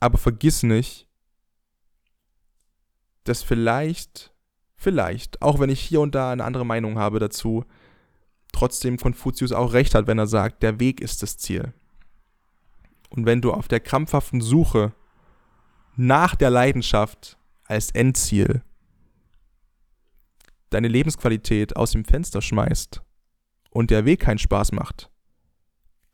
Aber 0.00 0.18
vergiss 0.18 0.64
nicht, 0.64 1.06
dass 3.22 3.44
vielleicht, 3.44 4.34
vielleicht, 4.74 5.40
auch 5.40 5.60
wenn 5.60 5.70
ich 5.70 5.80
hier 5.80 6.00
und 6.00 6.16
da 6.16 6.32
eine 6.32 6.42
andere 6.42 6.66
Meinung 6.66 6.98
habe 6.98 7.20
dazu, 7.20 7.64
trotzdem 8.52 8.96
Konfuzius 8.96 9.52
auch 9.52 9.74
recht 9.74 9.94
hat, 9.94 10.08
wenn 10.08 10.18
er 10.18 10.26
sagt, 10.26 10.64
der 10.64 10.80
Weg 10.80 11.00
ist 11.00 11.22
das 11.22 11.38
Ziel. 11.38 11.72
Und 13.10 13.26
wenn 13.26 13.40
du 13.40 13.52
auf 13.52 13.68
der 13.68 13.78
krampfhaften 13.78 14.40
Suche 14.40 14.92
nach 15.94 16.34
der 16.34 16.50
Leidenschaft 16.50 17.38
als 17.72 17.90
Endziel 17.90 18.62
deine 20.70 20.88
Lebensqualität 20.88 21.76
aus 21.76 21.92
dem 21.92 22.04
Fenster 22.04 22.40
schmeißt 22.40 23.02
und 23.70 23.90
der 23.90 24.04
Weg 24.04 24.20
keinen 24.20 24.38
Spaß 24.38 24.72
macht, 24.72 25.10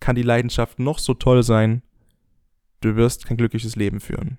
kann 0.01 0.17
die 0.17 0.23
Leidenschaft 0.23 0.79
noch 0.79 0.99
so 0.99 1.15
toll 1.15 1.43
sein, 1.43 1.83
du 2.81 2.97
wirst 2.97 3.27
kein 3.27 3.37
glückliches 3.37 3.77
Leben 3.77 4.01
führen. 4.01 4.39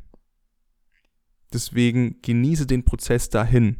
Deswegen 1.51 2.21
genieße 2.21 2.67
den 2.67 2.85
Prozess 2.85 3.29
dahin. 3.29 3.77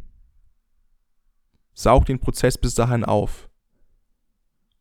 Saug 1.74 2.06
den 2.06 2.20
Prozess 2.20 2.58
bis 2.58 2.74
dahin 2.74 3.06
auf. 3.06 3.50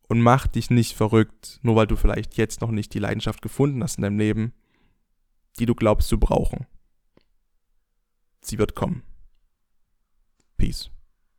Und 0.08 0.22
mach 0.22 0.46
dich 0.46 0.70
nicht 0.70 0.96
verrückt, 0.96 1.60
nur 1.62 1.76
weil 1.76 1.86
du 1.86 1.96
vielleicht 1.96 2.36
jetzt 2.38 2.62
noch 2.62 2.70
nicht 2.70 2.94
die 2.94 2.98
Leidenschaft 2.98 3.42
gefunden 3.42 3.82
hast 3.82 3.98
in 3.98 4.02
deinem 4.02 4.18
Leben, 4.18 4.52
die 5.58 5.66
du 5.66 5.74
glaubst 5.74 6.08
zu 6.08 6.18
brauchen. 6.18 6.66
Sie 8.48 8.58
wird 8.58 8.74
kommen. 8.74 9.02
Peace. 10.56 10.90